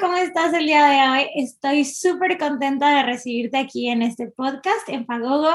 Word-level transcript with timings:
¿Cómo 0.00 0.16
estás 0.16 0.52
el 0.52 0.66
día 0.66 0.84
de 0.86 1.08
hoy? 1.08 1.30
Estoy 1.36 1.84
súper 1.84 2.38
contenta 2.38 2.96
de 2.96 3.02
recibirte 3.04 3.56
aquí 3.56 3.88
en 3.88 4.02
este 4.02 4.26
podcast 4.26 4.88
en 4.88 5.06
Fagogo. 5.06 5.52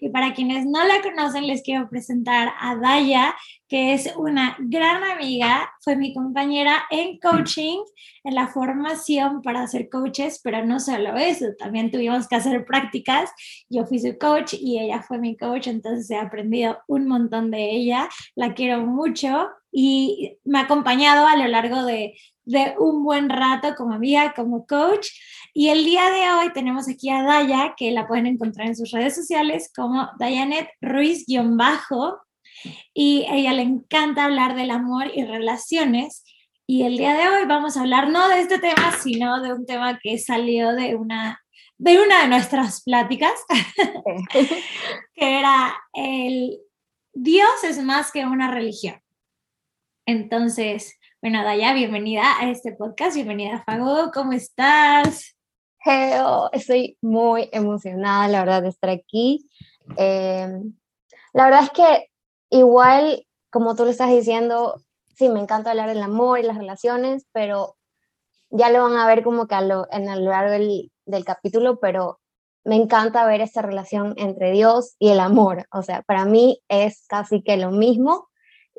Y 0.00 0.10
para 0.10 0.34
quienes 0.34 0.66
no 0.66 0.84
la 0.84 1.00
conocen, 1.00 1.46
les 1.46 1.62
quiero 1.62 1.88
presentar 1.88 2.52
a 2.60 2.76
Daya, 2.76 3.34
que 3.68 3.94
es 3.94 4.14
una 4.16 4.56
gran 4.60 5.02
amiga, 5.02 5.72
fue 5.80 5.96
mi 5.96 6.12
compañera 6.12 6.84
en 6.90 7.18
coaching, 7.18 7.78
en 8.24 8.34
la 8.34 8.48
formación 8.48 9.40
para 9.40 9.66
ser 9.66 9.88
coaches, 9.88 10.40
pero 10.44 10.64
no 10.64 10.78
solo 10.78 11.16
eso, 11.16 11.46
también 11.58 11.90
tuvimos 11.90 12.28
que 12.28 12.36
hacer 12.36 12.64
prácticas. 12.64 13.30
Yo 13.70 13.86
fui 13.86 13.98
su 13.98 14.18
coach 14.18 14.54
y 14.54 14.78
ella 14.78 15.02
fue 15.02 15.18
mi 15.18 15.36
coach, 15.36 15.68
entonces 15.68 16.10
he 16.10 16.16
aprendido 16.16 16.80
un 16.86 17.06
montón 17.06 17.50
de 17.50 17.70
ella. 17.70 18.08
La 18.34 18.52
quiero 18.52 18.84
mucho 18.84 19.48
y 19.72 20.38
me 20.44 20.58
ha 20.58 20.62
acompañado 20.62 21.26
a 21.26 21.36
lo 21.36 21.46
largo 21.46 21.84
de 21.84 22.14
de 22.50 22.74
un 22.78 23.04
buen 23.04 23.28
rato 23.28 23.74
como 23.76 23.94
amiga, 23.94 24.34
como 24.34 24.66
coach. 24.66 25.08
Y 25.54 25.68
el 25.68 25.84
día 25.84 26.10
de 26.10 26.32
hoy 26.32 26.52
tenemos 26.52 26.88
aquí 26.88 27.08
a 27.08 27.22
Daya, 27.22 27.74
que 27.76 27.92
la 27.92 28.08
pueden 28.08 28.26
encontrar 28.26 28.66
en 28.66 28.76
sus 28.76 28.90
redes 28.90 29.14
sociales 29.14 29.70
como 29.74 30.08
Dayanet 30.18 30.68
Ruiz-bajo. 30.80 32.18
Y 32.92 33.24
a 33.26 33.36
ella 33.36 33.52
le 33.52 33.62
encanta 33.62 34.24
hablar 34.24 34.56
del 34.56 34.72
amor 34.72 35.12
y 35.14 35.24
relaciones. 35.24 36.24
Y 36.66 36.82
el 36.82 36.96
día 36.96 37.14
de 37.14 37.28
hoy 37.28 37.46
vamos 37.46 37.76
a 37.76 37.82
hablar 37.82 38.10
no 38.10 38.28
de 38.28 38.40
este 38.40 38.58
tema, 38.58 38.92
sino 39.00 39.40
de 39.40 39.52
un 39.52 39.64
tema 39.64 39.98
que 40.02 40.18
salió 40.18 40.72
de 40.72 40.96
una 40.96 41.40
de 41.78 41.98
una 41.98 42.20
de 42.20 42.28
nuestras 42.28 42.82
pláticas, 42.82 43.32
que 45.14 45.38
era 45.38 45.74
el 45.94 46.58
Dios 47.14 47.64
es 47.64 47.82
más 47.82 48.12
que 48.12 48.26
una 48.26 48.50
religión. 48.50 49.00
Entonces, 50.10 50.98
bueno, 51.22 51.44
Daya, 51.44 51.72
bienvenida 51.72 52.24
a 52.40 52.50
este 52.50 52.72
podcast, 52.72 53.14
bienvenida 53.14 53.54
a 53.54 53.62
Fago, 53.62 54.10
¿cómo 54.12 54.32
estás? 54.32 55.36
Estoy 56.50 56.98
muy 57.00 57.48
emocionada, 57.52 58.26
la 58.26 58.40
verdad, 58.40 58.62
de 58.62 58.70
estar 58.70 58.90
aquí. 58.90 59.48
Em, 59.96 60.74
la 61.32 61.44
verdad 61.44 61.62
es 61.62 61.70
que 61.70 62.08
igual, 62.50 63.24
como 63.50 63.76
tú 63.76 63.84
lo 63.84 63.90
estás 63.90 64.10
diciendo, 64.10 64.82
sí, 65.14 65.28
me 65.28 65.38
encanta 65.38 65.70
hablar 65.70 65.88
del 65.88 66.02
amor 66.02 66.40
y 66.40 66.42
las 66.42 66.58
relaciones, 66.58 67.24
pero 67.30 67.76
ya 68.48 68.68
lo 68.70 68.82
van 68.82 68.96
a 68.96 69.06
ver 69.06 69.22
como 69.22 69.46
que 69.46 69.54
a 69.54 69.60
lo, 69.60 69.86
en 69.92 70.06
lo 70.06 70.28
largo 70.28 70.50
del, 70.50 70.90
del 71.06 71.24
capítulo, 71.24 71.78
pero 71.78 72.18
me 72.64 72.74
encanta 72.74 73.26
ver 73.26 73.42
esta 73.42 73.62
relación 73.62 74.14
entre 74.16 74.50
Dios 74.50 74.96
y 74.98 75.10
el 75.10 75.20
amor. 75.20 75.68
O 75.70 75.82
sea, 75.82 76.02
para 76.02 76.24
mí 76.24 76.60
es 76.66 77.06
casi 77.06 77.44
que 77.44 77.56
lo 77.56 77.70
mismo 77.70 78.29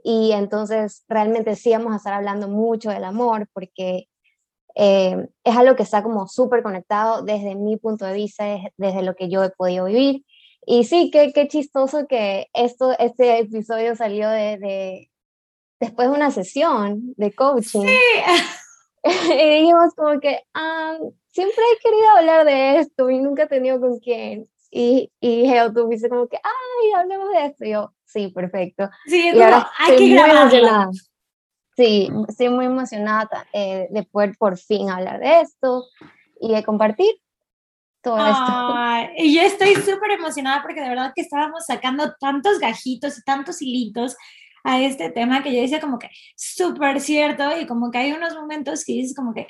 y 0.03 0.31
entonces 0.31 1.03
realmente 1.07 1.55
sí 1.55 1.71
vamos 1.71 1.93
a 1.93 1.97
estar 1.97 2.13
hablando 2.13 2.47
mucho 2.47 2.89
del 2.89 3.03
amor 3.03 3.47
porque 3.53 4.07
eh, 4.75 5.27
es 5.43 5.55
algo 5.55 5.75
que 5.75 5.83
está 5.83 6.03
como 6.03 6.27
súper 6.27 6.63
conectado 6.63 7.23
desde 7.23 7.55
mi 7.55 7.77
punto 7.77 8.05
de 8.05 8.13
vista, 8.13 8.45
desde 8.77 9.03
lo 9.03 9.15
que 9.15 9.29
yo 9.29 9.43
he 9.43 9.49
podido 9.49 9.85
vivir. 9.85 10.25
Y 10.65 10.83
sí, 10.83 11.09
qué, 11.11 11.31
qué 11.33 11.47
chistoso 11.47 12.07
que 12.07 12.47
esto, 12.53 12.97
este 12.99 13.39
episodio 13.39 13.95
salió 13.95 14.29
de, 14.29 14.57
de 14.57 15.11
después 15.79 16.09
de 16.09 16.15
una 16.15 16.31
sesión 16.31 17.13
de 17.17 17.33
coaching. 17.33 17.81
Sí. 17.81 17.97
y 19.33 19.49
dijimos 19.61 19.93
como 19.95 20.19
que, 20.19 20.41
ah, 20.53 20.97
siempre 21.27 21.63
he 21.73 21.79
querido 21.81 22.09
hablar 22.17 22.45
de 22.45 22.79
esto 22.79 23.09
y 23.09 23.19
nunca 23.19 23.43
he 23.43 23.47
tenido 23.47 23.79
con 23.79 23.99
quién. 23.99 24.47
Y, 24.71 25.11
y 25.19 25.45
Geo, 25.45 25.73
tú 25.73 25.87
viste 25.87 26.09
como 26.09 26.27
que, 26.27 26.37
ay, 26.37 26.91
hablemos 26.97 27.29
de 27.31 27.45
esto. 27.45 27.65
Y 27.65 27.71
yo, 27.71 27.93
sí, 28.05 28.29
perfecto. 28.29 28.89
Sí, 29.05 29.31
y 29.33 29.41
ahora 29.41 29.69
hay 29.77 29.97
que 29.97 30.09
grabarla. 30.09 30.89
Sí, 31.75 32.09
estoy 32.27 32.49
muy 32.49 32.65
emocionada 32.65 33.47
eh, 33.53 33.87
de 33.91 34.03
poder 34.03 34.35
por 34.37 34.57
fin 34.57 34.89
hablar 34.89 35.19
de 35.19 35.41
esto 35.41 35.85
y 36.39 36.53
de 36.53 36.63
compartir 36.63 37.15
todo 38.01 38.17
esto. 38.17 39.13
Y 39.17 39.35
yo 39.35 39.41
estoy 39.41 39.75
súper 39.75 40.11
emocionada 40.11 40.61
porque 40.61 40.81
de 40.81 40.89
verdad 40.89 41.13
que 41.15 41.21
estábamos 41.21 41.65
sacando 41.65 42.13
tantos 42.19 42.59
gajitos 42.59 43.17
y 43.17 43.23
tantos 43.23 43.61
hilitos 43.61 44.15
a 44.63 44.81
este 44.81 45.09
tema 45.09 45.43
que 45.43 45.53
yo 45.55 45.61
decía 45.61 45.79
como 45.79 45.97
que 45.97 46.09
súper 46.35 46.99
cierto 46.99 47.57
y 47.59 47.65
como 47.65 47.89
que 47.89 47.97
hay 47.99 48.11
unos 48.11 48.35
momentos 48.35 48.83
que 48.85 48.93
dices 48.93 49.15
como 49.15 49.33
que 49.33 49.47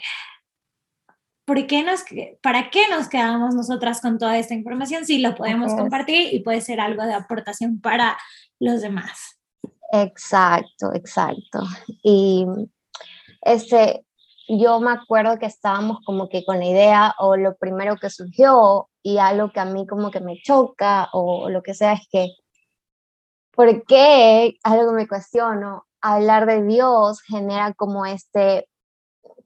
¿por 1.45 1.67
qué 1.67 1.83
nos, 1.83 2.03
¿para 2.41 2.69
qué 2.69 2.87
nos 2.89 3.07
quedamos 3.07 3.55
nosotras 3.55 4.01
con 4.01 4.17
toda 4.17 4.37
esta 4.37 4.53
información 4.53 5.05
si 5.05 5.19
lo 5.19 5.35
podemos 5.35 5.73
compartir 5.73 6.33
y 6.33 6.39
puede 6.39 6.61
ser 6.61 6.79
algo 6.79 7.03
de 7.03 7.13
aportación 7.13 7.79
para 7.81 8.17
los 8.59 8.81
demás? 8.81 9.39
Exacto, 9.91 10.93
exacto. 10.93 11.59
Y 12.03 12.45
este, 13.41 14.05
yo 14.47 14.79
me 14.79 14.91
acuerdo 14.91 15.39
que 15.39 15.45
estábamos 15.45 15.99
como 16.05 16.29
que 16.29 16.45
con 16.45 16.59
la 16.59 16.65
idea 16.65 17.15
o 17.19 17.35
lo 17.35 17.55
primero 17.57 17.97
que 17.97 18.09
surgió 18.09 18.89
y 19.03 19.17
algo 19.17 19.51
que 19.51 19.59
a 19.59 19.65
mí 19.65 19.85
como 19.87 20.11
que 20.11 20.19
me 20.19 20.41
choca 20.41 21.09
o 21.13 21.49
lo 21.49 21.61
que 21.63 21.73
sea 21.73 21.93
es 21.93 22.07
que, 22.11 22.29
¿por 23.51 23.85
qué? 23.85 24.55
Algo 24.63 24.93
me 24.93 25.07
cuestiono, 25.07 25.85
hablar 26.01 26.45
de 26.45 26.63
Dios 26.63 27.21
genera 27.21 27.73
como 27.73 28.05
este 28.05 28.67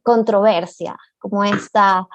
controversia, 0.05 0.95
como 1.17 1.43
esta 1.43 2.07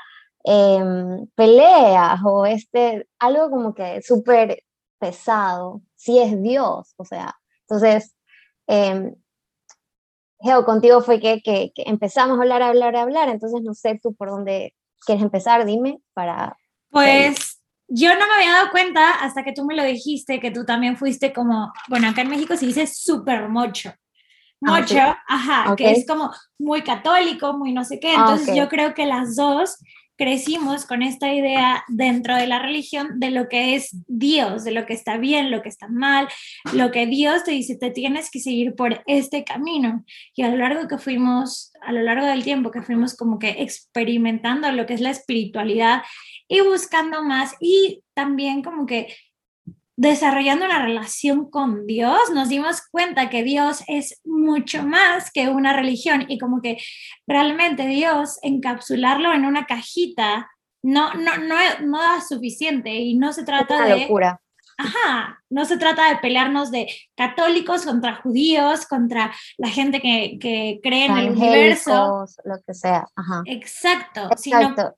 em, 0.45 1.27
pelea 1.34 2.19
o 2.25 2.47
este, 2.47 3.09
algo 3.19 3.51
como 3.51 3.75
que 3.75 4.01
súper 4.01 4.62
pesado, 4.99 5.83
si 5.97 6.21
es 6.21 6.41
Dios, 6.41 6.95
o 6.97 7.05
sea, 7.05 7.34
entonces, 7.62 8.15
eh, 8.69 9.12
Geo, 10.41 10.65
contigo 10.65 11.03
fue 11.03 11.21
que, 11.21 11.43
que, 11.43 11.73
empezamos 11.77 12.39
a 12.39 12.43
hablar, 12.43 12.62
a 12.62 12.69
hablar, 12.69 12.97
a 12.97 13.03
hablar, 13.03 13.29
entonces 13.29 13.61
no 13.62 13.75
sé 13.75 13.99
tú 14.00 14.15
por 14.15 14.31
dónde 14.31 14.75
quieres 15.05 15.23
empezar, 15.23 15.65
dime, 15.65 15.99
para... 16.15 16.56
Pues 16.91 17.61
yo 17.89 18.11
no 18.15 18.27
me 18.27 18.34
había 18.34 18.53
dado 18.53 18.71
cuenta 18.71 19.15
hasta 19.21 19.43
que 19.43 19.53
tú 19.53 19.65
me 19.65 19.75
lo 19.75 19.83
dijiste, 19.83 20.41
que 20.41 20.50
tú 20.50 20.65
también 20.65 20.97
fuiste 20.97 21.33
como, 21.33 21.73
bueno, 21.89 22.09
acá 22.09 22.23
en 22.23 22.31
México 22.31 22.56
se 22.56 22.67
dice 22.67 22.87
súper 22.87 23.49
mocho. 23.49 23.93
Ah, 24.62 24.81
mucho, 24.81 24.98
ajá, 25.26 25.75
que 25.76 25.91
es 25.91 26.06
como 26.06 26.31
muy 26.59 26.82
católico, 26.82 27.56
muy 27.56 27.72
no 27.72 27.84
sé 27.84 27.98
qué. 27.98 28.10
Ah, 28.10 28.16
Entonces 28.19 28.54
yo 28.54 28.69
creo 28.69 28.94
que 28.94 29.06
las 29.06 29.34
dos 29.37 29.78
crecimos 30.21 30.84
con 30.84 31.03
esta 31.03 31.32
idea 31.32 31.82
dentro 31.88 32.37
de 32.37 32.47
la 32.47 32.59
religión 32.59 33.19
de 33.19 33.31
lo 33.31 33.49
que 33.49 33.75
es 33.75 33.97
Dios, 34.06 34.65
de 34.65 34.70
lo 34.70 34.84
que 34.84 34.93
está 34.93 35.16
bien, 35.16 35.50
lo 35.50 35.62
que 35.62 35.70
está 35.70 35.88
mal, 35.88 36.28
lo 36.75 36.91
que 36.91 37.06
Dios 37.06 37.43
te 37.44 37.53
dice, 37.53 37.76
te 37.76 37.91
tienes 37.91 38.31
que 38.31 38.38
seguir 38.38 38.75
por 38.75 39.03
este 39.06 39.44
camino. 39.44 40.04
Y 40.34 40.43
a 40.43 40.50
lo 40.50 40.59
largo 40.59 40.88
que 40.88 40.99
fuimos, 40.99 41.72
a 41.81 41.93
lo 41.93 42.03
largo 42.03 42.26
del 42.26 42.44
tiempo 42.44 42.70
que 42.70 42.82
fuimos 42.82 43.16
como 43.16 43.38
que 43.38 43.62
experimentando 43.62 44.70
lo 44.72 44.84
que 44.84 44.93
es 44.93 45.00
la 45.00 45.09
espiritualidad 45.09 46.03
y 46.49 46.60
buscando 46.60 47.22
más 47.22 47.54
y 47.59 48.03
también 48.12 48.62
como 48.62 48.84
que 48.84 49.16
desarrollando 50.00 50.65
una 50.65 50.83
relación 50.83 51.50
con 51.50 51.87
Dios, 51.87 52.31
nos 52.33 52.49
dimos 52.49 52.81
cuenta 52.91 53.28
que 53.28 53.43
Dios 53.43 53.84
es 53.87 54.19
mucho 54.25 54.83
más 54.83 55.31
que 55.31 55.50
una 55.50 55.75
religión 55.75 56.25
y 56.27 56.38
como 56.38 56.62
que 56.62 56.78
realmente 57.27 57.87
Dios 57.87 58.38
encapsularlo 58.41 59.35
en 59.35 59.44
una 59.44 59.67
cajita 59.67 60.50
no, 60.82 61.12
no, 61.12 61.37
no, 61.37 61.56
no 61.82 62.00
da 62.00 62.23
suficiente 62.26 62.88
y 62.94 63.19
no 63.19 63.35
se 63.35 63.44
trata 63.44 63.85
de... 63.85 64.00
locura. 64.00 64.41
Ajá, 64.79 65.44
no 65.50 65.67
se 65.67 65.76
trata 65.76 66.08
de 66.08 66.17
pelearnos 66.17 66.70
de 66.70 66.87
católicos 67.14 67.85
contra 67.85 68.17
judíos, 68.23 68.87
contra 68.87 69.31
la 69.58 69.69
gente 69.69 70.00
que, 70.00 70.38
que 70.41 70.81
cree 70.82 71.05
en 71.05 71.19
el 71.19 71.31
universo. 71.32 72.25
Lo 72.44 72.55
que 72.67 72.73
sea, 72.73 73.05
Ajá. 73.14 73.43
Exacto, 73.44 74.31
Exacto 74.31 74.97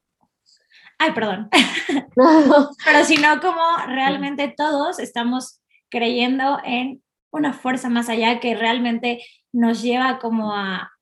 ay, 1.03 1.13
perdón, 1.13 1.49
pero 2.85 3.05
sino 3.05 3.41
como 3.41 3.61
realmente 3.87 4.55
todos 4.57 4.99
estamos 4.99 5.61
creyendo 5.91 6.59
en 6.65 7.03
una 7.33 7.53
fuerza 7.53 7.89
más 7.89 8.09
allá 8.09 8.41
que 8.41 8.55
realmente 8.55 9.25
nos 9.53 9.83
lleva 9.83 10.19
como 10.19 10.55
a, 10.55 10.93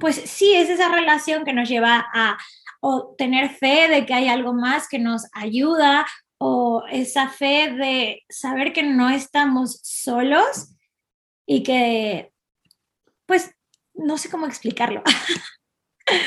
pues 0.00 0.16
sí, 0.16 0.54
es 0.54 0.70
esa 0.70 0.88
relación 0.88 1.44
que 1.44 1.52
nos 1.52 1.68
lleva 1.68 2.06
a 2.14 2.38
o 2.80 3.14
tener 3.16 3.50
fe 3.50 3.88
de 3.88 4.04
que 4.04 4.14
hay 4.14 4.28
algo 4.28 4.52
más 4.52 4.88
que 4.88 4.98
nos 4.98 5.26
ayuda 5.32 6.06
o 6.38 6.84
esa 6.90 7.28
fe 7.28 7.72
de 7.72 8.22
saber 8.28 8.72
que 8.72 8.82
no 8.82 9.08
estamos 9.08 9.80
solos 9.82 10.74
y 11.46 11.62
que, 11.62 12.32
pues, 13.26 13.54
no 13.94 14.18
sé 14.18 14.28
cómo 14.30 14.46
explicarlo. 14.46 15.02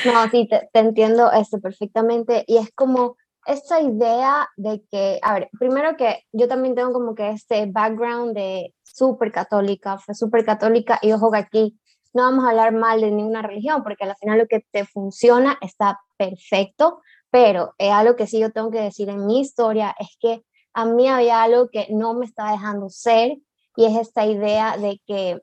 No, 0.04 0.28
sí, 0.30 0.48
te, 0.48 0.68
entiendo 0.78 1.30
esto 1.30 1.60
perfectamente 1.60 2.44
y 2.46 2.56
es 2.56 2.70
como 2.74 3.16
esta 3.46 3.80
idea 3.80 4.48
de 4.56 4.82
que, 4.90 5.18
a 5.22 5.34
ver, 5.34 5.48
primero 5.58 5.96
que 5.96 6.24
yo 6.32 6.48
también 6.48 6.74
tengo 6.74 6.92
como 6.92 7.14
que 7.14 7.30
este 7.30 7.66
background 7.66 8.34
de 8.34 8.74
súper 8.82 9.32
católica, 9.32 9.98
fue 9.98 10.14
súper 10.14 10.44
católica 10.44 10.98
y 11.00 11.12
ojo 11.12 11.30
que 11.30 11.38
aquí 11.38 11.80
no 12.12 12.24
vamos 12.24 12.44
a 12.44 12.50
hablar 12.50 12.72
mal 12.72 13.00
de 13.00 13.10
ninguna 13.10 13.42
religión 13.42 13.82
porque 13.82 14.04
al 14.04 14.16
final 14.16 14.38
lo 14.38 14.46
que 14.46 14.66
te 14.70 14.84
funciona 14.84 15.56
está 15.60 16.00
perfecto, 16.16 17.00
pero 17.30 17.74
es 17.78 17.92
algo 17.92 18.16
que 18.16 18.26
sí 18.26 18.40
yo 18.40 18.50
tengo 18.52 18.70
que 18.70 18.80
decir 18.80 19.08
en 19.08 19.26
mi 19.26 19.40
historia 19.40 19.94
es 19.98 20.16
que 20.20 20.44
a 20.74 20.84
mí 20.84 21.08
había 21.08 21.42
algo 21.42 21.68
que 21.70 21.86
no 21.90 22.14
me 22.14 22.26
estaba 22.26 22.52
dejando 22.52 22.88
ser 22.90 23.38
y 23.76 23.84
es 23.86 23.96
esta 23.96 24.26
idea 24.26 24.76
de 24.76 25.00
que 25.06 25.40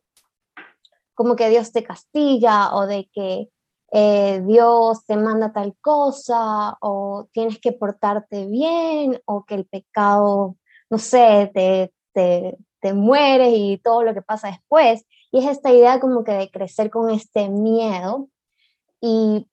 como 1.13 1.35
que 1.35 1.49
Dios 1.49 1.71
te 1.71 1.83
castiga 1.83 2.75
o 2.75 2.85
de 2.85 3.09
que 3.11 3.49
eh, 3.91 4.41
Dios 4.45 5.05
te 5.05 5.15
manda 5.15 5.53
tal 5.53 5.75
cosa 5.79 6.77
o 6.81 7.27
tienes 7.31 7.59
que 7.59 7.71
portarte 7.71 8.45
bien 8.45 9.21
o 9.25 9.45
que 9.45 9.55
el 9.55 9.65
pecado, 9.65 10.57
no 10.89 10.97
sé, 10.97 11.51
te, 11.53 11.93
te, 12.13 12.57
te 12.81 12.93
mueres 12.93 13.53
y 13.55 13.77
todo 13.83 14.03
lo 14.03 14.13
que 14.13 14.21
pasa 14.21 14.49
después. 14.49 15.05
Y 15.31 15.39
es 15.39 15.45
esta 15.45 15.71
idea 15.71 15.99
como 15.99 16.23
que 16.23 16.33
de 16.33 16.49
crecer 16.51 16.89
con 16.89 17.09
este 17.09 17.49
miedo. 17.49 18.29
Y 19.01 19.47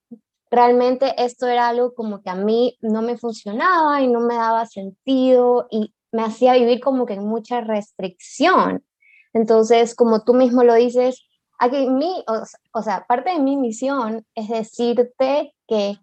realmente 0.51 1.15
esto 1.17 1.47
era 1.47 1.69
algo 1.69 1.95
como 1.95 2.23
que 2.23 2.31
a 2.31 2.35
mí 2.35 2.77
no 2.81 3.03
me 3.03 3.17
funcionaba 3.17 4.01
y 4.03 4.09
no 4.09 4.21
me 4.21 4.35
daba 4.35 4.67
sentido 4.67 5.67
y 5.71 5.95
me 6.13 6.23
hacía 6.23 6.55
vivir 6.55 6.81
como 6.81 7.07
que 7.07 7.15
en 7.15 7.27
mucha 7.27 7.61
restricción. 7.63 8.85
Entonces, 9.33 9.95
como 9.95 10.25
tú 10.25 10.35
mismo 10.35 10.63
lo 10.63 10.75
dices, 10.75 11.27
Aquí 11.65 11.87
mi, 11.87 12.25
o, 12.73 12.83
sea, 12.83 13.07
parte 13.07 13.31
de 13.31 13.39
mi 13.39 13.57
misión 13.57 14.27
es 14.35 14.49
decirte 14.49 15.55
que 15.69 15.97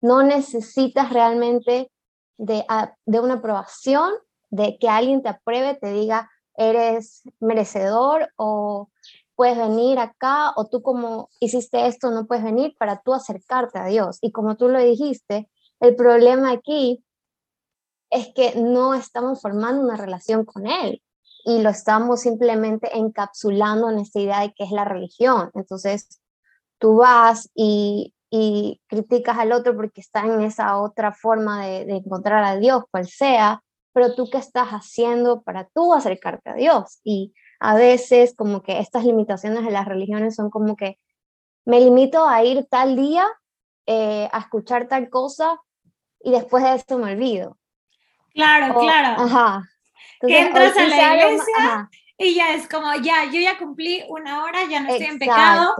no 0.00 0.24
necesitas 0.24 1.12
realmente 1.12 1.92
de, 2.38 2.64
de 3.04 3.20
una 3.20 3.34
aprobación, 3.34 4.14
de 4.50 4.76
que 4.80 4.88
alguien 4.88 5.22
te 5.22 5.28
apruebe, 5.28 5.76
te 5.76 5.92
diga, 5.92 6.28
eres 6.56 7.22
merecedor 7.38 8.32
o 8.34 8.90
puedes 9.36 9.56
venir 9.56 10.00
acá 10.00 10.52
o 10.56 10.66
tú 10.66 10.82
como 10.82 11.28
hiciste 11.38 11.86
esto 11.86 12.10
no 12.10 12.26
puedes 12.26 12.42
venir 12.42 12.74
para 12.76 13.00
tú 13.00 13.14
acercarte 13.14 13.78
a 13.78 13.86
Dios. 13.86 14.18
Y 14.22 14.32
como 14.32 14.56
tú 14.56 14.68
lo 14.68 14.80
dijiste, 14.80 15.48
el 15.78 15.94
problema 15.94 16.50
aquí 16.50 17.04
es 18.10 18.34
que 18.34 18.56
no 18.56 18.92
estamos 18.94 19.40
formando 19.40 19.82
una 19.82 19.96
relación 19.96 20.44
con 20.44 20.66
Él 20.66 21.00
y 21.46 21.62
lo 21.62 21.70
estamos 21.70 22.22
simplemente 22.22 22.90
encapsulando 22.98 23.88
en 23.88 24.00
esta 24.00 24.18
idea 24.18 24.40
de 24.40 24.52
que 24.52 24.64
es 24.64 24.72
la 24.72 24.84
religión. 24.84 25.52
Entonces, 25.54 26.20
tú 26.78 26.96
vas 26.96 27.48
y, 27.54 28.12
y 28.30 28.80
criticas 28.88 29.38
al 29.38 29.52
otro 29.52 29.76
porque 29.76 30.00
está 30.00 30.24
en 30.24 30.40
esa 30.40 30.76
otra 30.76 31.12
forma 31.12 31.64
de, 31.64 31.84
de, 31.84 31.98
encontrar 31.98 32.42
a 32.42 32.56
Dios, 32.56 32.82
cual 32.90 33.06
sea, 33.06 33.62
pero 33.92 34.16
tú 34.16 34.28
qué 34.28 34.38
estás 34.38 34.70
haciendo 34.70 35.42
para 35.42 35.68
tú 35.72 35.94
acercarte 35.94 36.50
a 36.50 36.54
Dios. 36.54 36.98
Y 37.04 37.32
a 37.60 37.76
veces 37.76 38.34
como 38.34 38.62
que 38.62 38.80
estas 38.80 39.04
limitaciones 39.04 39.64
de 39.64 39.70
las 39.70 39.86
religiones 39.86 40.34
son 40.34 40.50
como 40.50 40.74
que 40.74 40.98
me 41.64 41.78
limito 41.78 42.26
a 42.26 42.42
ir 42.42 42.66
tal 42.68 42.96
día 42.96 43.24
eh, 43.86 44.28
a 44.32 44.40
escuchar 44.40 44.88
tal 44.88 45.08
cosa 45.10 45.60
y 46.20 46.32
después 46.32 46.64
de 46.64 46.74
esto 46.74 46.98
me 46.98 47.12
olvido. 47.12 47.56
Claro, 48.34 48.80
claro. 48.80 49.22
Ajá 49.22 49.62
que 50.20 50.40
entras 50.40 50.76
a 50.76 50.86
la 50.86 51.14
iglesia 51.14 51.90
y 52.18 52.34
ya 52.34 52.54
es 52.54 52.66
como, 52.66 52.94
ya, 53.02 53.26
yo 53.26 53.40
ya 53.40 53.58
cumplí 53.58 54.02
una 54.08 54.42
hora, 54.42 54.60
ya 54.70 54.80
no 54.80 54.88
estoy 54.88 55.06
en 55.06 55.18
pecado, 55.18 55.74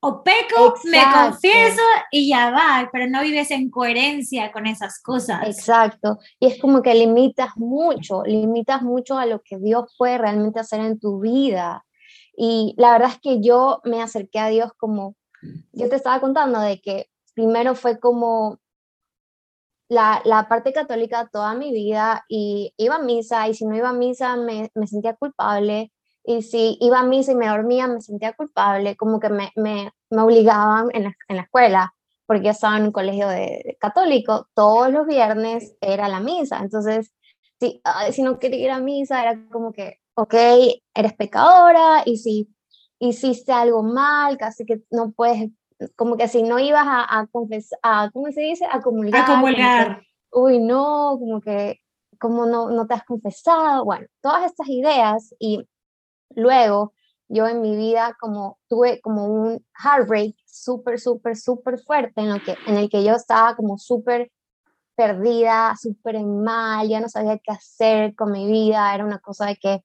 o 0.00 0.22
peco, 0.22 0.74
me 0.84 1.02
confieso 1.12 1.82
y 2.12 2.28
ya 2.28 2.50
va, 2.50 2.88
pero 2.92 3.08
no 3.08 3.22
vives 3.22 3.50
en 3.50 3.70
coherencia 3.70 4.52
con 4.52 4.66
esas 4.66 5.02
cosas. 5.02 5.42
Exacto, 5.46 6.18
y 6.38 6.46
es 6.46 6.60
como 6.60 6.80
que 6.82 6.94
limitas 6.94 7.56
mucho, 7.56 8.22
limitas 8.24 8.82
mucho 8.82 9.18
a 9.18 9.26
lo 9.26 9.42
que 9.42 9.58
Dios 9.58 9.92
puede 9.98 10.16
realmente 10.18 10.60
hacer 10.60 10.80
en 10.80 11.00
tu 11.00 11.18
vida. 11.20 11.84
Y 12.36 12.74
la 12.78 12.92
verdad 12.92 13.10
es 13.10 13.20
que 13.20 13.40
yo 13.40 13.80
me 13.84 14.00
acerqué 14.00 14.38
a 14.38 14.48
Dios 14.48 14.70
como, 14.76 15.16
yo 15.72 15.88
te 15.88 15.96
estaba 15.96 16.20
contando 16.20 16.60
de 16.60 16.80
que 16.80 17.10
primero 17.34 17.74
fue 17.74 17.98
como 17.98 18.59
la, 19.90 20.22
la, 20.24 20.48
parte 20.48 20.72
católica 20.72 21.28
toda 21.32 21.54
mi 21.54 21.72
vida 21.72 22.24
y 22.28 22.72
iba 22.76 22.96
a 22.96 23.02
misa 23.02 23.48
y 23.48 23.54
si 23.54 23.66
no 23.66 23.76
iba 23.76 23.88
a 23.90 23.92
misa 23.92 24.36
me, 24.36 24.70
me, 24.74 24.86
sentía 24.86 25.16
culpable 25.16 25.92
y 26.24 26.42
si 26.42 26.78
iba 26.80 27.00
a 27.00 27.04
misa 27.04 27.32
y 27.32 27.34
me 27.34 27.48
dormía 27.48 27.88
me 27.88 28.00
sentía 28.00 28.32
culpable, 28.34 28.96
como 28.96 29.18
que 29.18 29.30
me, 29.30 29.50
me, 29.56 29.92
me 30.10 30.22
obligaban 30.22 30.88
en 30.94 31.04
la, 31.04 31.12
en 31.28 31.36
la, 31.36 31.42
escuela 31.42 31.92
porque 32.26 32.44
yo 32.44 32.50
estaba 32.52 32.76
en 32.76 32.84
un 32.84 32.92
colegio 32.92 33.28
de, 33.28 33.76
católico, 33.80 34.48
todos 34.54 34.92
los 34.92 35.06
viernes 35.08 35.74
era 35.80 36.08
la 36.08 36.20
misa, 36.20 36.60
entonces 36.60 37.12
si, 37.58 37.82
si 38.12 38.22
no 38.22 38.38
quería 38.38 38.64
ir 38.66 38.70
a 38.70 38.78
misa 38.78 39.20
era 39.22 39.44
como 39.50 39.72
que, 39.72 39.98
ok, 40.14 40.34
eres 40.94 41.14
pecadora 41.14 42.02
y 42.06 42.18
si 42.18 42.48
hiciste 43.00 43.52
algo 43.52 43.82
mal, 43.82 44.38
casi 44.38 44.64
que 44.64 44.82
no 44.90 45.10
puedes 45.10 45.50
como 45.96 46.16
que 46.16 46.28
si 46.28 46.42
no 46.42 46.58
ibas 46.58 46.86
a, 46.86 47.20
a 47.20 47.26
confesar, 47.26 47.78
a, 47.82 48.10
¿cómo 48.12 48.30
se 48.32 48.42
dice? 48.42 48.66
A 48.70 48.80
comulgar. 48.80 50.02
uy, 50.32 50.58
no, 50.58 51.16
como 51.18 51.40
que, 51.40 51.80
como 52.18 52.46
no, 52.46 52.70
no 52.70 52.86
te 52.86 52.94
has 52.94 53.04
confesado? 53.04 53.84
Bueno, 53.84 54.06
todas 54.20 54.44
estas 54.44 54.68
ideas 54.68 55.34
y 55.38 55.66
luego 56.34 56.92
yo 57.28 57.46
en 57.46 57.60
mi 57.60 57.76
vida 57.76 58.16
como 58.20 58.58
tuve 58.68 59.00
como 59.00 59.26
un 59.26 59.64
heartbreak 59.82 60.34
súper, 60.44 60.98
súper, 60.98 61.36
súper 61.36 61.78
fuerte 61.78 62.20
en, 62.20 62.30
lo 62.30 62.42
que, 62.42 62.56
en 62.66 62.76
el 62.76 62.90
que 62.90 63.04
yo 63.04 63.14
estaba 63.14 63.54
como 63.54 63.78
súper 63.78 64.30
perdida, 64.96 65.74
súper 65.80 66.20
mal, 66.24 66.88
ya 66.88 67.00
no 67.00 67.08
sabía 67.08 67.38
qué 67.38 67.52
hacer 67.52 68.14
con 68.14 68.32
mi 68.32 68.50
vida, 68.50 68.94
era 68.94 69.04
una 69.04 69.18
cosa 69.18 69.46
de 69.46 69.56
que... 69.56 69.84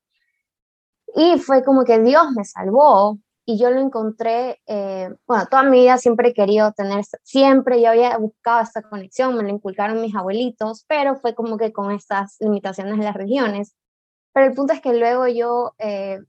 Y 1.16 1.40
fue 1.40 1.64
como 1.64 1.86
que 1.86 2.00
Dios 2.00 2.32
me 2.36 2.44
salvó 2.44 3.18
y 3.46 3.60
yo 3.60 3.70
lo 3.70 3.80
encontré, 3.80 4.60
eh, 4.66 5.16
bueno, 5.28 5.46
toda 5.50 5.64
mi 5.64 5.80
vida 5.82 6.00
siempre 6.00 6.30
he 6.30 6.34
querido 6.34 6.74
tener, 6.74 7.06
siempre 7.24 7.80
yo 7.80 7.90
había 7.90 8.18
buscado 8.18 8.62
esta 8.64 8.82
conexión, 8.82 9.38
me 9.38 9.44
lo 9.44 9.50
inculcaron 9.50 10.02
mis 10.02 10.16
abuelitos, 10.16 10.84
pero 10.88 11.16
fue 11.16 11.36
como 11.36 11.58
que 11.58 11.72
con 11.72 11.92
estas 11.92 12.38
limitaciones 12.40 12.98
de 12.98 13.04
las 13.06 13.14
regiones. 13.14 13.76
Pero 14.34 14.48
el 14.48 14.54
punto 14.54 14.74
es 14.74 14.82
que 14.82 14.94
luego 14.94 15.28
yo 15.28 15.74
eh, 15.78 16.20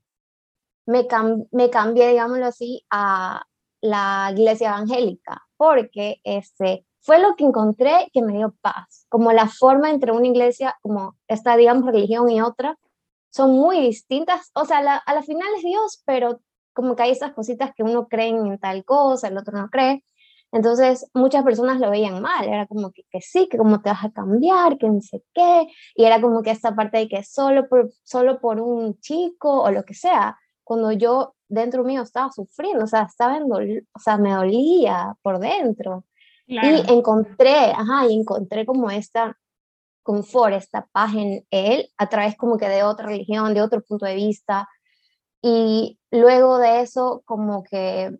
me, 0.85 1.07
me 1.51 1.69
cambié, 1.71 2.09
digámoslo 2.09 2.45
así, 2.45 2.85
a 2.91 3.45
la 3.81 4.29
iglesia 4.31 4.69
evangélica, 4.69 5.47
porque 5.57 6.21
este, 6.23 6.85
fue 7.01 7.19
lo 7.19 7.35
que 7.35 7.45
encontré 7.45 8.09
que 8.13 8.21
me 8.21 8.33
dio 8.33 8.55
paz, 8.61 9.07
como 9.09 9.31
la 9.31 9.47
forma 9.47 9.89
entre 9.89 10.11
una 10.11 10.27
iglesia, 10.27 10.77
como 10.83 11.17
esta, 11.27 11.57
digamos, 11.57 11.85
religión 11.85 12.29
y 12.29 12.41
otra, 12.41 12.77
son 13.31 13.51
muy 13.51 13.79
distintas, 13.81 14.51
o 14.53 14.65
sea, 14.65 14.79
a 14.79 15.13
la 15.13 15.23
final 15.23 15.47
es 15.57 15.63
Dios, 15.63 16.01
pero 16.05 16.41
como 16.77 16.95
que 16.95 17.01
hay 17.01 17.11
esas 17.11 17.33
cositas 17.33 17.71
que 17.75 17.81
uno 17.81 18.07
cree 18.07 18.27
en 18.27 18.59
tal 18.59 18.85
cosa, 18.85 19.29
el 19.29 19.37
otro 19.37 19.57
no 19.57 19.67
cree. 19.67 20.03
Entonces, 20.51 21.09
muchas 21.15 21.43
personas 21.43 21.79
lo 21.79 21.89
veían 21.89 22.21
mal, 22.21 22.47
era 22.47 22.67
como 22.67 22.91
que, 22.91 23.01
que 23.09 23.19
sí, 23.19 23.49
que 23.49 23.57
como 23.57 23.81
te 23.81 23.89
vas 23.89 24.05
a 24.05 24.11
cambiar, 24.11 24.77
que 24.77 24.87
no 24.87 25.01
sé 25.01 25.23
qué, 25.33 25.67
y 25.95 26.03
era 26.03 26.21
como 26.21 26.43
que 26.43 26.51
esta 26.51 26.75
parte 26.75 26.99
de 26.99 27.07
que 27.07 27.23
solo 27.23 27.67
por, 27.67 27.89
solo 28.03 28.39
por 28.39 28.61
un 28.61 28.99
chico 28.99 29.63
o 29.63 29.71
lo 29.71 29.83
que 29.85 29.95
sea, 29.95 30.37
cuando 30.63 30.91
yo 30.91 31.33
dentro 31.49 31.83
mío 31.83 32.03
estaba 32.03 32.31
sufriendo, 32.31 32.83
o 32.83 32.87
sea, 32.87 33.07
estaba 33.09 33.37
en 33.37 33.51
o 33.51 33.99
sea, 33.99 34.17
me 34.19 34.33
dolía 34.33 35.15
por 35.23 35.39
dentro. 35.39 36.05
Y 36.45 36.57
encontré, 36.93 37.71
ajá, 37.75 38.05
y 38.07 38.19
encontré 38.19 38.67
como 38.67 38.91
esta 38.91 39.35
confort, 40.03 40.53
esta 40.53 40.87
paz 40.91 41.15
en 41.15 41.43
él, 41.49 41.89
a 41.97 42.07
través 42.07 42.37
como 42.37 42.57
que 42.57 42.69
de 42.69 42.83
otra 42.83 43.07
religión, 43.07 43.55
de 43.55 43.63
otro 43.63 43.81
punto 43.81 44.05
de 44.05 44.13
vista, 44.13 44.69
y 45.41 45.99
luego 46.11 46.57
de 46.57 46.81
eso, 46.81 47.21
como 47.25 47.63
que 47.63 48.17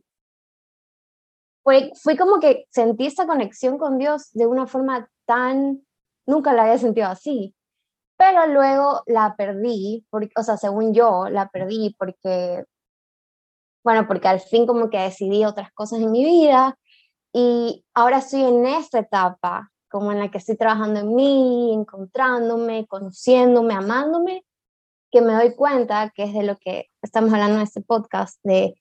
fue, 1.63 1.91
fue 2.01 2.17
como 2.17 2.39
que 2.39 2.65
sentí 2.69 3.07
esta 3.07 3.27
conexión 3.27 3.77
con 3.77 3.97
Dios 3.97 4.31
de 4.33 4.47
una 4.47 4.67
forma 4.67 5.09
tan, 5.25 5.81
nunca 6.25 6.53
la 6.53 6.63
había 6.63 6.77
sentido 6.77 7.07
así. 7.07 7.53
Pero 8.17 8.47
luego 8.47 9.03
la 9.05 9.35
perdí, 9.35 10.05
porque, 10.09 10.31
o 10.37 10.43
sea, 10.43 10.57
según 10.57 10.93
yo, 10.93 11.29
la 11.29 11.49
perdí 11.49 11.95
porque, 11.99 12.63
bueno, 13.83 14.07
porque 14.07 14.27
al 14.27 14.39
fin 14.39 14.65
como 14.65 14.89
que 14.89 14.97
decidí 14.99 15.45
otras 15.45 15.71
cosas 15.73 15.99
en 15.99 16.11
mi 16.11 16.23
vida 16.23 16.77
y 17.33 17.85
ahora 17.93 18.19
estoy 18.19 18.43
en 18.43 18.65
esta 18.65 18.99
etapa, 18.99 19.71
como 19.89 20.11
en 20.11 20.19
la 20.19 20.31
que 20.31 20.39
estoy 20.39 20.57
trabajando 20.57 21.01
en 21.01 21.15
mí, 21.15 21.73
encontrándome, 21.73 22.87
conociéndome, 22.87 23.73
amándome 23.73 24.43
que 25.11 25.21
me 25.21 25.33
doy 25.33 25.55
cuenta 25.55 26.11
que 26.15 26.23
es 26.23 26.33
de 26.33 26.43
lo 26.43 26.57
que 26.57 26.87
estamos 27.01 27.33
hablando 27.33 27.57
en 27.57 27.63
este 27.63 27.81
podcast, 27.81 28.39
de, 28.43 28.75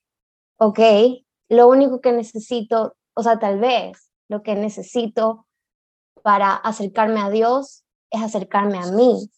ok, 0.57 0.79
lo 1.49 1.67
único 1.67 2.01
que 2.01 2.11
necesito, 2.11 2.95
o 3.13 3.23
sea, 3.23 3.39
tal 3.39 3.59
vez 3.59 4.11
lo 4.27 4.43
que 4.43 4.55
necesito 4.55 5.47
para 6.21 6.53
acercarme 6.53 7.21
a 7.21 7.29
Dios 7.29 7.85
es 8.11 8.21
acercarme 8.21 8.77
a 8.77 8.91
mí, 8.91 9.29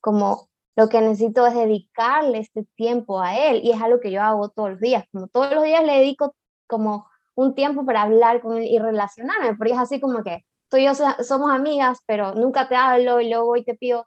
como 0.00 0.48
lo 0.76 0.88
que 0.88 1.00
necesito 1.00 1.46
es 1.46 1.54
dedicarle 1.54 2.38
este 2.38 2.66
tiempo 2.74 3.20
a 3.20 3.36
Él 3.36 3.60
y 3.64 3.72
es 3.72 3.80
algo 3.80 4.00
que 4.00 4.10
yo 4.10 4.22
hago 4.22 4.48
todos 4.50 4.70
los 4.70 4.80
días, 4.80 5.04
como 5.12 5.28
todos 5.28 5.52
los 5.52 5.64
días 5.64 5.84
le 5.84 5.98
dedico 5.98 6.34
como 6.66 7.08
un 7.34 7.54
tiempo 7.54 7.84
para 7.84 8.02
hablar 8.02 8.40
con 8.42 8.58
Él 8.58 8.64
y 8.64 8.78
relacionarme, 8.78 9.56
porque 9.56 9.72
es 9.72 9.78
así 9.78 10.00
como 10.00 10.22
que 10.22 10.44
tú 10.68 10.76
y 10.76 10.84
yo 10.84 10.92
somos 10.94 11.50
amigas, 11.50 11.98
pero 12.06 12.34
nunca 12.34 12.68
te 12.68 12.76
hablo 12.76 13.20
y 13.20 13.28
luego 13.28 13.46
voy 13.46 13.60
y 13.60 13.64
te 13.64 13.74
pido, 13.74 14.06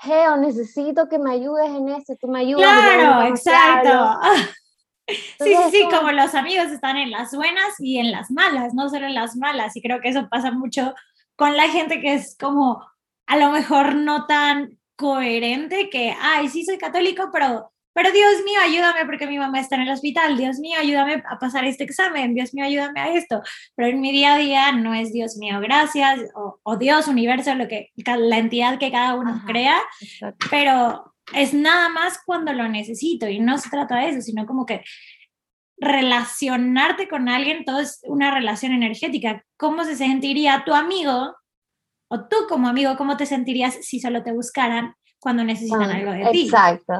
Geo, 0.00 0.36
necesito 0.36 1.08
que 1.08 1.18
me 1.18 1.32
ayudes 1.32 1.70
en 1.70 1.88
esto, 1.88 2.14
tú 2.20 2.28
me 2.28 2.40
ayudas. 2.40 2.64
Claro, 2.64 3.26
exacto. 3.28 4.20
Sí, 5.08 5.56
sí, 5.56 5.70
sí, 5.70 5.88
como 5.90 6.12
los 6.12 6.34
amigos 6.34 6.66
están 6.66 6.98
en 6.98 7.10
las 7.10 7.34
buenas 7.34 7.76
y 7.78 7.96
en 7.98 8.12
las 8.12 8.30
malas, 8.30 8.74
no 8.74 8.90
solo 8.90 9.06
en 9.06 9.14
las 9.14 9.36
malas. 9.36 9.74
Y 9.74 9.80
creo 9.80 10.02
que 10.02 10.10
eso 10.10 10.28
pasa 10.28 10.50
mucho 10.50 10.94
con 11.34 11.56
la 11.56 11.68
gente 11.70 12.02
que 12.02 12.12
es 12.12 12.36
como 12.38 12.86
a 13.26 13.36
lo 13.38 13.50
mejor 13.50 13.94
no 13.94 14.26
tan 14.26 14.78
coherente 14.96 15.88
que, 15.88 16.14
ay, 16.20 16.48
sí 16.48 16.62
soy 16.62 16.76
católico, 16.76 17.30
pero 17.32 17.72
pero 17.98 18.12
Dios 18.12 18.44
mío, 18.44 18.60
ayúdame 18.62 19.06
porque 19.06 19.26
mi 19.26 19.40
mamá 19.40 19.58
está 19.58 19.74
en 19.74 19.82
el 19.82 19.90
hospital, 19.90 20.36
Dios 20.36 20.60
mío, 20.60 20.76
ayúdame 20.78 21.20
a 21.28 21.36
pasar 21.40 21.64
este 21.64 21.82
examen, 21.82 22.32
Dios 22.32 22.54
mío, 22.54 22.64
ayúdame 22.64 23.00
a 23.00 23.12
esto. 23.12 23.42
Pero 23.74 23.88
en 23.88 24.00
mi 24.00 24.12
día 24.12 24.34
a 24.34 24.38
día 24.38 24.70
no 24.70 24.94
es 24.94 25.12
Dios 25.12 25.36
mío, 25.36 25.58
gracias, 25.58 26.20
o, 26.62 26.76
Dios, 26.76 27.08
universo, 27.08 27.56
lo 27.56 27.66
que, 27.66 27.90
la 27.96 28.38
entidad 28.38 28.78
que 28.78 28.92
cada 28.92 29.16
uno 29.16 29.42
crea, 29.48 29.76
pero 30.48 31.12
es 31.32 31.52
nada 31.52 31.88
más 31.88 32.20
cuando 32.24 32.52
lo 32.52 32.68
necesito 32.68 33.28
y 33.28 33.40
no 33.40 33.58
se 33.58 33.68
trata 33.68 33.96
de 33.96 34.10
eso, 34.10 34.20
sino 34.20 34.46
como 34.46 34.64
que 34.64 34.84
relacionarte 35.76 37.08
con 37.08 37.28
alguien, 37.28 37.64
todo 37.64 37.80
es 37.80 37.98
una 38.04 38.32
relación 38.32 38.70
energética. 38.70 39.44
¿Cómo 39.56 39.82
se 39.82 39.96
sentiría 39.96 40.62
tu 40.64 40.72
amigo 40.72 41.34
o 42.06 42.28
tú 42.28 42.36
como 42.48 42.68
amigo, 42.68 42.96
cómo 42.96 43.16
te 43.16 43.26
sentirías 43.26 43.74
si 43.82 43.98
solo 43.98 44.22
te 44.22 44.30
buscaran 44.30 44.94
cuando 45.18 45.42
necesitan 45.42 45.90
algo 45.90 46.12
de 46.12 46.30
ti? 46.30 46.44
Exacto. 46.44 46.94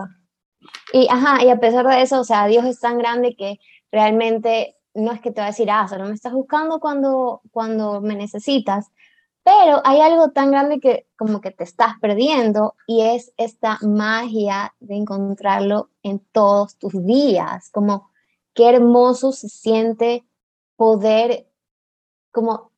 Y, 0.93 1.09
ajá, 1.11 1.45
y 1.45 1.51
a 1.51 1.61
pesar 1.61 1.87
de 1.87 2.03
eso, 2.03 2.21
o 2.21 2.25
sea, 2.25 2.47
Dios 2.47 2.65
es 2.65 2.81
tan 2.81 2.99
grande 2.99 3.37
que 3.37 3.59
realmente 3.93 4.77
no 4.95 5.13
es 5.13 5.21
que 5.21 5.31
te 5.31 5.41
va 5.41 5.47
a 5.47 5.51
decir, 5.51 5.71
ah, 5.71 5.87
solo 5.89 6.07
me 6.07 6.15
estás 6.15 6.33
buscando 6.33 6.81
cuando, 6.81 7.43
cuando 7.51 8.01
me 8.01 8.15
necesitas, 8.15 8.91
pero 9.45 9.81
hay 9.85 10.01
algo 10.01 10.31
tan 10.31 10.51
grande 10.51 10.81
que 10.81 11.07
como 11.17 11.41
que 11.41 11.51
te 11.51 11.65
estás 11.65 11.95
perdiendo 12.01 12.75
y 12.87 13.03
es 13.03 13.33
esta 13.37 13.79
magia 13.83 14.75
de 14.81 14.97
encontrarlo 14.97 15.91
en 16.03 16.21
todos 16.33 16.77
tus 16.77 16.93
días, 17.07 17.71
como 17.71 18.11
qué 18.55 18.69
hermoso 18.69 19.33
se 19.33 19.49
siente 19.49 20.27
poder 20.77 21.49
como 22.31 22.73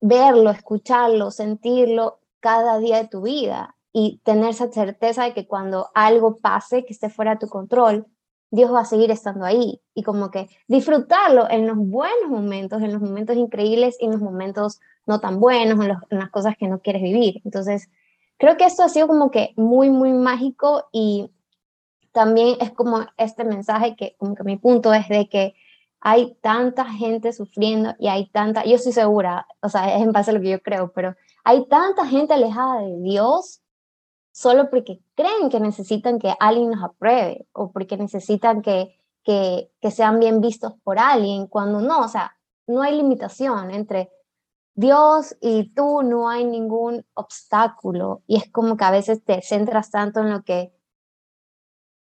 verlo, 0.00 0.50
escucharlo, 0.50 1.30
sentirlo 1.30 2.20
cada 2.40 2.78
día 2.78 2.98
de 2.98 3.08
tu 3.08 3.22
vida 3.22 3.76
y 3.92 4.20
tener 4.24 4.50
esa 4.50 4.70
certeza 4.72 5.24
de 5.24 5.34
que 5.34 5.46
cuando 5.46 5.90
algo 5.94 6.36
pase 6.36 6.84
que 6.84 6.92
esté 6.92 7.10
fuera 7.10 7.32
de 7.32 7.40
tu 7.40 7.48
control, 7.48 8.06
Dios 8.50 8.72
va 8.72 8.80
a 8.80 8.84
seguir 8.84 9.10
estando 9.10 9.44
ahí 9.44 9.80
y 9.94 10.02
como 10.02 10.30
que 10.30 10.48
disfrutarlo 10.68 11.48
en 11.50 11.66
los 11.66 11.76
buenos 11.76 12.28
momentos, 12.28 12.82
en 12.82 12.92
los 12.92 13.00
momentos 13.00 13.36
increíbles 13.36 13.96
y 13.98 14.04
en 14.04 14.12
los 14.12 14.20
momentos 14.20 14.78
no 15.06 15.20
tan 15.20 15.40
buenos, 15.40 15.80
en, 16.10 16.18
las 16.18 16.30
cosas 16.30 16.54
que 16.58 16.68
no 16.68 16.80
quieres 16.80 17.02
vivir. 17.02 17.40
Entonces, 17.44 17.88
creo 18.38 18.56
que 18.58 18.64
esto 18.64 18.82
ha 18.82 18.90
sido 18.90 19.08
como 19.08 19.30
que 19.30 19.54
muy, 19.56 19.90
muy 19.90 20.12
mágico 20.12 20.84
y 20.92 21.30
también 22.12 22.58
es 22.60 22.70
como 22.72 23.06
este 23.16 23.44
mensaje 23.44 23.96
que 23.96 24.16
como 24.18 24.34
que 24.34 24.44
mi 24.44 24.58
punto 24.58 24.92
es 24.92 25.08
de 25.08 25.28
que 25.30 25.54
hay 26.00 26.36
tanta 26.42 26.84
gente 26.84 27.32
sufriendo 27.32 27.94
y 27.98 28.08
hay 28.08 28.28
tanta, 28.30 28.64
yo 28.64 28.74
estoy 28.74 28.92
segura, 28.92 29.46
o 29.62 29.68
sea, 29.70 29.96
es 29.96 30.02
en 30.02 30.12
base 30.12 30.30
a 30.30 30.34
lo 30.34 30.40
que 30.40 30.50
yo 30.50 30.60
creo, 30.60 30.92
pero 30.92 31.14
hay 31.42 31.66
tanta 31.68 32.06
gente 32.06 32.34
alejada 32.34 32.82
de 32.82 32.98
Dios 33.00 33.61
solo 34.32 34.70
porque 34.70 35.00
creen 35.14 35.50
que 35.50 35.60
necesitan 35.60 36.18
que 36.18 36.34
alguien 36.40 36.70
nos 36.70 36.82
apruebe 36.82 37.46
o 37.52 37.70
porque 37.70 37.96
necesitan 37.96 38.62
que, 38.62 38.98
que, 39.22 39.70
sean 39.90 40.18
bien 40.18 40.40
vistos 40.40 40.72
por 40.82 40.98
alguien, 40.98 41.46
cuando 41.46 41.80
no, 41.80 42.00
o 42.00 42.08
sea, 42.08 42.36
no 42.66 42.82
hay 42.82 42.96
limitación 42.96 43.70
entre 43.70 44.10
Dios 44.74 45.36
y 45.40 45.74
tú, 45.74 46.02
no 46.02 46.28
hay 46.28 46.44
ningún 46.44 47.04
obstáculo 47.14 48.22
y 48.26 48.36
es 48.36 48.50
como 48.50 48.76
que 48.76 48.84
a 48.84 48.90
veces 48.90 49.22
te 49.22 49.42
centras 49.42 49.90
tanto 49.90 50.20
en 50.20 50.30
lo 50.30 50.42
que 50.42 50.72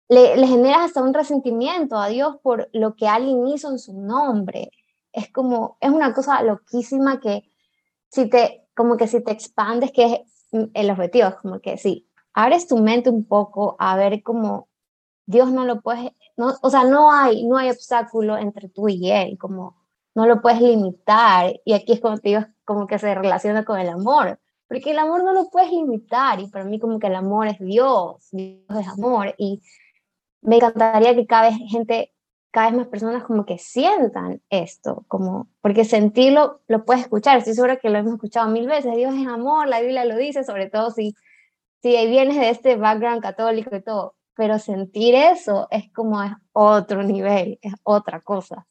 le, 0.09 0.35
le, 0.35 0.47
generas 0.47 0.85
hasta 0.85 1.03
un 1.03 1.13
resentimiento 1.13 1.97
a 1.97 2.07
Dios 2.07 2.37
por 2.41 2.69
lo 2.73 2.95
que 2.95 3.07
alguien 3.07 3.47
hizo 3.47 3.69
en 3.71 3.79
su 3.79 3.99
nombre. 3.99 4.71
Es 5.11 5.31
como, 5.31 5.77
es 5.79 5.89
una 5.89 6.13
cosa 6.13 6.41
loquísima 6.43 7.19
que 7.19 7.49
si 8.09 8.29
te, 8.29 8.67
como 8.75 8.97
que 8.97 9.07
si 9.07 9.23
te 9.23 9.31
expandes, 9.31 9.91
que 9.91 10.05
es 10.05 10.21
el 10.73 10.91
objetivo, 10.91 11.35
como 11.41 11.59
que 11.59 11.77
sí, 11.77 12.07
abres 12.35 12.67
tu 12.67 12.77
mente 12.77 13.09
un 13.09 13.25
poco 13.25 13.75
a 13.79 13.95
ver 13.95 14.21
cómo 14.21 14.67
Dios 15.25 15.51
no 15.51 15.65
lo 15.65 15.81
puede, 15.81 16.13
no, 16.37 16.53
o 16.61 16.69
sea, 16.69 16.83
no 16.83 17.11
hay, 17.11 17.47
no 17.47 17.57
hay 17.57 17.71
obstáculo 17.71 18.37
entre 18.37 18.69
tú 18.69 18.89
y 18.89 19.09
Él, 19.09 19.37
como 19.39 19.77
no 20.13 20.27
lo 20.27 20.41
puedes 20.41 20.61
limitar. 20.61 21.59
Y 21.65 21.73
aquí 21.73 21.93
es 21.93 22.01
como 22.01 22.17
te 22.17 22.29
digo, 22.29 22.45
como 22.65 22.87
que 22.87 22.99
se 22.99 23.15
relaciona 23.15 23.63
con 23.65 23.79
el 23.79 23.89
amor, 23.89 24.39
porque 24.67 24.91
el 24.91 24.99
amor 24.99 25.23
no 25.23 25.33
lo 25.33 25.49
puedes 25.49 25.71
limitar. 25.71 26.39
Y 26.41 26.47
para 26.47 26.65
mí 26.65 26.77
como 26.77 26.99
que 26.99 27.07
el 27.07 27.15
amor 27.15 27.47
es 27.47 27.57
Dios, 27.59 28.27
Dios 28.31 28.61
es 28.69 28.87
amor. 28.87 29.33
Y 29.37 29.61
me 30.41 30.57
encantaría 30.57 31.15
que 31.15 31.25
cada 31.25 31.49
vez 31.49 31.57
gente, 31.69 32.13
cada 32.51 32.67
vez 32.67 32.77
más 32.77 32.87
personas 32.87 33.23
como 33.23 33.45
que 33.45 33.57
sientan 33.57 34.41
esto, 34.49 35.05
como, 35.07 35.47
porque 35.61 35.85
sentirlo 35.85 36.61
lo 36.67 36.83
puedes 36.85 37.03
escuchar, 37.03 37.37
estoy 37.37 37.53
segura 37.53 37.77
que 37.77 37.89
lo 37.89 37.97
hemos 37.97 38.13
escuchado 38.13 38.49
mil 38.49 38.67
veces, 38.67 38.95
Dios 38.95 39.13
es 39.15 39.27
amor, 39.27 39.67
la 39.67 39.79
Biblia 39.79 40.05
lo 40.05 40.17
dice, 40.17 40.43
sobre 40.43 40.69
todo 40.69 40.91
si 40.91 41.15
sí, 41.85 42.07
vienes 42.07 42.35
de 42.37 42.49
este 42.49 42.77
background 42.77 43.21
católico 43.21 43.75
y 43.75 43.83
todo, 43.83 44.15
pero 44.35 44.57
sentir 44.57 45.13
eso 45.13 45.67
es 45.69 45.91
como 45.93 46.23
es 46.23 46.31
otro 46.51 47.03
nivel, 47.03 47.59
es 47.61 47.73
otra 47.83 48.21
cosa. 48.21 48.65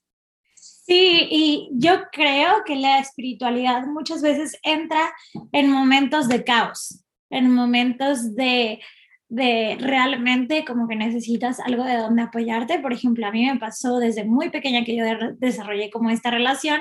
Sí, 0.57 1.29
y 1.31 1.71
yo 1.75 1.93
creo 2.11 2.65
que 2.67 2.75
la 2.75 2.99
espiritualidad 2.99 3.87
muchas 3.87 4.21
veces 4.21 4.59
entra 4.65 5.13
en 5.53 5.71
momentos 5.71 6.29
de 6.29 6.43
caos, 6.43 7.05
en 7.31 7.55
momentos 7.55 8.35
de, 8.35 8.81
de 9.29 9.77
realmente 9.79 10.65
como 10.65 10.89
que 10.89 10.97
necesitas 10.97 11.61
algo 11.61 11.85
de 11.85 11.99
donde 11.99 12.23
apoyarte. 12.23 12.81
Por 12.81 12.93
ejemplo, 12.93 13.29
a 13.29 13.31
mí 13.31 13.47
me 13.47 13.61
pasó 13.61 13.99
desde 13.99 14.25
muy 14.25 14.51
pequeña 14.51 14.85
que 14.85 14.97
yo 14.97 15.05
desarrollé 15.39 15.89
como 15.89 16.11
esta 16.11 16.33
relación 16.33 16.81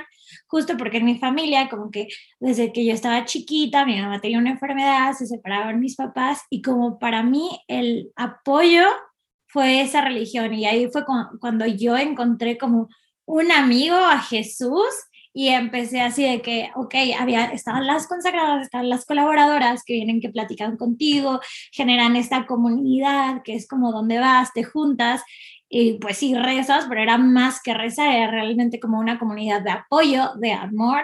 justo 0.53 0.77
porque 0.77 0.97
en 0.97 1.05
mi 1.05 1.17
familia, 1.17 1.67
como 1.67 1.89
que 1.89 2.09
desde 2.39 2.71
que 2.71 2.85
yo 2.85 2.93
estaba 2.93 3.25
chiquita, 3.25 3.87
mi 3.87 3.99
mamá 3.99 4.21
tenía 4.21 4.37
una 4.37 4.51
enfermedad, 4.51 5.13
se 5.13 5.25
separaron 5.25 5.79
mis 5.79 5.95
papás 5.95 6.41
y 6.51 6.61
como 6.61 6.99
para 6.99 7.23
mí 7.23 7.49
el 7.67 8.11
apoyo 8.15 8.83
fue 9.47 9.81
esa 9.81 10.01
religión 10.01 10.53
y 10.53 10.67
ahí 10.67 10.87
fue 10.91 11.05
cuando 11.39 11.65
yo 11.65 11.97
encontré 11.97 12.59
como 12.59 12.87
un 13.25 13.51
amigo 13.51 13.95
a 13.95 14.19
Jesús 14.19 14.93
y 15.33 15.47
empecé 15.47 16.01
así 16.01 16.21
de 16.21 16.43
que, 16.43 16.69
ok, 16.75 16.93
había, 17.19 17.45
estaban 17.45 17.87
las 17.87 18.07
consagradas, 18.07 18.65
estaban 18.65 18.89
las 18.89 19.05
colaboradoras 19.05 19.83
que 19.83 19.93
vienen, 19.93 20.21
que 20.21 20.29
platican 20.29 20.77
contigo, 20.77 21.39
generan 21.71 22.15
esta 22.15 22.45
comunidad 22.45 23.41
que 23.43 23.55
es 23.55 23.67
como 23.67 23.91
donde 23.91 24.19
vas, 24.19 24.53
te 24.53 24.63
juntas 24.63 25.23
y 25.75 25.93
pues 25.93 26.17
sí 26.17 26.35
rezas, 26.35 26.85
pero 26.87 27.01
era 27.01 27.17
más 27.17 27.59
que 27.59 27.73
rezar, 27.73 28.13
era 28.13 28.29
realmente 28.29 28.79
como 28.79 28.99
una 28.99 29.17
comunidad 29.17 29.63
de 29.63 29.71
apoyo, 29.71 30.29
de 30.35 30.53
amor, 30.53 31.01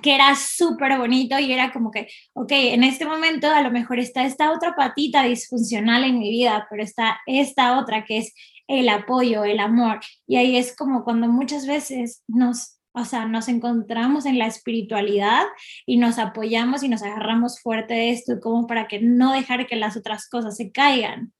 que 0.00 0.14
era 0.14 0.36
súper 0.36 0.96
bonito 0.96 1.36
y 1.40 1.52
era 1.52 1.72
como 1.72 1.90
que, 1.90 2.06
ok, 2.34 2.52
en 2.52 2.84
este 2.84 3.04
momento 3.04 3.50
a 3.50 3.60
lo 3.62 3.72
mejor 3.72 3.98
está 3.98 4.24
esta 4.24 4.52
otra 4.52 4.76
patita 4.76 5.24
disfuncional 5.24 6.04
en 6.04 6.20
mi 6.20 6.30
vida, 6.30 6.68
pero 6.70 6.84
está 6.84 7.20
esta 7.26 7.80
otra 7.80 8.04
que 8.04 8.18
es 8.18 8.32
el 8.68 8.88
apoyo, 8.88 9.42
el 9.42 9.58
amor. 9.58 9.98
Y 10.28 10.36
ahí 10.36 10.56
es 10.56 10.76
como 10.76 11.02
cuando 11.02 11.26
muchas 11.26 11.66
veces 11.66 12.22
nos, 12.28 12.78
o 12.92 13.04
sea, 13.04 13.26
nos 13.26 13.48
encontramos 13.48 14.24
en 14.24 14.38
la 14.38 14.46
espiritualidad 14.46 15.42
y 15.84 15.96
nos 15.96 16.20
apoyamos 16.20 16.84
y 16.84 16.88
nos 16.88 17.02
agarramos 17.02 17.60
fuerte 17.60 17.94
de 17.94 18.10
esto 18.12 18.38
como 18.40 18.68
para 18.68 18.86
que 18.86 19.00
no 19.00 19.32
dejar 19.32 19.66
que 19.66 19.74
las 19.74 19.96
otras 19.96 20.28
cosas 20.28 20.56
se 20.56 20.70
caigan 20.70 21.32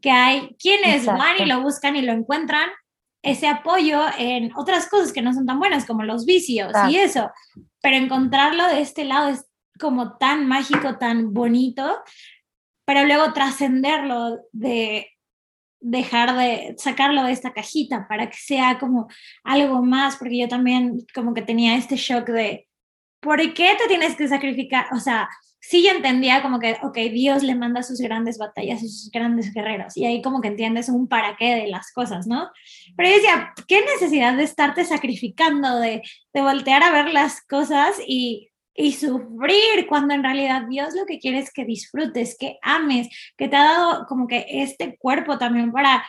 que 0.00 0.10
hay 0.10 0.56
quienes 0.58 1.06
van 1.06 1.36
y 1.40 1.46
lo 1.46 1.62
buscan 1.62 1.96
y 1.96 2.02
lo 2.02 2.12
encuentran 2.12 2.68
ese 3.22 3.48
apoyo 3.48 4.02
en 4.16 4.52
otras 4.56 4.88
cosas 4.88 5.12
que 5.12 5.22
no 5.22 5.32
son 5.34 5.46
tan 5.46 5.58
buenas 5.58 5.84
como 5.84 6.02
los 6.04 6.24
vicios 6.24 6.72
y 6.88 6.96
eso, 6.96 7.30
pero 7.82 7.96
encontrarlo 7.96 8.66
de 8.68 8.80
este 8.80 9.04
lado 9.04 9.28
es 9.28 9.44
como 9.78 10.16
tan 10.16 10.46
mágico, 10.46 10.98
tan 10.98 11.32
bonito, 11.32 12.02
pero 12.84 13.04
luego 13.04 13.32
trascenderlo 13.32 14.38
de 14.52 15.08
dejar 15.80 16.36
de 16.36 16.74
sacarlo 16.78 17.22
de 17.24 17.32
esta 17.32 17.52
cajita 17.52 18.06
para 18.08 18.28
que 18.28 18.36
sea 18.36 18.78
como 18.78 19.08
algo 19.44 19.82
más, 19.82 20.16
porque 20.16 20.38
yo 20.38 20.48
también 20.48 21.06
como 21.14 21.34
que 21.34 21.42
tenía 21.42 21.76
este 21.76 21.96
shock 21.96 22.28
de, 22.28 22.68
¿por 23.20 23.38
qué 23.54 23.76
te 23.78 23.88
tienes 23.88 24.16
que 24.16 24.28
sacrificar? 24.28 24.86
O 24.92 24.98
sea, 24.98 25.28
sí 25.68 25.84
yo 25.84 25.90
entendía 25.90 26.40
como 26.40 26.58
que, 26.58 26.78
ok, 26.82 26.96
Dios 27.12 27.42
le 27.42 27.54
manda 27.54 27.82
sus 27.82 28.00
grandes 28.00 28.38
batallas 28.38 28.80
sus 28.80 29.10
grandes 29.10 29.52
guerreros, 29.52 29.98
y 29.98 30.06
ahí 30.06 30.22
como 30.22 30.40
que 30.40 30.48
entiendes 30.48 30.88
un 30.88 31.08
para 31.08 31.36
qué 31.36 31.56
de 31.56 31.66
las 31.66 31.92
cosas, 31.92 32.26
¿no? 32.26 32.50
Pero 32.96 33.10
yo 33.10 33.16
decía, 33.16 33.52
¿qué 33.66 33.82
necesidad 33.82 34.34
de 34.34 34.44
estarte 34.44 34.86
sacrificando, 34.86 35.78
de, 35.78 36.00
de 36.32 36.40
voltear 36.40 36.82
a 36.82 36.90
ver 36.90 37.12
las 37.12 37.42
cosas 37.42 37.96
y, 38.06 38.48
y 38.74 38.92
sufrir 38.92 39.86
cuando 39.86 40.14
en 40.14 40.22
realidad 40.22 40.62
Dios 40.70 40.94
lo 40.94 41.04
que 41.04 41.18
quiere 41.18 41.40
es 41.40 41.52
que 41.52 41.66
disfrutes, 41.66 42.38
que 42.38 42.56
ames, 42.62 43.08
que 43.36 43.48
te 43.48 43.56
ha 43.56 43.64
dado 43.64 44.06
como 44.06 44.26
que 44.26 44.46
este 44.48 44.96
cuerpo 44.96 45.36
también 45.36 45.70
para 45.70 46.02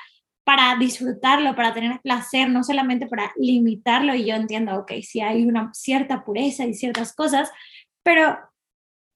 para 0.46 0.76
disfrutarlo, 0.78 1.56
para 1.56 1.76
tener 1.76 2.00
placer, 2.02 2.50
no 2.50 2.64
solamente 2.64 3.06
para 3.06 3.32
limitarlo. 3.38 4.16
Y 4.16 4.26
yo 4.26 4.34
entiendo, 4.34 4.80
ok, 4.80 4.94
si 5.04 5.22
hay 5.22 5.46
una 5.46 5.72
cierta 5.76 6.26
pureza 6.26 6.66
y 6.66 6.74
ciertas 6.74 7.14
cosas, 7.14 7.52
pero 8.02 8.36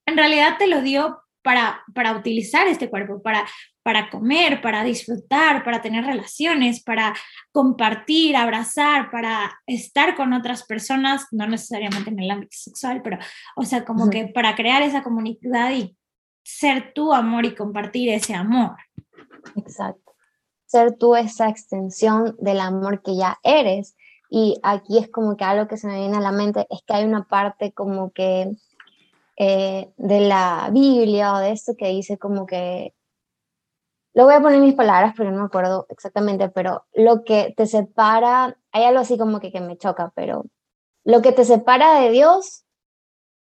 en 0.05 0.17
realidad 0.17 0.57
te 0.57 0.67
lo 0.67 0.81
dio 0.81 1.23
para, 1.43 1.83
para 1.93 2.15
utilizar 2.15 2.67
este 2.67 2.89
cuerpo, 2.89 3.21
para, 3.21 3.45
para 3.83 4.09
comer, 4.09 4.61
para 4.61 4.83
disfrutar, 4.83 5.63
para 5.63 5.81
tener 5.81 6.05
relaciones, 6.05 6.81
para 6.81 7.13
compartir, 7.51 8.35
abrazar, 8.35 9.11
para 9.11 9.59
estar 9.67 10.15
con 10.15 10.33
otras 10.33 10.63
personas, 10.63 11.27
no 11.31 11.45
necesariamente 11.45 12.09
en 12.09 12.19
el 12.19 12.31
ámbito 12.31 12.55
sexual, 12.57 13.01
pero, 13.03 13.19
o 13.55 13.63
sea, 13.63 13.83
como 13.83 14.09
que 14.09 14.27
para 14.27 14.55
crear 14.55 14.81
esa 14.81 15.03
comunidad 15.03 15.71
y 15.71 15.97
ser 16.43 16.93
tu 16.93 17.13
amor 17.13 17.45
y 17.45 17.55
compartir 17.55 18.09
ese 18.09 18.33
amor. 18.33 18.75
Exacto. 19.55 20.13
Ser 20.65 20.97
tú 20.97 21.15
esa 21.15 21.49
extensión 21.49 22.35
del 22.39 22.59
amor 22.59 23.01
que 23.03 23.15
ya 23.15 23.37
eres. 23.43 23.95
Y 24.29 24.59
aquí 24.63 24.97
es 24.97 25.09
como 25.09 25.37
que 25.37 25.43
algo 25.43 25.67
que 25.67 25.77
se 25.77 25.87
me 25.87 25.99
viene 25.99 26.17
a 26.17 26.21
la 26.21 26.31
mente 26.31 26.65
es 26.69 26.79
que 26.85 26.93
hay 26.93 27.05
una 27.05 27.25
parte 27.25 27.71
como 27.73 28.11
que 28.11 28.49
eh, 29.35 29.91
de 29.97 30.19
la 30.21 30.69
Biblia 30.71 31.33
o 31.33 31.39
de 31.39 31.51
esto 31.51 31.75
que 31.75 31.87
dice 31.87 32.17
como 32.17 32.45
que, 32.45 32.93
lo 34.13 34.25
voy 34.25 34.35
a 34.35 34.41
poner 34.41 34.59
en 34.59 34.65
mis 34.65 34.75
palabras 34.75 35.13
porque 35.17 35.31
no 35.31 35.39
me 35.39 35.45
acuerdo 35.45 35.87
exactamente, 35.89 36.49
pero 36.49 36.85
lo 36.93 37.23
que 37.23 37.53
te 37.57 37.65
separa, 37.65 38.57
hay 38.71 38.83
algo 38.83 38.99
así 38.99 39.17
como 39.17 39.39
que, 39.39 39.51
que 39.51 39.59
me 39.59 39.77
choca, 39.77 40.11
pero 40.15 40.45
lo 41.03 41.21
que 41.23 41.31
te 41.31 41.45
separa 41.45 41.99
de 41.99 42.11
Dios 42.11 42.63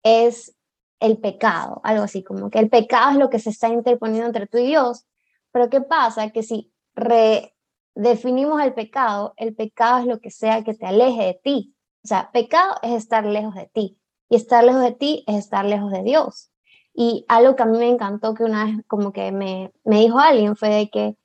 es 0.03 0.55
el 0.99 1.19
pecado, 1.19 1.79
algo 1.83 2.03
así 2.03 2.23
como 2.23 2.49
que 2.49 2.57
el 2.57 2.69
pecado 2.69 3.11
es 3.11 3.17
lo 3.17 3.29
que 3.29 3.39
se 3.39 3.51
está 3.51 3.69
interponiendo 3.69 4.25
entre 4.25 4.47
tú 4.47 4.57
y 4.57 4.65
Dios, 4.65 5.05
pero 5.51 5.69
¿qué 5.69 5.81
pasa? 5.81 6.31
Que 6.31 6.41
si 6.41 6.73
redefinimos 6.95 8.61
el 8.63 8.73
pecado, 8.73 9.35
el 9.37 9.53
pecado 9.55 9.99
es 9.99 10.05
lo 10.07 10.19
que 10.19 10.31
sea 10.31 10.63
que 10.63 10.73
te 10.73 10.87
aleje 10.87 11.23
de 11.23 11.39
ti. 11.43 11.75
O 12.03 12.07
sea, 12.07 12.31
pecado 12.31 12.75
es 12.81 12.93
estar 12.93 13.25
lejos 13.25 13.53
de 13.53 13.67
ti 13.67 13.99
y 14.29 14.35
estar 14.35 14.63
lejos 14.63 14.81
de 14.81 14.91
ti 14.93 15.23
es 15.27 15.35
estar 15.35 15.65
lejos 15.65 15.91
de 15.91 16.03
Dios. 16.03 16.51
Y 16.93 17.25
algo 17.27 17.55
que 17.55 17.63
a 17.63 17.65
mí 17.67 17.77
me 17.77 17.89
encantó 17.89 18.33
que 18.33 18.43
una 18.43 18.65
vez 18.65 18.75
como 18.87 19.11
que 19.13 19.31
me, 19.31 19.71
me 19.83 19.99
dijo 19.99 20.19
alguien 20.19 20.55
fue 20.55 20.69
de 20.69 20.89
que, 20.89 21.15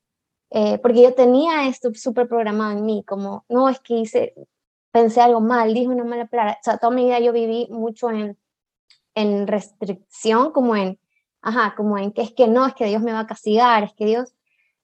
eh, 0.50 0.78
porque 0.78 1.02
yo 1.02 1.14
tenía 1.14 1.68
esto 1.68 1.90
súper 1.94 2.28
programado 2.28 2.72
en 2.72 2.84
mí, 2.84 3.04
como, 3.06 3.44
no, 3.48 3.68
es 3.68 3.80
que 3.80 3.94
hice, 3.94 4.34
pensé 4.90 5.20
algo 5.22 5.40
mal, 5.40 5.72
dije 5.72 5.88
una 5.88 6.04
mala 6.04 6.26
palabra. 6.26 6.58
O 6.60 6.64
sea, 6.64 6.78
toda 6.78 6.94
mi 6.94 7.04
vida 7.04 7.20
yo 7.20 7.32
viví 7.32 7.68
mucho 7.70 8.10
en 8.10 8.36
en 9.14 9.46
restricción, 9.46 10.52
como 10.52 10.76
en, 10.76 10.98
ajá, 11.42 11.74
como 11.76 11.98
en 11.98 12.12
que 12.12 12.22
es 12.22 12.32
que 12.32 12.48
no, 12.48 12.66
es 12.66 12.74
que 12.74 12.86
Dios 12.86 13.02
me 13.02 13.12
va 13.12 13.20
a 13.20 13.26
castigar, 13.26 13.84
es 13.84 13.92
que 13.94 14.06
Dios, 14.06 14.34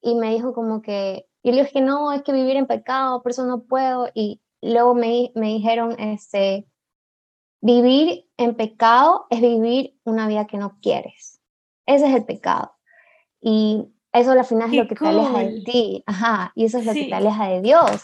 y 0.01 0.15
me 0.15 0.31
dijo 0.31 0.55
como 0.55 0.83
que, 0.83 1.27
y 1.43 1.53
le 1.53 1.61
dije 1.63 1.75
que 1.75 1.81
no, 1.81 2.13
es 2.13 2.23
que 2.23 2.33
vivir 2.33 2.57
en 2.57 2.67
pecado, 2.67 3.23
por 3.23 3.33
eso 3.33 3.47
no 3.47 3.63
puedo, 3.63 4.09
y 4.15 4.41
luego 4.61 4.95
me, 4.95 5.33
me 5.35 5.49
dijeron, 5.49 5.99
este, 5.99 6.67
vivir 7.61 8.27
en 8.37 8.55
pecado 8.55 9.27
es 9.31 9.41
vivir 9.41 9.99
una 10.05 10.29
vida 10.29 10.47
que 10.47 10.59
no 10.59 10.79
quieres, 10.81 11.41
ese 11.87 12.09
es 12.09 12.15
el 12.15 12.25
pecado, 12.25 12.73
y 13.41 13.87
eso 14.13 14.33
al 14.33 14.45
final 14.45 14.71
es 14.71 14.77
lo 14.77 14.89
que 14.89 14.95
te 14.95 15.07
aleja 15.07 15.39
de 15.39 15.61
ti, 15.63 16.03
ajá, 16.07 16.53
y 16.55 16.65
eso 16.65 16.79
es 16.79 16.87
lo 16.87 16.93
que 16.93 17.07
te 17.07 17.15
aleja 17.15 17.49
de 17.49 17.61
Dios. 17.61 18.03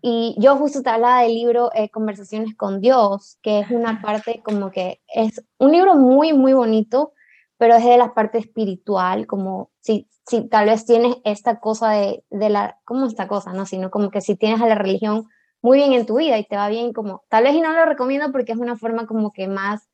Y 0.00 0.36
yo 0.38 0.56
justo 0.56 0.82
te 0.82 0.90
hablaba 0.90 1.22
del 1.22 1.34
libro 1.34 1.70
eh, 1.74 1.90
Conversaciones 1.90 2.56
con 2.56 2.80
Dios, 2.80 3.38
que 3.42 3.60
es 3.60 3.70
una 3.70 4.00
parte 4.00 4.42
como 4.44 4.70
que 4.70 5.00
es 5.08 5.44
un 5.58 5.72
libro 5.72 5.96
muy, 5.96 6.32
muy 6.32 6.52
bonito, 6.52 7.12
pero 7.56 7.74
es 7.74 7.84
de 7.84 7.96
la 7.96 8.14
parte 8.14 8.38
espiritual, 8.38 9.26
como 9.26 9.70
si, 9.80 10.08
si 10.26 10.48
tal 10.48 10.66
vez 10.66 10.86
tienes 10.86 11.16
esta 11.24 11.58
cosa 11.58 11.90
de, 11.90 12.24
de 12.30 12.48
la, 12.48 12.78
¿cómo 12.84 13.06
esta 13.06 13.26
cosa? 13.26 13.52
No, 13.52 13.66
sino 13.66 13.90
como 13.90 14.10
que 14.10 14.20
si 14.20 14.36
tienes 14.36 14.60
a 14.60 14.68
la 14.68 14.76
religión 14.76 15.28
muy 15.62 15.78
bien 15.78 15.92
en 15.92 16.06
tu 16.06 16.18
vida 16.18 16.38
y 16.38 16.44
te 16.44 16.56
va 16.56 16.68
bien 16.68 16.92
como, 16.92 17.24
tal 17.28 17.44
vez 17.44 17.54
y 17.54 17.60
no 17.60 17.72
lo 17.72 17.84
recomiendo 17.84 18.30
porque 18.32 18.52
es 18.52 18.58
una 18.58 18.76
forma 18.76 19.06
como 19.06 19.32
que 19.32 19.48
más, 19.48 19.88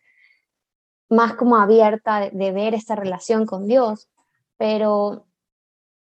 más 1.09 1.35
como 1.35 1.57
abierta 1.57 2.21
de, 2.21 2.31
de 2.31 2.53
ver 2.53 2.75
esta 2.75 2.97
relación 2.97 3.47
con 3.47 3.67
Dios, 3.67 4.09
pero 4.57 5.27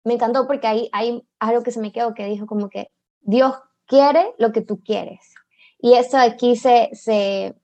me 0.03 0.13
encantó 0.13 0.47
porque 0.47 0.67
ahí 0.67 0.89
hay 0.93 1.27
algo 1.39 1.63
que 1.63 1.71
se 1.71 1.81
me 1.81 1.91
quedó 1.91 2.13
que 2.13 2.25
dijo 2.25 2.45
como 2.45 2.69
que 2.69 2.91
Dios 3.19 3.53
quiere 3.85 4.33
lo 4.37 4.51
que 4.51 4.61
tú 4.61 4.81
quieres. 4.81 5.33
Y 5.79 5.93
eso 5.93 6.17
aquí 6.17 6.55
se, 6.55 6.89
se, 6.93 7.55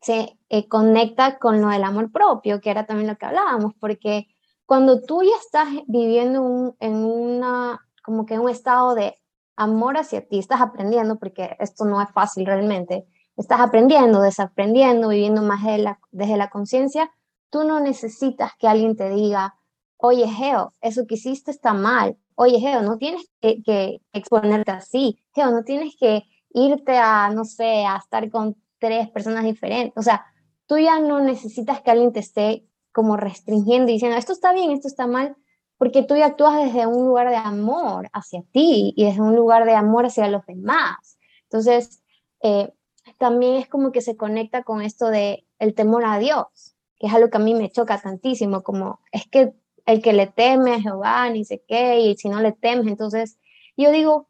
se 0.00 0.38
eh, 0.48 0.68
conecta 0.68 1.38
con 1.38 1.60
lo 1.60 1.68
del 1.68 1.84
amor 1.84 2.12
propio, 2.12 2.60
que 2.60 2.70
era 2.70 2.86
también 2.86 3.08
lo 3.08 3.16
que 3.16 3.26
hablábamos, 3.26 3.74
porque 3.80 4.26
cuando 4.64 5.02
tú 5.02 5.22
ya 5.22 5.36
estás 5.40 5.68
viviendo 5.86 6.76
en 6.78 6.94
una, 6.94 7.80
como 8.02 8.26
que 8.26 8.38
un 8.38 8.48
estado 8.48 8.94
de 8.94 9.16
amor 9.58 9.98
hacia 9.98 10.26
ti, 10.26 10.38
estás 10.38 10.60
aprendiendo, 10.60 11.18
porque 11.18 11.56
esto 11.58 11.84
no 11.84 12.00
es 12.00 12.08
fácil 12.12 12.46
realmente, 12.46 13.06
estás 13.36 13.60
aprendiendo, 13.60 14.22
desaprendiendo, 14.22 15.08
viviendo 15.08 15.42
más 15.42 15.64
la, 15.78 15.98
desde 16.12 16.36
la 16.36 16.48
conciencia, 16.48 17.10
tú 17.50 17.64
no 17.64 17.80
necesitas 17.80 18.52
que 18.56 18.68
alguien 18.68 18.96
te 18.96 19.10
diga, 19.10 19.56
oye, 19.96 20.28
Geo, 20.28 20.72
eso 20.80 21.06
que 21.06 21.16
hiciste 21.16 21.50
está 21.50 21.74
mal, 21.74 22.16
oye, 22.36 22.60
Geo, 22.60 22.82
no 22.82 22.98
tienes 22.98 23.28
que, 23.40 24.00
exponerte 24.12 24.70
así, 24.70 25.18
Geo, 25.34 25.50
no 25.50 25.64
tienes 25.64 25.96
que 25.98 26.22
irte 26.50 26.96
a, 26.96 27.28
no 27.30 27.44
sé, 27.44 27.84
a 27.84 27.96
estar 27.96 28.30
con 28.30 28.56
tres 28.78 29.10
personas 29.10 29.42
diferentes, 29.42 29.92
o 29.96 30.02
sea, 30.02 30.24
tú 30.66 30.78
ya 30.78 31.00
no 31.00 31.18
necesitas 31.18 31.82
que 31.82 31.90
alguien 31.90 32.12
te 32.12 32.20
esté 32.20 32.64
como 32.92 33.16
restringiendo 33.16 33.90
y 33.90 33.94
diciendo, 33.94 34.16
esto 34.16 34.32
está 34.32 34.52
bien, 34.52 34.70
esto 34.70 34.86
está 34.86 35.08
mal, 35.08 35.36
porque 35.78 36.02
tú 36.02 36.16
ya 36.16 36.26
actúas 36.26 36.56
desde 36.56 36.86
un 36.86 37.06
lugar 37.06 37.30
de 37.30 37.36
amor 37.36 38.10
hacia 38.12 38.42
ti 38.52 38.92
y 38.96 39.04
desde 39.04 39.22
un 39.22 39.36
lugar 39.36 39.64
de 39.64 39.74
amor 39.74 40.06
hacia 40.06 40.28
los 40.28 40.44
demás. 40.44 41.18
Entonces, 41.44 42.02
eh, 42.42 42.72
también 43.16 43.54
es 43.54 43.68
como 43.68 43.92
que 43.92 44.00
se 44.00 44.16
conecta 44.16 44.64
con 44.64 44.82
esto 44.82 45.08
de 45.08 45.46
el 45.58 45.74
temor 45.74 46.04
a 46.04 46.18
Dios, 46.18 46.76
que 46.98 47.06
es 47.06 47.14
algo 47.14 47.30
que 47.30 47.38
a 47.38 47.40
mí 47.40 47.54
me 47.54 47.70
choca 47.70 48.00
tantísimo, 48.00 48.62
como 48.62 49.00
es 49.12 49.26
que 49.28 49.54
el 49.86 50.02
que 50.02 50.12
le 50.12 50.26
teme 50.26 50.74
a 50.74 50.80
Jehová, 50.80 51.30
ni 51.30 51.44
sé 51.44 51.62
qué, 51.66 52.00
y 52.00 52.16
si 52.16 52.28
no 52.28 52.40
le 52.40 52.52
temes, 52.52 52.88
entonces 52.88 53.38
yo 53.76 53.90
digo, 53.90 54.28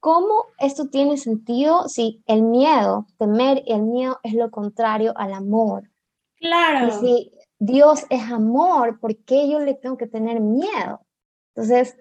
¿cómo 0.00 0.46
esto 0.58 0.88
tiene 0.88 1.18
sentido 1.18 1.88
si 1.88 2.22
el 2.26 2.42
miedo, 2.42 3.06
temer 3.18 3.62
y 3.66 3.72
el 3.72 3.82
miedo 3.82 4.18
es 4.22 4.34
lo 4.34 4.50
contrario 4.50 5.12
al 5.16 5.34
amor? 5.34 5.90
Claro. 6.36 6.88
Y 6.88 6.90
si 6.92 7.32
Dios 7.60 8.06
es 8.08 8.22
amor, 8.32 8.98
¿por 8.98 9.16
qué 9.24 9.48
yo 9.48 9.60
le 9.60 9.74
tengo 9.74 9.96
que 9.96 10.06
tener 10.06 10.40
miedo? 10.40 11.06
Entonces, 11.54 11.96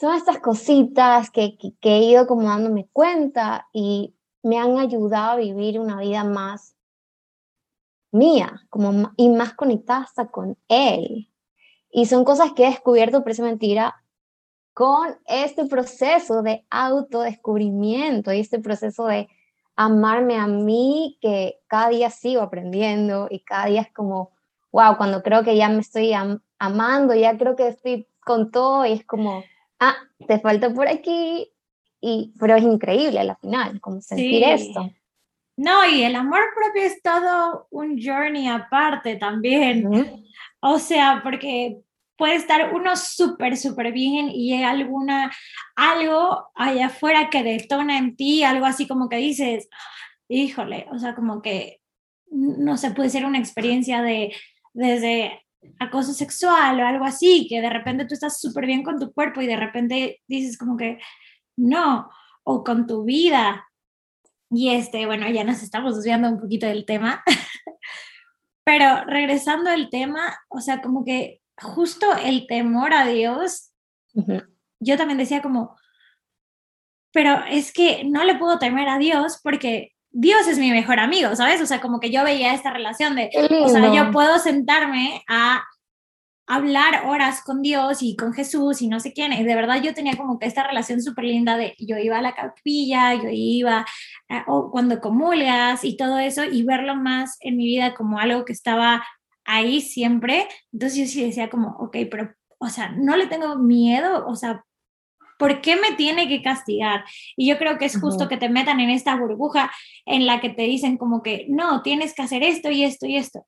son 0.00 0.16
estas 0.16 0.38
cositas 0.38 1.30
que, 1.30 1.56
que, 1.58 1.76
que 1.78 1.90
he 1.90 2.04
ido 2.04 2.26
como 2.26 2.48
dándome 2.48 2.88
cuenta 2.90 3.68
y 3.72 4.16
me 4.42 4.58
han 4.58 4.78
ayudado 4.78 5.32
a 5.32 5.36
vivir 5.36 5.78
una 5.78 6.00
vida 6.00 6.24
más 6.24 6.74
mía, 8.12 8.62
como, 8.70 9.12
y 9.16 9.28
más 9.28 9.52
conectada 9.52 10.06
con 10.30 10.56
Él. 10.68 11.30
Y 11.90 12.06
son 12.06 12.24
cosas 12.24 12.52
que 12.52 12.64
he 12.64 12.70
descubierto, 12.70 13.22
esa 13.26 13.42
mentira, 13.42 14.02
con 14.72 15.18
este 15.26 15.66
proceso 15.66 16.42
de 16.42 16.64
autodescubrimiento 16.70 18.32
y 18.32 18.40
este 18.40 18.58
proceso 18.58 19.06
de 19.06 19.28
amarme 19.76 20.36
a 20.36 20.46
mí, 20.46 21.18
que 21.20 21.60
cada 21.66 21.90
día 21.90 22.10
sigo 22.10 22.40
aprendiendo 22.40 23.28
y 23.30 23.40
cada 23.40 23.66
día 23.66 23.82
es 23.82 23.92
como, 23.92 24.32
wow, 24.74 24.96
cuando 24.96 25.22
creo 25.22 25.44
que 25.44 25.56
ya 25.56 25.68
me 25.68 25.78
estoy 25.78 26.12
amando, 26.58 27.14
ya 27.14 27.38
creo 27.38 27.54
que 27.54 27.68
estoy 27.68 28.08
con 28.18 28.50
todo 28.50 28.84
y 28.84 28.94
es 28.94 29.06
como, 29.06 29.44
ah, 29.78 29.94
te 30.26 30.40
falta 30.40 30.68
por 30.74 30.88
aquí, 30.88 31.48
y, 32.00 32.34
pero 32.40 32.56
es 32.56 32.64
increíble 32.64 33.20
al 33.20 33.36
final, 33.36 33.80
como 33.80 34.00
sentir 34.00 34.42
esto. 34.42 34.90
No, 35.56 35.88
y 35.88 36.02
el 36.02 36.16
amor 36.16 36.40
propio 36.56 36.82
es 36.82 37.00
todo 37.02 37.68
un 37.70 38.02
journey 38.02 38.48
aparte 38.48 39.14
también. 39.14 40.24
O 40.58 40.80
sea, 40.80 41.20
porque 41.22 41.78
puede 42.16 42.34
estar 42.34 42.74
uno 42.74 42.96
súper, 42.96 43.56
súper 43.56 43.92
bien 43.92 44.28
y 44.28 44.54
hay 44.54 44.64
alguna, 44.64 45.30
algo 45.76 46.48
allá 46.56 46.86
afuera 46.86 47.30
que 47.30 47.44
detona 47.44 47.96
en 47.96 48.16
ti, 48.16 48.42
algo 48.42 48.66
así 48.66 48.88
como 48.88 49.08
que 49.08 49.18
dices, 49.18 49.68
híjole, 50.26 50.88
o 50.90 50.98
sea, 50.98 51.14
como 51.14 51.42
que, 51.42 51.80
no 52.28 52.76
sé, 52.76 52.90
puede 52.90 53.10
ser 53.10 53.24
una 53.24 53.38
experiencia 53.38 54.02
de, 54.02 54.32
desde 54.74 55.42
acoso 55.78 56.12
sexual 56.12 56.78
o 56.80 56.86
algo 56.86 57.04
así, 57.04 57.46
que 57.48 57.62
de 57.62 57.70
repente 57.70 58.04
tú 58.04 58.14
estás 58.14 58.38
súper 58.40 58.66
bien 58.66 58.82
con 58.82 58.98
tu 58.98 59.12
cuerpo 59.12 59.40
y 59.40 59.46
de 59.46 59.56
repente 59.56 60.22
dices 60.26 60.58
como 60.58 60.76
que, 60.76 60.98
no, 61.56 62.10
o 62.42 62.62
con 62.62 62.86
tu 62.86 63.04
vida. 63.04 63.66
Y 64.50 64.74
este, 64.74 65.06
bueno, 65.06 65.28
ya 65.30 65.44
nos 65.44 65.62
estamos 65.62 65.96
desviando 65.96 66.28
un 66.28 66.40
poquito 66.40 66.66
del 66.66 66.84
tema. 66.84 67.22
Pero 68.64 69.04
regresando 69.06 69.70
al 69.70 69.90
tema, 69.90 70.38
o 70.48 70.60
sea, 70.60 70.80
como 70.80 71.04
que 71.04 71.40
justo 71.56 72.06
el 72.16 72.46
temor 72.46 72.92
a 72.94 73.06
Dios, 73.06 73.72
yo 74.80 74.96
también 74.96 75.18
decía 75.18 75.42
como, 75.42 75.76
pero 77.12 77.44
es 77.48 77.72
que 77.72 78.04
no 78.04 78.24
le 78.24 78.36
puedo 78.36 78.58
temer 78.58 78.88
a 78.88 78.98
Dios 78.98 79.38
porque 79.42 79.93
Dios 80.16 80.46
es 80.46 80.58
mi 80.58 80.70
mejor 80.70 81.00
amigo, 81.00 81.34
¿sabes? 81.34 81.60
O 81.60 81.66
sea, 81.66 81.80
como 81.80 81.98
que 81.98 82.12
yo 82.12 82.22
veía 82.22 82.54
esta 82.54 82.72
relación 82.72 83.16
de, 83.16 83.30
o 83.50 83.68
sea, 83.68 83.92
yo 83.92 84.12
puedo 84.12 84.38
sentarme 84.38 85.24
a 85.28 85.64
hablar 86.46 87.06
horas 87.06 87.42
con 87.42 87.62
Dios 87.62 88.00
y 88.00 88.14
con 88.14 88.32
Jesús 88.32 88.80
y 88.80 88.86
no 88.86 89.00
sé 89.00 89.12
quién. 89.12 89.32
Y 89.32 89.42
de 89.42 89.54
verdad 89.56 89.82
yo 89.82 89.92
tenía 89.92 90.16
como 90.16 90.38
que 90.38 90.46
esta 90.46 90.64
relación 90.64 91.02
súper 91.02 91.24
linda 91.24 91.56
de 91.56 91.74
yo 91.80 91.98
iba 91.98 92.18
a 92.18 92.22
la 92.22 92.32
capilla, 92.32 93.14
yo 93.14 93.28
iba 93.28 93.84
o 94.46 94.70
cuando 94.70 95.00
comulgas 95.00 95.82
y 95.84 95.96
todo 95.96 96.18
eso 96.18 96.44
y 96.44 96.62
verlo 96.62 96.94
más 96.94 97.36
en 97.40 97.56
mi 97.56 97.64
vida 97.66 97.94
como 97.94 98.20
algo 98.20 98.44
que 98.44 98.52
estaba 98.52 99.04
ahí 99.44 99.80
siempre. 99.80 100.46
Entonces 100.72 100.98
yo 100.98 101.06
sí 101.06 101.24
decía 101.24 101.50
como, 101.50 101.70
ok, 101.80 101.96
pero, 102.08 102.32
o 102.58 102.68
sea, 102.68 102.92
no 102.92 103.16
le 103.16 103.26
tengo 103.26 103.56
miedo, 103.56 104.26
o 104.28 104.36
sea, 104.36 104.64
¿por 105.44 105.60
qué 105.60 105.76
me 105.76 105.92
tiene 105.94 106.26
que 106.26 106.40
castigar? 106.40 107.04
Y 107.36 107.46
yo 107.46 107.58
creo 107.58 107.76
que 107.76 107.84
es 107.84 108.00
justo 108.00 108.28
que 108.28 108.38
te 108.38 108.48
metan 108.48 108.80
en 108.80 108.88
esta 108.88 109.14
burbuja 109.14 109.70
en 110.06 110.24
la 110.24 110.40
que 110.40 110.48
te 110.48 110.62
dicen 110.62 110.96
como 110.96 111.22
que, 111.22 111.44
no, 111.50 111.82
tienes 111.82 112.14
que 112.14 112.22
hacer 112.22 112.42
esto 112.42 112.70
y 112.70 112.82
esto 112.82 113.04
y 113.04 113.18
esto. 113.18 113.44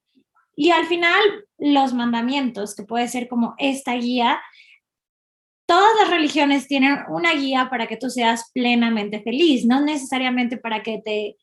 Y 0.54 0.72
al 0.72 0.84
final, 0.84 1.18
los 1.56 1.94
mandamientos, 1.94 2.74
que 2.74 2.82
puede 2.82 3.08
ser 3.08 3.28
como 3.28 3.54
esta 3.56 3.94
guía, 3.94 4.42
todas 5.64 5.90
las 5.98 6.10
religiones 6.10 6.68
tienen 6.68 6.98
una 7.08 7.32
guía 7.32 7.68
para 7.70 7.86
que 7.86 7.96
tú 7.96 8.10
seas 8.10 8.50
plenamente 8.52 9.22
feliz, 9.22 9.64
no 9.64 9.80
necesariamente 9.80 10.58
para 10.58 10.82
que 10.82 11.00
te, 11.02 11.36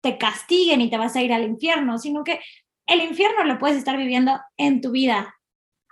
te 0.00 0.16
castiguen 0.16 0.80
y 0.80 0.88
te 0.88 0.96
vas 0.96 1.16
a 1.16 1.22
ir 1.22 1.34
al 1.34 1.44
infierno, 1.44 1.98
sino 1.98 2.24
que 2.24 2.40
el 2.86 3.02
infierno 3.02 3.44
lo 3.44 3.58
puedes 3.58 3.76
estar 3.76 3.98
viviendo 3.98 4.40
en 4.56 4.80
tu 4.80 4.90
vida 4.90 5.37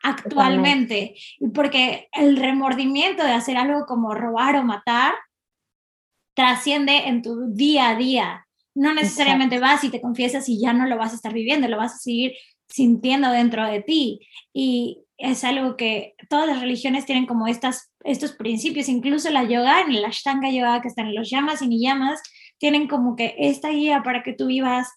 actualmente, 0.08 1.14
porque 1.54 2.08
el 2.12 2.36
remordimiento 2.36 3.24
de 3.24 3.32
hacer 3.32 3.56
algo 3.56 3.86
como 3.86 4.14
robar 4.14 4.56
o 4.56 4.62
matar 4.62 5.14
trasciende 6.34 7.08
en 7.08 7.22
tu 7.22 7.52
día 7.52 7.90
a 7.90 7.96
día. 7.96 8.46
No 8.74 8.92
necesariamente 8.92 9.58
vas 9.58 9.82
y 9.84 9.90
te 9.90 10.02
confiesas 10.02 10.48
y 10.48 10.60
ya 10.60 10.72
no 10.72 10.86
lo 10.86 10.98
vas 10.98 11.12
a 11.12 11.16
estar 11.16 11.32
viviendo, 11.32 11.66
lo 11.66 11.78
vas 11.78 11.94
a 11.94 11.98
seguir 11.98 12.32
sintiendo 12.68 13.30
dentro 13.30 13.66
de 13.66 13.82
ti. 13.82 14.20
Y 14.52 15.02
es 15.16 15.44
algo 15.44 15.76
que 15.76 16.14
todas 16.28 16.46
las 16.46 16.60
religiones 16.60 17.06
tienen 17.06 17.26
como 17.26 17.46
estas, 17.46 17.90
estos 18.04 18.32
principios, 18.32 18.88
incluso 18.88 19.30
la 19.30 19.44
yoga, 19.44 19.80
en 19.80 20.02
la 20.02 20.08
Ashtanga 20.08 20.50
yoga 20.50 20.82
que 20.82 20.88
están 20.88 21.06
en 21.06 21.14
los 21.14 21.30
llamas 21.30 21.62
y 21.62 21.68
ni 21.68 21.80
llamas, 21.80 22.22
tienen 22.58 22.86
como 22.86 23.16
que 23.16 23.34
esta 23.38 23.70
guía 23.70 24.02
para 24.02 24.22
que 24.22 24.34
tú 24.34 24.46
vivas 24.46 24.88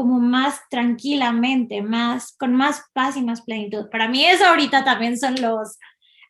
como 0.00 0.18
más 0.18 0.62
tranquilamente, 0.70 1.82
más, 1.82 2.34
con 2.38 2.54
más 2.54 2.84
paz 2.94 3.18
y 3.18 3.22
más 3.22 3.42
plenitud. 3.42 3.90
Para 3.90 4.08
mí 4.08 4.24
eso 4.24 4.46
ahorita 4.46 4.82
también 4.82 5.18
son 5.18 5.38
los, 5.42 5.78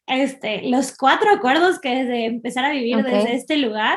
este, 0.08 0.68
los 0.68 0.96
cuatro 0.96 1.30
acuerdos 1.30 1.78
que 1.78 1.90
desde 1.90 2.24
empezar 2.24 2.64
a 2.64 2.72
vivir 2.72 2.96
desde 2.96 3.36
este 3.36 3.58
lugar, 3.58 3.96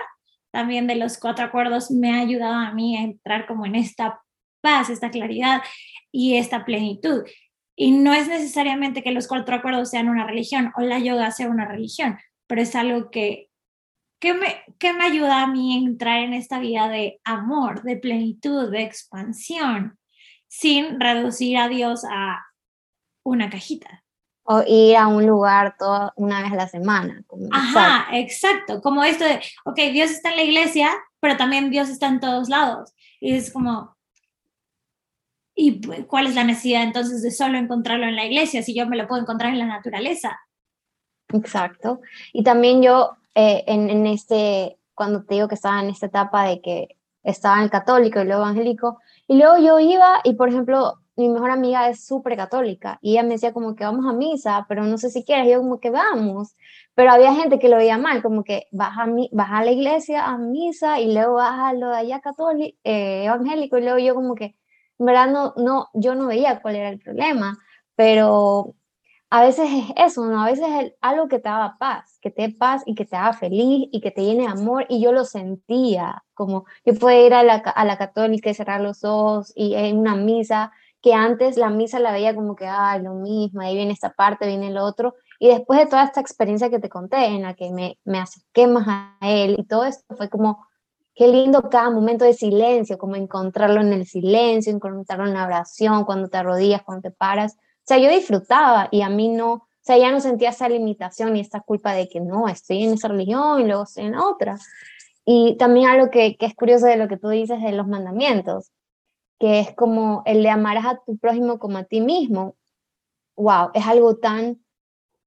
también 0.52 0.86
de 0.86 0.94
los 0.94 1.18
cuatro 1.18 1.44
acuerdos 1.44 1.90
me 1.90 2.12
ha 2.12 2.20
ayudado 2.20 2.54
a 2.54 2.72
mí 2.72 2.96
a 2.96 3.02
entrar 3.02 3.48
como 3.48 3.66
en 3.66 3.74
esta 3.74 4.22
paz, 4.62 4.92
esta 4.92 5.10
claridad 5.10 5.64
y 6.12 6.38
esta 6.38 6.66
plenitud. 6.66 7.24
Y 7.76 7.94
no 7.94 8.14
es 8.14 8.28
necesariamente 8.28 9.02
que 9.02 9.10
los 9.10 9.28
cuatro 9.28 9.56
acuerdos 9.56 9.90
sean 9.90 10.08
una 10.08 10.28
religión 10.28 10.72
o 10.78 10.82
la 10.82 11.00
yoga 11.00 11.32
sea 11.32 11.50
una 11.50 11.68
religión, 11.68 12.20
pero 12.46 12.62
es 12.62 12.76
algo 12.76 13.10
que 13.10 13.48
¿Qué 14.24 14.34
me, 14.34 14.64
me 14.94 15.04
ayuda 15.04 15.42
a 15.42 15.48
mí 15.48 15.76
a 15.76 15.80
entrar 15.86 16.20
en 16.20 16.34
esta 16.34 16.58
vida 16.58 16.88
de 16.88 17.20
amor, 17.26 17.84
de 17.84 17.98
plenitud, 17.98 18.72
de 18.72 18.82
expansión, 18.82 20.00
sin 20.48 20.98
reducir 20.98 21.58
a 21.58 21.68
Dios 21.68 22.06
a 22.10 22.42
una 23.26 23.50
cajita? 23.50 24.06
O 24.44 24.64
ir 24.66 24.96
a 24.96 25.08
un 25.08 25.28
lugar 25.28 25.76
toda, 25.78 26.14
una 26.16 26.42
vez 26.42 26.54
a 26.54 26.56
la 26.56 26.70
semana. 26.70 27.22
Ajá, 27.52 28.08
exacto. 28.14 28.82
Como 28.82 29.04
esto 29.04 29.26
de, 29.26 29.42
ok, 29.66 29.76
Dios 29.92 30.12
está 30.12 30.30
en 30.30 30.38
la 30.38 30.44
iglesia, 30.44 30.90
pero 31.20 31.36
también 31.36 31.70
Dios 31.70 31.90
está 31.90 32.08
en 32.08 32.22
todos 32.22 32.48
lados. 32.48 32.94
Y 33.20 33.34
es 33.34 33.52
como, 33.52 33.98
¿y 35.54 35.82
cuál 36.08 36.28
es 36.28 36.36
la 36.36 36.46
necesidad 36.46 36.84
entonces 36.84 37.24
de 37.24 37.32
solo 37.32 37.58
encontrarlo 37.58 38.06
en 38.06 38.16
la 38.16 38.26
iglesia 38.26 38.64
si 38.64 38.74
yo 38.74 38.88
me 38.88 38.96
lo 38.96 39.06
puedo 39.06 39.22
encontrar 39.22 39.52
en 39.52 39.60
la 39.60 39.66
naturaleza? 39.66 40.40
Exacto. 41.34 42.00
Y 42.32 42.44
también 42.44 42.82
yo 42.82 43.18
eh, 43.36 43.64
en, 43.68 44.06
este, 44.08 44.78
cuando 44.94 45.24
te 45.24 45.36
digo 45.36 45.48
que 45.48 45.56
estaba 45.56 45.82
en 45.82 45.90
esta 45.90 46.08
etapa 46.08 46.46
de 46.46 46.62
que 46.62 46.98
estaba 47.24 47.58
en 47.58 47.64
el 47.64 47.70
católico 47.70 48.22
y 48.22 48.26
luego 48.26 48.44
evangélico, 48.44 49.00
y 49.28 49.38
luego 49.38 49.58
yo 49.58 49.80
iba 49.80 50.20
y, 50.24 50.34
por 50.36 50.50
ejemplo, 50.50 51.00
mi 51.16 51.30
mejor 51.30 51.52
amiga 51.52 51.90
es 51.90 52.06
súper 52.06 52.36
católica 52.36 52.98
y 53.02 53.12
ella 53.12 53.24
me 53.24 53.30
decía 53.30 53.54
como 53.54 53.76
que 53.76 53.84
vamos 53.84 54.06
a 54.08 54.14
misa, 54.14 54.66
pero 54.68 54.84
no 54.84 54.98
sé 54.98 55.10
si 55.10 55.24
quieres, 55.24 55.48
yo 55.48 55.60
como 55.60 55.80
que 55.80 55.92
vamos, 55.92 56.56
pero 56.96 57.12
había 57.12 57.34
gente 57.36 57.60
que 57.60 57.70
lo 57.70 57.78
veía 57.78 57.98
mal, 57.98 58.22
como 58.24 58.44
que 58.44 58.68
vas 58.72 58.98
a, 58.98 59.06
vas 59.32 59.52
a 59.52 59.64
la 59.64 59.72
iglesia 59.72 60.26
a 60.26 60.38
misa 60.38 61.00
y 61.00 61.14
luego 61.14 61.36
vas 61.36 61.60
a 61.60 61.74
lo 61.74 61.90
de 61.90 61.98
allá 61.98 62.20
católico, 62.22 62.78
eh, 62.84 63.26
evangélico 63.26 63.78
y 63.78 63.84
luego 63.84 64.00
yo 64.00 64.16
como 64.16 64.36
que, 64.36 64.56
en 65.00 65.06
verdad 65.06 65.30
no, 65.30 65.54
no, 65.58 65.90
yo 65.94 66.16
no 66.16 66.28
veía 66.28 66.62
cuál 66.62 66.76
era 66.78 66.90
el 66.90 67.00
problema, 67.00 67.58
pero 67.96 68.76
a 69.34 69.42
veces 69.42 69.68
es 69.68 69.86
eso, 69.96 70.28
¿no? 70.28 70.44
A 70.44 70.46
veces 70.46 70.68
es 70.80 70.94
algo 71.02 71.28
que 71.28 71.40
te 71.40 71.50
haga 71.50 71.76
paz, 71.80 72.20
que 72.22 72.30
te 72.30 72.44
dé 72.44 72.50
paz 72.54 72.84
y 72.86 72.94
que 72.94 73.04
te 73.04 73.16
haga 73.16 73.34
feliz 73.34 73.90
y 73.92 74.00
que 74.00 74.12
te 74.12 74.24
llene 74.24 74.44
de 74.44 74.50
amor. 74.50 74.86
Y 74.90 75.02
yo 75.02 75.12
lo 75.12 75.26
sentía, 75.26 76.24
como 76.36 76.66
yo 76.86 76.94
podía 76.94 77.26
ir 77.26 77.34
a 77.34 77.42
la, 77.42 77.56
a 77.56 77.84
la 77.84 77.98
católica 77.98 78.52
y 78.52 78.54
cerrar 78.54 78.82
los 78.82 79.04
ojos 79.04 79.52
y 79.56 79.74
en 79.74 79.98
una 79.98 80.16
misa, 80.16 80.72
que 81.02 81.16
antes 81.16 81.58
la 81.58 81.72
misa 81.72 82.00
la 82.00 82.12
veía 82.12 82.36
como 82.36 82.56
que, 82.56 82.68
ay, 82.68 83.02
lo 83.02 83.16
mismo, 83.16 83.62
ahí 83.62 83.76
viene 83.76 83.94
esta 83.94 84.14
parte, 84.14 84.46
viene 84.46 84.68
el 84.68 84.78
otro. 84.78 85.16
Y 85.40 85.48
después 85.48 85.80
de 85.80 85.88
toda 85.88 86.04
esta 86.04 86.22
experiencia 86.22 86.70
que 86.70 86.78
te 86.78 86.90
conté, 86.90 87.26
en 87.26 87.42
la 87.42 87.56
que 87.56 87.72
me, 87.72 87.98
me 88.04 88.20
acerqué 88.20 88.68
más 88.68 88.86
a 88.88 89.18
él 89.22 89.56
y 89.58 89.64
todo 89.64 89.86
esto, 89.86 90.16
fue 90.16 90.30
como, 90.30 90.64
qué 91.16 91.28
lindo 91.28 91.72
cada 91.72 91.90
momento 91.90 92.24
de 92.24 92.36
silencio, 92.36 93.00
como 93.00 93.16
encontrarlo 93.16 93.82
en 93.82 93.94
el 93.94 94.06
silencio, 94.06 94.72
encontrarlo 94.72 95.26
en 95.26 95.34
la 95.34 95.48
oración, 95.48 96.06
cuando 96.06 96.30
te 96.30 96.38
arrodillas, 96.38 96.84
cuando 96.84 97.10
te 97.10 97.16
paras 97.16 97.58
o 97.84 97.86
sea, 97.86 97.98
yo 97.98 98.10
disfrutaba 98.10 98.88
y 98.92 99.02
a 99.02 99.10
mí 99.10 99.28
no, 99.28 99.54
o 99.54 99.68
sea, 99.82 99.98
ya 99.98 100.10
no 100.10 100.22
sentía 100.22 100.52
esa 100.52 100.70
limitación 100.70 101.36
y 101.36 101.42
esta 101.42 101.60
culpa 101.60 101.94
de 101.94 102.08
que 102.08 102.22
no, 102.22 102.48
estoy 102.48 102.86
en 102.86 102.94
esa 102.94 103.10
religión 103.10 103.60
y 103.60 103.66
luego 103.66 103.84
estoy 103.84 104.06
en 104.06 104.16
otra. 104.16 104.58
Y 105.26 105.58
también 105.58 105.90
algo 105.90 106.10
que, 106.10 106.38
que 106.38 106.46
es 106.46 106.56
curioso 106.56 106.86
de 106.86 106.96
lo 106.96 107.10
que 107.10 107.18
tú 107.18 107.28
dices 107.28 107.62
de 107.62 107.74
los 107.74 107.86
mandamientos, 107.86 108.72
que 109.38 109.60
es 109.60 109.76
como 109.76 110.24
el 110.26 110.44
de 110.44 110.50
amarás 110.50 110.86
a 110.86 111.02
tu 111.06 111.18
prójimo 111.18 111.60
como 111.60 111.78
a 111.78 111.84
ti 111.84 112.00
mismo. 112.00 112.56
Wow, 113.36 113.72
es 113.74 113.86
algo 113.86 114.16
tan 114.16 114.64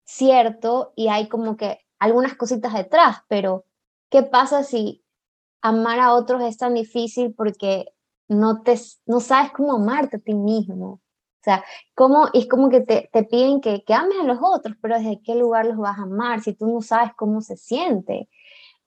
cierto 0.04 0.94
y 0.96 1.08
hay 1.08 1.28
como 1.28 1.58
que 1.58 1.80
algunas 1.98 2.34
cositas 2.36 2.72
detrás, 2.72 3.18
pero 3.28 3.66
¿qué 4.08 4.22
pasa 4.22 4.64
si 4.64 5.04
amar 5.60 6.00
a 6.00 6.14
otros 6.14 6.42
es 6.42 6.56
tan 6.56 6.72
difícil 6.72 7.34
porque 7.34 7.92
no, 8.28 8.62
te, 8.62 8.78
no 9.04 9.20
sabes 9.20 9.52
cómo 9.52 9.74
amarte 9.74 10.16
a 10.16 10.20
ti 10.20 10.32
mismo? 10.32 11.02
O 11.46 11.48
sea, 11.48 11.64
¿cómo, 11.94 12.28
es 12.35 12.48
como 12.48 12.68
que 12.70 12.80
te, 12.80 13.09
te 13.12 13.22
piden 13.22 13.61
que, 13.61 13.85
que, 13.85 13.94
ames 13.94 14.18
a 14.20 14.24
los 14.24 14.38
otros, 14.42 14.76
pero 14.82 14.96
¿desde 14.96 15.22
qué 15.22 15.37
lugar 15.37 15.64
los 15.66 15.76
vas 15.76 15.96
a 15.96 16.02
amar 16.02 16.42
si 16.42 16.54
tú 16.54 16.66
no 16.66 16.82
sabes 16.82 17.12
cómo 17.14 17.40
se 17.40 17.56
siente? 17.56 18.28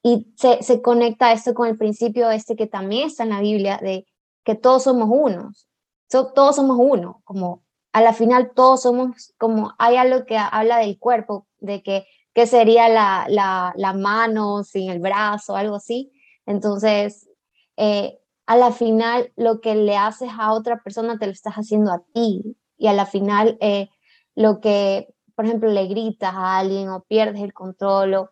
Y 0.04 0.28
se, 0.36 0.62
se 0.62 0.82
conecta 0.82 1.32
esto 1.32 1.54
con 1.54 1.70
el 1.70 1.78
principio 1.78 2.30
este 2.30 2.58
que 2.58 2.68
también 2.68 3.08
está 3.08 3.24
en 3.24 3.30
la 3.30 3.40
Biblia, 3.40 3.80
de 3.82 4.06
que 4.44 4.56
todos 4.56 4.84
somos 4.84 5.08
unos, 5.10 5.70
todos 6.10 6.58
somos 6.58 6.78
uno, 6.78 7.22
como 7.24 7.64
a 7.94 8.02
la 8.02 8.12
final 8.12 8.52
todos 8.54 8.82
somos, 8.82 9.34
como 9.38 9.74
hay 9.78 9.96
algo 9.96 10.26
que 10.26 10.38
habla 10.38 10.80
del 10.80 11.00
cuerpo, 11.00 11.48
de 11.60 11.82
que, 11.82 12.08
que 12.34 12.46
sería 12.46 12.90
la, 12.90 13.26
la, 13.30 13.72
la 13.78 13.94
mano 13.94 14.66
sin 14.66 14.90
el 14.90 15.00
brazo, 15.00 15.56
algo 15.56 15.78
así. 15.78 16.12
Entonces, 16.46 17.30
eh, 17.78 18.20
a 18.50 18.58
la 18.58 18.72
final 18.72 19.32
lo 19.36 19.62
que 19.62 19.76
le 19.76 19.96
haces 19.96 20.32
a 20.40 20.54
otra 20.54 20.82
persona 20.82 21.20
te 21.20 21.28
lo 21.28 21.32
estás 21.32 21.54
haciendo 21.54 21.92
a 21.92 22.02
ti. 22.16 22.58
Y 22.78 22.88
a 22.88 22.94
la 22.94 23.06
final 23.06 23.60
eh, 23.62 23.90
lo 24.34 24.60
que, 24.60 25.14
por 25.36 25.46
ejemplo, 25.46 25.70
le 25.70 25.86
gritas 25.86 26.34
a 26.34 26.58
alguien 26.58 26.90
o 26.90 27.04
pierdes 27.04 27.44
el 27.44 27.54
control, 27.54 28.16
o 28.16 28.32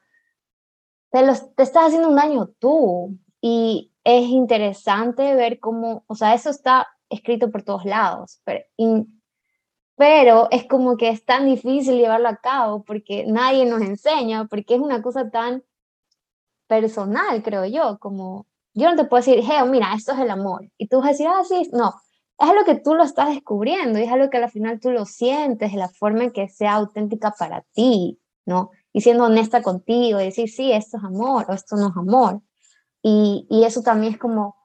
te, 1.11 1.19
te 1.55 1.61
estás 1.61 1.85
haciendo 1.89 2.09
un 2.09 2.15
daño 2.15 2.47
tú. 2.57 3.15
Y 3.41 3.93
es 4.03 4.23
interesante 4.23 5.35
ver 5.35 5.59
cómo, 5.59 6.03
o 6.07 6.15
sea, 6.15 6.33
eso 6.33 6.49
está 6.49 6.87
escrito 7.09 7.51
por 7.51 7.61
todos 7.61 7.85
lados, 7.85 8.41
pero, 8.43 8.65
pero 9.95 10.47
es 10.49 10.67
como 10.67 10.97
que 10.97 11.09
es 11.09 11.25
tan 11.25 11.45
difícil 11.45 11.99
llevarlo 11.99 12.29
a 12.29 12.37
cabo 12.37 12.83
porque 12.83 13.25
nadie 13.27 13.67
nos 13.67 13.83
enseña, 13.83 14.45
porque 14.45 14.73
es 14.73 14.81
una 14.81 15.03
cosa 15.03 15.29
tan 15.29 15.63
personal, 16.65 17.43
creo 17.43 17.65
yo, 17.65 17.99
como 17.99 18.46
yo 18.77 18.91
no 18.91 18.95
te 18.95 19.05
puedo 19.05 19.25
decir, 19.25 19.43
hey, 19.43 19.67
mira, 19.67 19.93
esto 19.95 20.11
es 20.11 20.19
el 20.19 20.29
amor. 20.29 20.69
Y 20.77 20.87
tú 20.87 20.97
vas 20.97 21.07
a 21.07 21.09
decir, 21.09 21.27
ah, 21.27 21.43
sí, 21.43 21.67
no. 21.73 21.95
Es 22.39 22.47
algo 22.47 22.63
que 22.63 22.75
tú 22.75 22.93
lo 22.93 23.03
estás 23.03 23.29
descubriendo 23.29 23.97
y 23.97 24.03
es 24.03 24.11
algo 24.11 24.29
que 24.29 24.37
al 24.37 24.51
final 24.51 24.79
tú 24.79 24.91
lo 24.91 25.05
sientes 25.05 25.73
la 25.73 25.89
forma 25.89 26.25
en 26.25 26.31
que 26.31 26.47
sea 26.47 26.75
auténtica 26.75 27.31
para 27.31 27.63
ti, 27.73 28.19
¿no? 28.45 28.69
Y 28.93 29.01
siendo 29.01 29.23
honesta 29.23 29.63
contigo 29.63 30.21
y 30.21 30.25
decir, 30.25 30.47
sí, 30.47 30.71
esto 30.71 30.97
es 30.97 31.03
amor 31.03 31.45
o 31.49 31.53
esto 31.53 31.75
no 31.75 31.89
es 31.89 31.97
amor. 31.97 32.41
Y, 33.01 33.47
y 33.49 33.63
eso 33.63 33.81
también 33.81 34.13
es 34.13 34.19
como, 34.19 34.55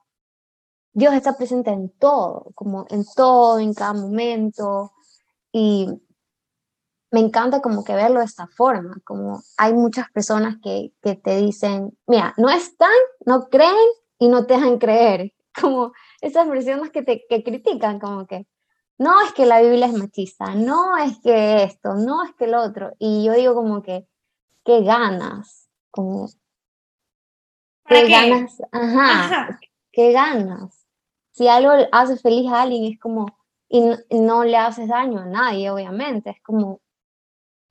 Dios 0.91 1.15
está 1.15 1.35
presente 1.35 1.71
en 1.71 1.89
todo, 1.97 2.51
como 2.53 2.85
en 2.89 3.03
todo, 3.15 3.57
en 3.57 3.73
cada 3.73 3.93
momento. 3.93 4.91
Y 5.51 5.87
me 7.09 7.19
encanta 7.19 7.63
como 7.63 7.83
que 7.83 7.95
verlo 7.95 8.19
de 8.19 8.25
esta 8.25 8.45
forma, 8.45 8.95
como 9.03 9.41
hay 9.57 9.73
muchas 9.73 10.11
personas 10.11 10.57
que, 10.63 10.93
que 11.01 11.15
te 11.15 11.37
dicen, 11.37 11.97
mira, 12.05 12.35
no 12.37 12.51
están, 12.51 12.89
no 13.25 13.49
creen 13.49 13.75
y 14.19 14.27
no 14.27 14.45
te 14.45 14.55
dejan 14.55 14.77
creer, 14.77 15.33
como 15.61 15.93
esas 16.21 16.47
personas 16.47 16.89
que 16.89 17.03
te 17.03 17.25
que 17.27 17.43
critican, 17.43 17.99
como 17.99 18.25
que, 18.27 18.47
no 18.97 19.21
es 19.21 19.33
que 19.33 19.45
la 19.45 19.61
Biblia 19.61 19.87
es 19.87 19.93
machista, 19.93 20.53
no 20.55 20.97
es 20.97 21.19
que 21.19 21.63
esto, 21.63 21.95
no 21.95 22.23
es 22.23 22.33
que 22.35 22.47
lo 22.47 22.61
otro. 22.61 22.93
Y 22.99 23.25
yo 23.25 23.33
digo 23.33 23.55
como 23.55 23.81
que, 23.81 24.07
qué 24.63 24.81
ganas, 24.81 25.67
como, 25.91 26.29
qué, 27.85 28.07
ganas, 28.07 28.61
ajá, 28.71 29.59
qué 29.91 30.11
ganas. 30.11 30.87
Si 31.31 31.47
algo 31.47 31.71
hace 31.91 32.17
feliz 32.17 32.51
a 32.51 32.61
alguien 32.61 32.93
es 32.93 32.99
como, 32.99 33.25
y 33.67 33.81
no, 34.11 34.43
le 34.43 34.57
haces 34.57 34.87
daño 34.87 35.19
a 35.19 35.25
nadie, 35.25 35.71
obviamente, 35.71 36.29
es 36.29 36.41
como, 36.43 36.79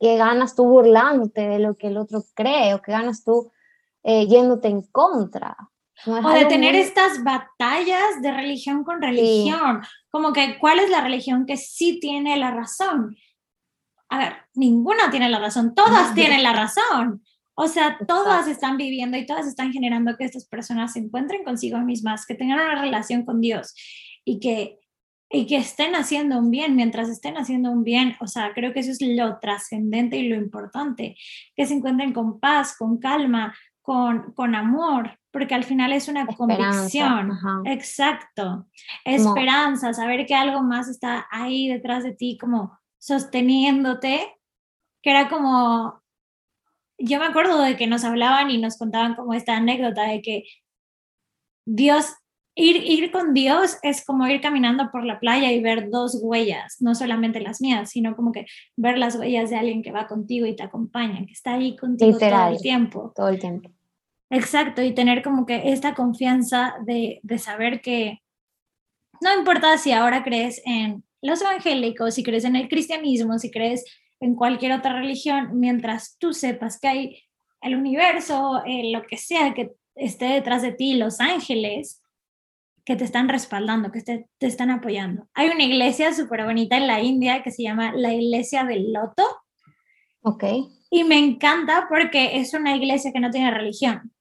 qué 0.00 0.16
ganas 0.16 0.56
tú 0.56 0.64
burlándote 0.64 1.42
de 1.48 1.60
lo 1.60 1.76
que 1.76 1.86
el 1.86 1.96
otro 1.96 2.24
cree, 2.34 2.74
o 2.74 2.82
qué 2.82 2.90
ganas 2.90 3.22
tú 3.22 3.52
eh, 4.02 4.26
yéndote 4.26 4.66
en 4.66 4.82
contra 4.82 5.56
o 6.06 6.30
de 6.30 6.46
tener 6.46 6.74
estas 6.74 7.22
batallas 7.22 8.20
de 8.20 8.32
religión 8.32 8.84
con 8.84 9.00
religión, 9.00 9.82
como 10.10 10.32
que 10.32 10.58
cuál 10.58 10.80
es 10.80 10.90
la 10.90 11.00
religión 11.00 11.46
que 11.46 11.56
sí 11.56 12.00
tiene 12.00 12.36
la 12.36 12.50
razón. 12.50 13.16
A 14.08 14.18
ver, 14.18 14.36
ninguna 14.54 15.10
tiene 15.10 15.28
la 15.28 15.38
razón, 15.38 15.74
todas 15.74 16.14
tienen 16.14 16.42
la 16.42 16.52
razón. 16.52 17.22
O 17.54 17.68
sea, 17.68 17.98
todas 18.08 18.48
están 18.48 18.76
viviendo 18.76 19.16
y 19.16 19.26
todas 19.26 19.46
están 19.46 19.72
generando 19.72 20.16
que 20.16 20.24
estas 20.24 20.46
personas 20.46 20.94
se 20.94 21.00
encuentren 21.00 21.44
consigo 21.44 21.78
mismas, 21.80 22.26
que 22.26 22.34
tengan 22.34 22.60
una 22.60 22.80
relación 22.80 23.24
con 23.24 23.40
Dios 23.40 23.74
y 24.24 24.40
que, 24.40 24.78
y 25.30 25.46
que 25.46 25.56
estén 25.56 25.94
haciendo 25.94 26.38
un 26.38 26.50
bien. 26.50 26.76
Mientras 26.76 27.08
estén 27.08 27.36
haciendo 27.36 27.70
un 27.70 27.84
bien. 27.84 28.16
O 28.20 28.26
sea, 28.26 28.52
creo 28.54 28.72
que 28.72 28.80
eso 28.80 28.90
es 28.90 29.02
lo 29.02 29.38
trascendente 29.38 30.16
y 30.16 30.28
lo 30.28 30.36
importante, 30.36 31.16
que 31.54 31.66
se 31.66 31.74
encuentren 31.74 32.12
con 32.12 32.40
paz, 32.40 32.74
con 32.76 32.98
calma, 32.98 33.54
con, 33.82 34.32
con 34.32 34.54
amor, 34.54 35.18
porque 35.32 35.54
al 35.54 35.64
final 35.64 35.92
es 35.92 36.08
una 36.08 36.26
convicción. 36.26 37.32
Exacto. 37.64 38.66
Esperanza, 39.04 39.94
saber 39.94 40.26
que 40.26 40.34
algo 40.34 40.62
más 40.62 40.88
está 40.88 41.26
ahí 41.30 41.68
detrás 41.68 42.04
de 42.04 42.12
ti, 42.12 42.36
como 42.38 42.78
sosteniéndote, 42.98 44.36
que 45.02 45.10
era 45.10 45.28
como, 45.28 46.00
yo 46.98 47.18
me 47.18 47.26
acuerdo 47.26 47.60
de 47.62 47.76
que 47.76 47.86
nos 47.86 48.04
hablaban 48.04 48.50
y 48.50 48.58
nos 48.58 48.78
contaban 48.78 49.14
como 49.14 49.34
esta 49.34 49.56
anécdota 49.56 50.04
de 50.04 50.20
que 50.20 50.44
Dios, 51.64 52.14
ir, 52.54 52.76
ir 52.76 53.10
con 53.10 53.32
Dios 53.32 53.78
es 53.82 54.04
como 54.04 54.26
ir 54.28 54.40
caminando 54.40 54.90
por 54.92 55.04
la 55.04 55.18
playa 55.18 55.50
y 55.50 55.62
ver 55.62 55.88
dos 55.90 56.18
huellas, 56.22 56.76
no 56.80 56.94
solamente 56.94 57.40
las 57.40 57.60
mías, 57.60 57.90
sino 57.90 58.14
como 58.14 58.32
que 58.32 58.46
ver 58.76 58.98
las 58.98 59.16
huellas 59.16 59.48
de 59.48 59.56
alguien 59.56 59.82
que 59.82 59.92
va 59.92 60.06
contigo 60.06 60.46
y 60.46 60.54
te 60.54 60.62
acompaña, 60.62 61.24
que 61.24 61.32
está 61.32 61.54
ahí 61.54 61.74
contigo 61.74 62.18
todo 62.18 62.48
el 62.48 62.60
tiempo. 62.60 63.12
Todo 63.16 63.28
el 63.30 63.38
tiempo. 63.38 63.70
Exacto, 64.32 64.80
y 64.80 64.94
tener 64.94 65.22
como 65.22 65.44
que 65.44 65.72
esta 65.72 65.94
confianza 65.94 66.74
de, 66.86 67.20
saber 67.36 67.82
que 67.82 68.22
no 69.20 69.36
importa 69.38 69.76
si 69.76 69.92
ahora 69.92 70.24
crees 70.24 70.62
en 70.64 71.04
los 71.20 71.42
evangélicos, 71.42 72.14
si 72.14 72.22
crees 72.22 72.44
en 72.44 72.56
el 72.56 72.66
cristianismo, 72.70 73.38
si 73.38 73.50
crees 73.50 73.84
en 74.20 74.34
cualquier 74.34 74.72
otra 74.72 74.94
religión, 74.94 75.60
mientras 75.60 76.16
tú 76.18 76.32
sepas 76.32 76.80
que 76.80 76.88
hay 76.88 77.22
el 77.60 77.76
universo, 77.76 78.62
eh, 78.64 78.90
lo 78.90 79.02
que 79.02 79.18
sea 79.18 79.52
que 79.52 79.72
esté 79.96 80.24
detrás 80.24 80.62
de 80.62 80.72
ti, 80.72 80.94
los 80.94 81.20
ángeles, 81.20 82.00
que 82.86 82.96
te 82.96 83.04
están 83.04 83.28
respaldando, 83.28 83.92
que 83.92 84.00
te, 84.00 84.30
te 84.38 84.46
están 84.46 84.70
apoyando. 84.70 85.28
Hay 85.34 85.50
una 85.50 85.64
iglesia 85.64 86.14
súper 86.14 86.46
bonita 86.46 86.78
en 86.78 86.86
la 86.86 87.02
India 87.02 87.42
que 87.42 87.50
se 87.50 87.64
llama 87.64 87.92
la 87.94 88.14
Iglesia 88.14 88.64
del 88.64 88.94
Loto. 88.94 89.24
Ok. 90.22 90.44
Y 90.90 91.04
me 91.04 91.18
encanta 91.18 91.86
porque 91.90 92.38
es 92.38 92.54
una 92.54 92.74
iglesia 92.74 93.12
que 93.12 93.20
no 93.20 93.30
tiene 93.30 93.50
religión 93.50 94.11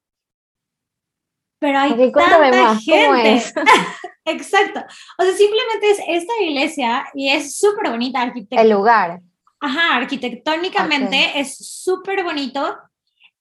pero 1.61 1.77
hay 1.77 2.11
tanta 2.11 2.75
gente. 2.77 3.43
Exacto. 4.25 4.79
O 5.19 5.23
sea, 5.23 5.33
simplemente 5.33 5.91
es 5.91 5.99
esta 6.07 6.33
iglesia 6.41 7.05
y 7.13 7.29
es 7.29 7.55
súper 7.55 7.91
bonita 7.91 8.19
arquitectónica. 8.19 8.63
El 8.63 8.71
lugar. 8.71 9.21
Ajá, 9.59 9.97
arquitectónicamente 9.97 11.39
es 11.39 11.55
súper 11.83 12.23
bonito 12.23 12.77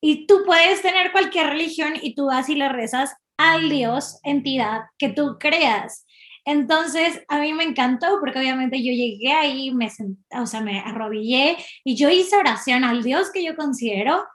y 0.03 0.27
tú 0.27 0.43
puedes 0.45 0.83
tener 0.83 1.13
cualquier 1.13 1.47
religión 1.47 1.95
y 2.01 2.15
tú 2.15 2.27
vas 2.27 2.51
y 2.51 2.57
le 2.57 2.69
rezas 2.69 3.17
al 3.39 3.71
Dios, 3.71 4.21
entidad 4.23 4.83
que 4.99 5.09
tú 5.09 5.39
creas. 5.41 6.05
Entonces, 6.45 7.23
a 7.29 7.39
mí 7.39 7.55
me 7.55 7.65
encantó 7.65 8.19
porque 8.21 8.39
obviamente 8.39 8.85
yo 8.85 8.93
llegué 8.93 9.33
ahí, 9.33 9.73
me 9.73 9.91
o 10.39 10.45
sea, 10.45 10.61
me 10.61 10.81
arrodillé 10.81 11.57
y 11.85 11.97
yo 11.97 12.11
hice 12.11 12.37
oración 12.37 12.85
al 12.85 13.03
Dios 13.03 13.31
que 13.33 13.43
yo 13.43 13.57
considero 13.57 14.27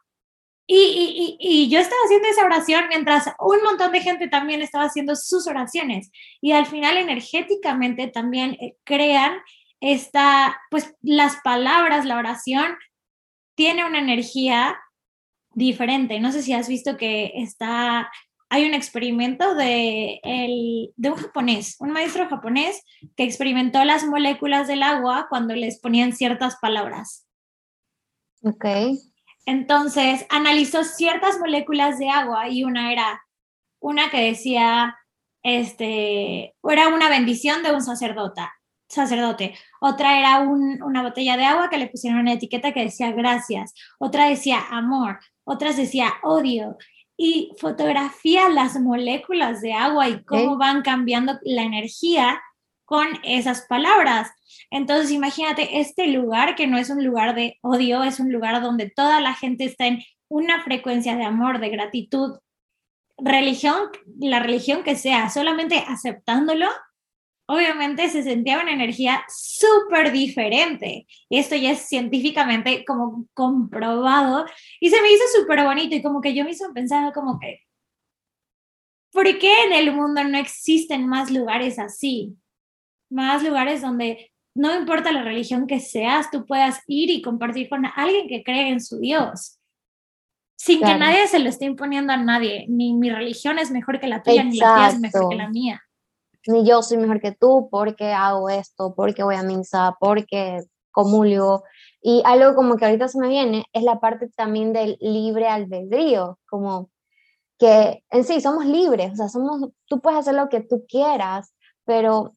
y, 0.67 1.37
y, 1.39 1.69
yo 1.69 1.79
estaba 1.79 2.01
haciendo 2.05 2.27
esa 2.27 2.43
oración 2.43 2.85
mientras 2.89 3.29
un 3.39 3.61
montón 3.63 3.91
de 3.91 4.01
gente 4.01 4.27
también 4.27 4.63
estaba 4.63 4.85
haciendo 4.85 5.15
sus 5.15 5.47
oraciones. 5.47 6.11
Y 6.41 6.53
al 6.53 6.65
final 6.65 6.97
energéticamente 6.97 8.07
también 8.07 8.57
eh, 8.59 8.75
crean 8.83 9.37
esta, 9.79 10.59
pues 10.71 10.95
las 11.01 11.37
palabras, 11.43 12.05
la 12.05 12.17
oración 12.17 12.75
tiene 13.55 13.85
una 13.85 13.99
energía 13.99 14.79
diferente. 15.53 16.19
No 16.19 16.31
sé 16.31 16.41
si 16.41 16.53
has 16.53 16.67
visto 16.67 16.97
que 16.97 17.31
está, 17.35 18.09
hay 18.49 18.65
un 18.65 18.73
experimento 18.73 19.53
de, 19.53 20.19
el, 20.23 20.91
de 20.95 21.11
un 21.11 21.15
japonés, 21.15 21.75
un 21.79 21.91
maestro 21.91 22.27
japonés 22.27 22.81
que 23.15 23.23
experimentó 23.23 23.83
las 23.85 24.03
moléculas 24.05 24.67
del 24.67 24.81
agua 24.81 25.27
cuando 25.29 25.53
les 25.53 25.79
ponían 25.79 26.13
ciertas 26.13 26.57
palabras. 26.59 27.27
Ok. 28.41 28.65
Entonces, 29.45 30.25
analizó 30.29 30.83
ciertas 30.83 31.39
moléculas 31.39 31.99
de 31.99 32.09
agua 32.09 32.49
y 32.49 32.63
una 32.63 32.91
era 32.91 33.21
una 33.79 34.09
que 34.09 34.21
decía, 34.21 34.97
este, 35.43 36.55
era 36.63 36.87
una 36.87 37.09
bendición 37.09 37.61
de 37.61 37.71
un 37.71 37.83
sacerdota, 37.83 38.53
sacerdote. 38.89 39.55
Otra 39.79 40.17
era 40.17 40.39
una 40.39 41.03
botella 41.03 41.37
de 41.37 41.45
agua 41.45 41.69
que 41.69 41.77
le 41.77 41.87
pusieron 41.87 42.19
una 42.19 42.33
etiqueta 42.33 42.71
que 42.71 42.85
decía 42.85 43.11
gracias. 43.11 43.73
Otra 43.99 44.27
decía 44.27 44.59
amor. 44.71 45.19
Otras 45.43 45.77
decía 45.77 46.13
odio. 46.23 46.77
Y 47.17 47.51
fotografía 47.59 48.49
las 48.49 48.79
moléculas 48.79 49.61
de 49.61 49.73
agua 49.73 50.09
y 50.09 50.23
cómo 50.23 50.57
van 50.57 50.81
cambiando 50.81 51.39
la 51.43 51.61
energía 51.61 52.41
con 52.83 53.07
esas 53.23 53.61
palabras. 53.67 54.31
Entonces, 54.71 55.11
imagínate 55.11 55.79
este 55.79 56.07
lugar 56.07 56.55
que 56.55 56.67
no 56.67 56.77
es 56.77 56.89
un 56.89 57.03
lugar 57.03 57.35
de 57.35 57.57
odio, 57.61 58.03
es 58.03 58.19
un 58.19 58.31
lugar 58.31 58.61
donde 58.61 58.89
toda 58.89 59.21
la 59.21 59.33
gente 59.33 59.65
está 59.65 59.87
en 59.87 60.01
una 60.27 60.63
frecuencia 60.63 61.15
de 61.15 61.23
amor, 61.23 61.59
de 61.59 61.69
gratitud. 61.69 62.39
Religión, 63.17 63.89
la 64.19 64.39
religión 64.39 64.83
que 64.83 64.95
sea, 64.95 65.29
solamente 65.29 65.83
aceptándolo, 65.87 66.67
obviamente 67.47 68.09
se 68.09 68.23
sentía 68.23 68.59
una 68.59 68.73
energía 68.73 69.23
súper 69.29 70.11
diferente. 70.11 71.07
Y 71.29 71.37
esto 71.37 71.55
ya 71.55 71.71
es 71.71 71.87
científicamente 71.87 72.83
como 72.85 73.27
comprobado. 73.33 74.45
Y 74.79 74.89
se 74.89 75.01
me 75.01 75.11
hizo 75.11 75.23
súper 75.39 75.63
bonito 75.63 75.95
y 75.95 76.01
como 76.01 76.21
que 76.21 76.33
yo 76.33 76.43
me 76.43 76.51
hizo 76.51 76.73
pensar 76.73 77.13
como 77.13 77.39
que, 77.39 77.61
¿por 79.11 79.25
qué 79.37 79.63
en 79.65 79.73
el 79.73 79.93
mundo 79.93 80.23
no 80.23 80.37
existen 80.37 81.07
más 81.07 81.31
lugares 81.31 81.79
así? 81.79 82.35
Más 83.09 83.43
lugares 83.43 83.81
donde 83.81 84.31
no 84.55 84.73
importa 84.73 85.11
la 85.11 85.21
religión 85.21 85.67
que 85.67 85.81
seas, 85.81 86.31
tú 86.31 86.45
puedas 86.45 86.79
ir 86.87 87.09
y 87.09 87.21
compartir 87.21 87.69
con 87.69 87.85
alguien 87.85 88.27
que 88.27 88.41
cree 88.41 88.69
en 88.69 88.79
su 88.79 88.99
Dios. 88.99 89.59
Sin 90.55 90.81
que 90.81 90.97
nadie 90.97 91.27
se 91.27 91.39
lo 91.39 91.49
esté 91.49 91.65
imponiendo 91.65 92.13
a 92.13 92.17
nadie. 92.17 92.65
Ni 92.69 92.93
mi 92.93 93.09
religión 93.09 93.59
es 93.59 93.69
mejor 93.69 93.99
que 93.99 94.07
la 94.07 94.23
tuya, 94.23 94.45
ni 94.45 94.57
la 94.57 94.75
tuya 94.75 94.87
es 94.87 94.99
mejor 94.99 95.29
que 95.29 95.35
la 95.35 95.49
mía. 95.49 95.81
Ni 96.47 96.65
yo 96.65 96.81
soy 96.81 96.97
mejor 96.97 97.19
que 97.19 97.33
tú 97.33 97.67
porque 97.69 98.13
hago 98.13 98.49
esto, 98.49 98.95
porque 98.95 99.23
voy 99.23 99.35
a 99.35 99.43
misa, 99.43 99.97
porque 99.99 100.61
comulgo. 100.91 101.63
Y 102.01 102.21
algo 102.23 102.55
como 102.55 102.77
que 102.77 102.85
ahorita 102.85 103.09
se 103.09 103.19
me 103.19 103.27
viene 103.27 103.65
es 103.73 103.83
la 103.83 103.99
parte 103.99 104.29
también 104.29 104.71
del 104.71 104.97
libre 105.01 105.49
albedrío, 105.49 106.39
como 106.47 106.89
que 107.59 108.03
en 108.09 108.23
sí 108.23 108.39
somos 108.39 108.65
libres, 108.65 109.13
o 109.13 109.15
sea, 109.15 109.29
somos, 109.29 109.69
tú 109.85 109.99
puedes 109.99 110.19
hacer 110.19 110.35
lo 110.35 110.49
que 110.49 110.61
tú 110.61 110.85
quieras, 110.87 111.53
pero 111.85 112.33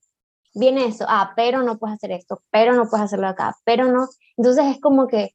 viene 0.59 0.87
eso, 0.87 1.05
ah, 1.09 1.33
pero 1.37 1.63
no 1.63 1.79
puedes 1.79 1.97
hacer 1.97 2.13
esto, 2.13 2.43
pero 2.51 2.75
no 2.75 2.89
puedes 2.89 3.05
hacerlo 3.05 3.29
acá, 3.29 3.57
pero 3.65 3.87
no. 3.87 4.09
Entonces 4.37 4.67
es 4.67 4.81
como 4.81 5.07
que, 5.07 5.35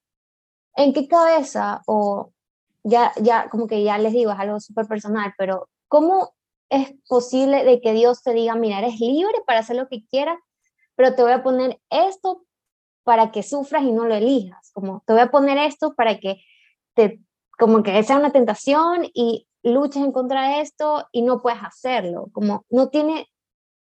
¿en 0.75 0.93
qué 0.93 1.07
cabeza? 1.07 1.81
O 1.88 2.31
ya, 2.83 3.12
ya, 3.21 3.49
como 3.49 3.67
que 3.67 3.83
ya 3.83 3.97
les 3.97 4.13
digo, 4.13 4.31
es 4.31 4.39
algo 4.39 4.59
súper 4.59 4.88
personal, 4.88 5.33
pero 5.38 5.69
¿cómo 5.88 6.33
es 6.69 6.93
posible 7.07 7.63
de 7.63 7.81
que 7.81 7.93
Dios 7.93 8.23
te 8.23 8.33
diga, 8.33 8.55
mira, 8.55 8.79
eres 8.79 8.99
libre 8.99 9.41
para 9.45 9.59
hacer 9.59 9.75
lo 9.77 9.88
que 9.88 10.05
quieras, 10.07 10.38
pero 10.95 11.15
te 11.15 11.23
voy 11.23 11.31
a 11.31 11.43
poner 11.43 11.79
esto 11.89 12.45
para 13.03 13.31
que 13.31 13.43
sufras 13.43 13.83
y 13.83 13.91
no 13.91 14.05
lo 14.05 14.15
elijas? 14.15 14.71
Como 14.73 15.03
te 15.05 15.13
voy 15.13 15.21
a 15.21 15.31
poner 15.31 15.57
esto 15.57 15.93
para 15.95 16.19
que 16.19 16.41
te, 16.95 17.21
como 17.57 17.83
que 17.83 18.03
sea 18.03 18.17
una 18.17 18.31
tentación 18.31 19.09
y 19.13 19.47
luches 19.63 20.03
en 20.03 20.12
contra 20.12 20.49
de 20.49 20.62
esto 20.62 21.07
y 21.12 21.21
no 21.21 21.41
puedes 21.41 21.63
hacerlo. 21.63 22.27
Como 22.33 22.65
no 22.69 22.89
tiene 22.89 23.27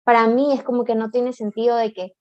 para 0.05 0.27
mí 0.27 0.53
es 0.53 0.63
como 0.63 0.85
que 0.85 0.95
no 0.95 1.11
tiene 1.11 1.33
sentido 1.33 1.75
de 1.75 1.91
que 1.93 2.13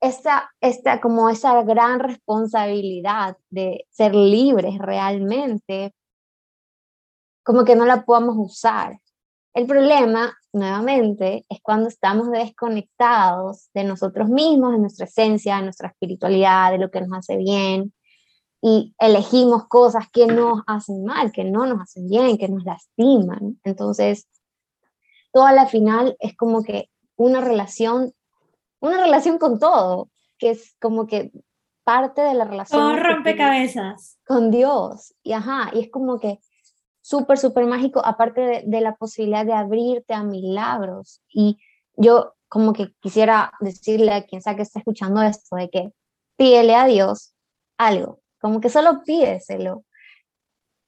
esta, 0.00 0.50
esta, 0.60 1.00
como 1.00 1.28
esa 1.28 1.60
gran 1.64 1.98
responsabilidad 1.98 3.36
de 3.50 3.84
ser 3.90 4.14
libres 4.14 4.78
realmente, 4.78 5.92
como 7.42 7.64
que 7.64 7.74
no 7.74 7.84
la 7.84 8.04
podamos 8.04 8.36
usar. 8.38 9.00
El 9.54 9.66
problema 9.66 10.38
nuevamente, 10.52 11.44
es 11.48 11.60
cuando 11.62 11.88
estamos 11.88 12.30
desconectados 12.30 13.70
de 13.74 13.84
nosotros 13.84 14.28
mismos, 14.28 14.72
de 14.72 14.78
nuestra 14.78 15.06
esencia, 15.06 15.56
de 15.56 15.64
nuestra 15.64 15.88
espiritualidad, 15.88 16.72
de 16.72 16.78
lo 16.78 16.90
que 16.90 17.00
nos 17.00 17.18
hace 17.18 17.36
bien, 17.36 17.92
y 18.60 18.94
elegimos 18.98 19.68
cosas 19.68 20.06
que 20.12 20.26
nos 20.26 20.62
hacen 20.66 21.04
mal, 21.04 21.30
que 21.32 21.44
no 21.44 21.66
nos 21.66 21.80
hacen 21.80 22.08
bien, 22.08 22.38
que 22.38 22.48
nos 22.48 22.64
lastiman. 22.64 23.60
Entonces, 23.62 24.26
toda 25.38 25.52
la 25.52 25.66
final 25.66 26.16
es 26.18 26.36
como 26.36 26.64
que 26.64 26.90
una 27.14 27.40
relación, 27.40 28.12
una 28.80 29.00
relación 29.00 29.38
con 29.38 29.60
todo, 29.60 30.10
que 30.36 30.50
es 30.50 30.74
como 30.80 31.06
que 31.06 31.30
parte 31.84 32.22
de 32.22 32.34
la 32.34 32.44
relación. 32.44 32.82
Con 32.82 32.98
rompecabezas. 32.98 34.18
Con 34.26 34.50
Dios. 34.50 35.14
Y 35.22 35.34
ajá, 35.34 35.70
y 35.72 35.82
es 35.82 35.90
como 35.92 36.18
que 36.18 36.40
súper, 37.02 37.38
súper 37.38 37.66
mágico, 37.66 38.04
aparte 38.04 38.64
de, 38.66 38.80
la 38.80 38.96
posibilidad 38.96 39.46
de 39.46 39.52
abrirte 39.52 40.12
a 40.12 40.24
milagros. 40.24 41.22
Y 41.28 41.58
yo 41.94 42.34
como 42.48 42.72
que 42.72 42.92
quisiera 42.98 43.52
decirle 43.60 44.12
a 44.14 44.26
quien 44.26 44.42
sea 44.42 44.56
que 44.56 44.62
esté 44.62 44.80
escuchando 44.80 45.22
esto, 45.22 45.54
de 45.54 45.70
que 45.70 45.92
pídele 46.36 46.74
a 46.74 46.86
Dios 46.86 47.32
algo, 47.76 48.18
como 48.40 48.60
que 48.60 48.70
solo 48.70 49.04
pídeselo, 49.04 49.84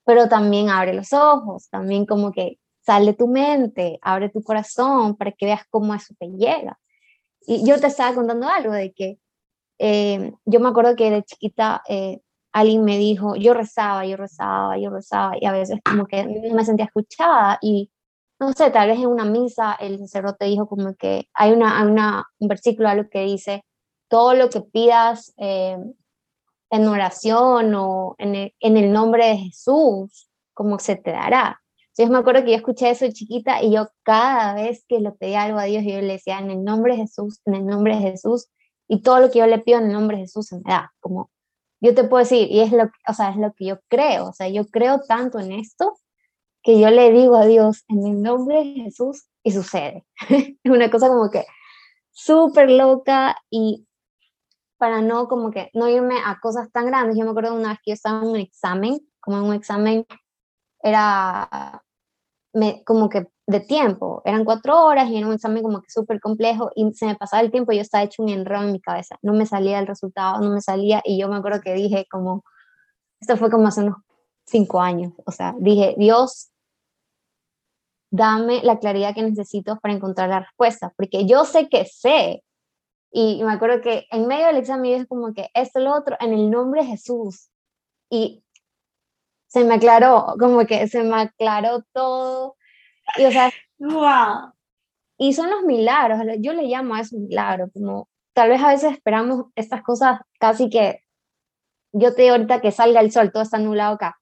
pero 0.04 0.28
también 0.28 0.70
abre 0.70 0.92
los 0.92 1.12
ojos, 1.12 1.68
también 1.70 2.04
como 2.04 2.32
que 2.32 2.58
sale 2.80 3.14
tu 3.14 3.28
mente, 3.28 3.98
abre 4.02 4.28
tu 4.28 4.42
corazón 4.42 5.16
para 5.16 5.32
que 5.32 5.46
veas 5.46 5.62
cómo 5.70 5.94
eso 5.94 6.14
te 6.18 6.28
llega. 6.28 6.78
Y 7.42 7.66
yo 7.66 7.80
te 7.80 7.86
estaba 7.86 8.14
contando 8.14 8.48
algo 8.48 8.72
de 8.72 8.92
que 8.92 9.18
eh, 9.78 10.32
yo 10.44 10.60
me 10.60 10.68
acuerdo 10.68 10.96
que 10.96 11.10
de 11.10 11.22
chiquita 11.22 11.82
eh, 11.88 12.20
alguien 12.52 12.84
me 12.84 12.98
dijo, 12.98 13.36
yo 13.36 13.54
rezaba, 13.54 14.04
yo 14.06 14.16
rezaba, 14.16 14.78
yo 14.78 14.90
rezaba, 14.90 15.34
y 15.40 15.46
a 15.46 15.52
veces 15.52 15.80
como 15.84 16.06
que 16.06 16.24
no 16.24 16.54
me 16.54 16.64
sentía 16.64 16.86
escuchada 16.86 17.58
y 17.62 17.90
no 18.38 18.52
sé, 18.52 18.70
tal 18.70 18.88
vez 18.88 18.98
en 18.98 19.06
una 19.06 19.26
misa 19.26 19.74
el 19.74 19.98
sacerdote 19.98 20.46
dijo 20.46 20.66
como 20.66 20.94
que 20.94 21.28
hay, 21.34 21.52
una, 21.52 21.82
una 21.84 22.24
un 22.38 22.48
versículo 22.48 22.88
algo 22.88 23.08
que 23.10 23.22
dice, 23.24 23.64
todo 24.08 24.34
lo 24.34 24.48
que 24.48 24.62
pidas 24.62 25.32
eh, 25.36 25.76
en 26.70 26.88
oración 26.88 27.74
o 27.74 28.14
en 28.18 28.34
el, 28.34 28.54
en 28.60 28.76
el, 28.76 28.92
nombre 28.92 29.26
de 29.26 29.36
Jesús, 29.36 30.30
como 30.54 30.78
se 30.78 30.96
te 30.96 31.12
dará. 31.12 31.60
Entonces 32.00 32.14
me 32.14 32.18
acuerdo 32.20 32.44
que 32.44 32.52
yo 32.52 32.56
escuché 32.56 32.88
eso 32.88 33.06
chiquita 33.12 33.62
y 33.62 33.72
yo 33.72 33.90
cada 34.04 34.54
vez 34.54 34.86
que 34.88 35.00
le 35.00 35.12
pedía 35.12 35.42
algo 35.42 35.58
a 35.58 35.64
Dios, 35.64 35.84
yo 35.84 36.00
le 36.00 36.14
decía, 36.14 36.38
en 36.38 36.50
el 36.50 36.64
nombre 36.64 36.94
de 36.94 37.02
Jesús, 37.02 37.42
en 37.44 37.56
el 37.56 37.66
nombre 37.66 37.94
de 37.94 38.00
Jesús, 38.00 38.48
y 38.88 39.02
todo 39.02 39.20
lo 39.20 39.30
que 39.30 39.40
yo 39.40 39.46
le 39.46 39.58
pido 39.58 39.80
en 39.80 39.88
el 39.88 39.92
nombre 39.92 40.16
de 40.16 40.22
Jesús 40.22 40.46
se 40.46 40.56
me 40.56 40.62
da, 40.64 40.94
como 41.00 41.30
yo 41.78 41.94
te 41.94 42.04
puedo 42.04 42.20
decir, 42.20 42.50
y 42.50 42.60
es 42.60 42.72
lo, 42.72 42.84
o 43.06 43.12
sea, 43.12 43.28
es 43.32 43.36
lo 43.36 43.52
que 43.52 43.66
yo 43.66 43.80
creo, 43.88 44.28
o 44.28 44.32
sea, 44.32 44.48
yo 44.48 44.64
creo 44.68 45.00
tanto 45.06 45.40
en 45.40 45.52
esto 45.52 45.98
que 46.62 46.80
yo 46.80 46.88
le 46.88 47.12
digo 47.12 47.36
a 47.36 47.44
Dios 47.44 47.84
en 47.88 48.06
el 48.06 48.22
nombre 48.22 48.64
de 48.64 48.72
Jesús 48.84 49.28
y 49.42 49.52
sucede. 49.52 50.06
es 50.30 50.72
una 50.72 50.90
cosa 50.90 51.08
como 51.08 51.28
que 51.28 51.44
súper 52.12 52.70
loca 52.70 53.36
y 53.50 53.86
para 54.78 55.02
no 55.02 55.28
como 55.28 55.50
que 55.50 55.68
no 55.74 55.86
irme 55.86 56.16
a 56.24 56.40
cosas 56.40 56.72
tan 56.72 56.86
grandes, 56.86 57.18
yo 57.18 57.24
me 57.26 57.32
acuerdo 57.32 57.54
una 57.54 57.72
vez 57.72 57.78
que 57.84 57.90
yo 57.90 57.94
estaba 57.94 58.22
en 58.22 58.28
un 58.28 58.36
examen, 58.36 59.00
como 59.20 59.36
en 59.36 59.42
un 59.42 59.54
examen 59.54 60.06
era 60.82 61.82
me, 62.52 62.82
como 62.84 63.08
que 63.08 63.28
de 63.46 63.60
tiempo, 63.60 64.22
eran 64.24 64.44
cuatro 64.44 64.84
horas 64.84 65.08
y 65.10 65.16
era 65.16 65.26
un 65.26 65.34
examen 65.34 65.62
como 65.62 65.80
que 65.80 65.90
súper 65.90 66.20
complejo 66.20 66.70
y 66.74 66.92
se 66.92 67.06
me 67.06 67.16
pasaba 67.16 67.42
el 67.42 67.50
tiempo 67.50 67.72
y 67.72 67.76
yo 67.76 67.82
estaba 67.82 68.04
hecho 68.04 68.22
un 68.22 68.28
enredo 68.28 68.62
en 68.62 68.72
mi 68.72 68.80
cabeza, 68.80 69.16
no 69.22 69.32
me 69.32 69.46
salía 69.46 69.78
el 69.78 69.86
resultado, 69.86 70.40
no 70.40 70.50
me 70.50 70.60
salía 70.60 71.02
y 71.04 71.18
yo 71.18 71.28
me 71.28 71.36
acuerdo 71.36 71.60
que 71.60 71.74
dije 71.74 72.06
como, 72.10 72.44
esto 73.20 73.36
fue 73.36 73.50
como 73.50 73.68
hace 73.68 73.82
unos 73.82 73.96
cinco 74.46 74.80
años, 74.80 75.12
o 75.26 75.32
sea, 75.32 75.54
dije, 75.58 75.94
Dios, 75.98 76.50
dame 78.10 78.62
la 78.62 78.78
claridad 78.78 79.14
que 79.14 79.22
necesito 79.22 79.78
para 79.80 79.94
encontrar 79.94 80.28
la 80.28 80.40
respuesta, 80.40 80.92
porque 80.96 81.26
yo 81.26 81.44
sé 81.44 81.68
que 81.68 81.84
sé. 81.84 82.42
Y, 83.12 83.42
me 83.42 83.52
acuerdo 83.52 83.80
que 83.80 84.06
en 84.10 84.26
medio 84.26 84.46
del 84.46 84.58
examen 84.58 84.90
yo 84.90 84.96
dije 84.98 85.08
como 85.08 85.32
que 85.32 85.48
esto, 85.54 85.80
lo 85.80 85.94
otro, 85.94 86.16
en 86.20 86.32
el 86.32 86.50
nombre 86.50 86.82
de 86.82 86.88
Jesús. 86.88 87.50
Y 88.08 88.44
se 89.50 89.64
me 89.64 89.74
aclaró, 89.74 90.36
como 90.38 90.64
que 90.64 90.86
se 90.86 91.02
me 91.02 91.22
aclaró 91.22 91.82
todo. 91.92 92.56
Y, 93.16 93.24
o 93.24 93.30
sea, 93.32 93.50
wow. 93.78 94.52
Y 95.18 95.34
son 95.34 95.50
los 95.50 95.62
milagros, 95.64 96.20
yo 96.38 96.52
le 96.52 96.62
llamo 96.62 96.94
a 96.94 97.00
eso 97.00 97.18
milagro, 97.18 97.68
como 97.72 98.08
tal 98.32 98.48
vez 98.48 98.62
a 98.62 98.68
veces 98.68 98.92
esperamos 98.92 99.46
estas 99.56 99.82
cosas 99.82 100.20
casi 100.38 100.70
que, 100.70 101.02
yo 101.92 102.14
te 102.14 102.22
digo 102.22 102.36
ahorita 102.36 102.60
que 102.60 102.70
salga 102.70 103.00
el 103.00 103.10
sol, 103.10 103.32
todo 103.32 103.42
está 103.42 103.58
nublado 103.58 103.94
acá, 103.94 104.18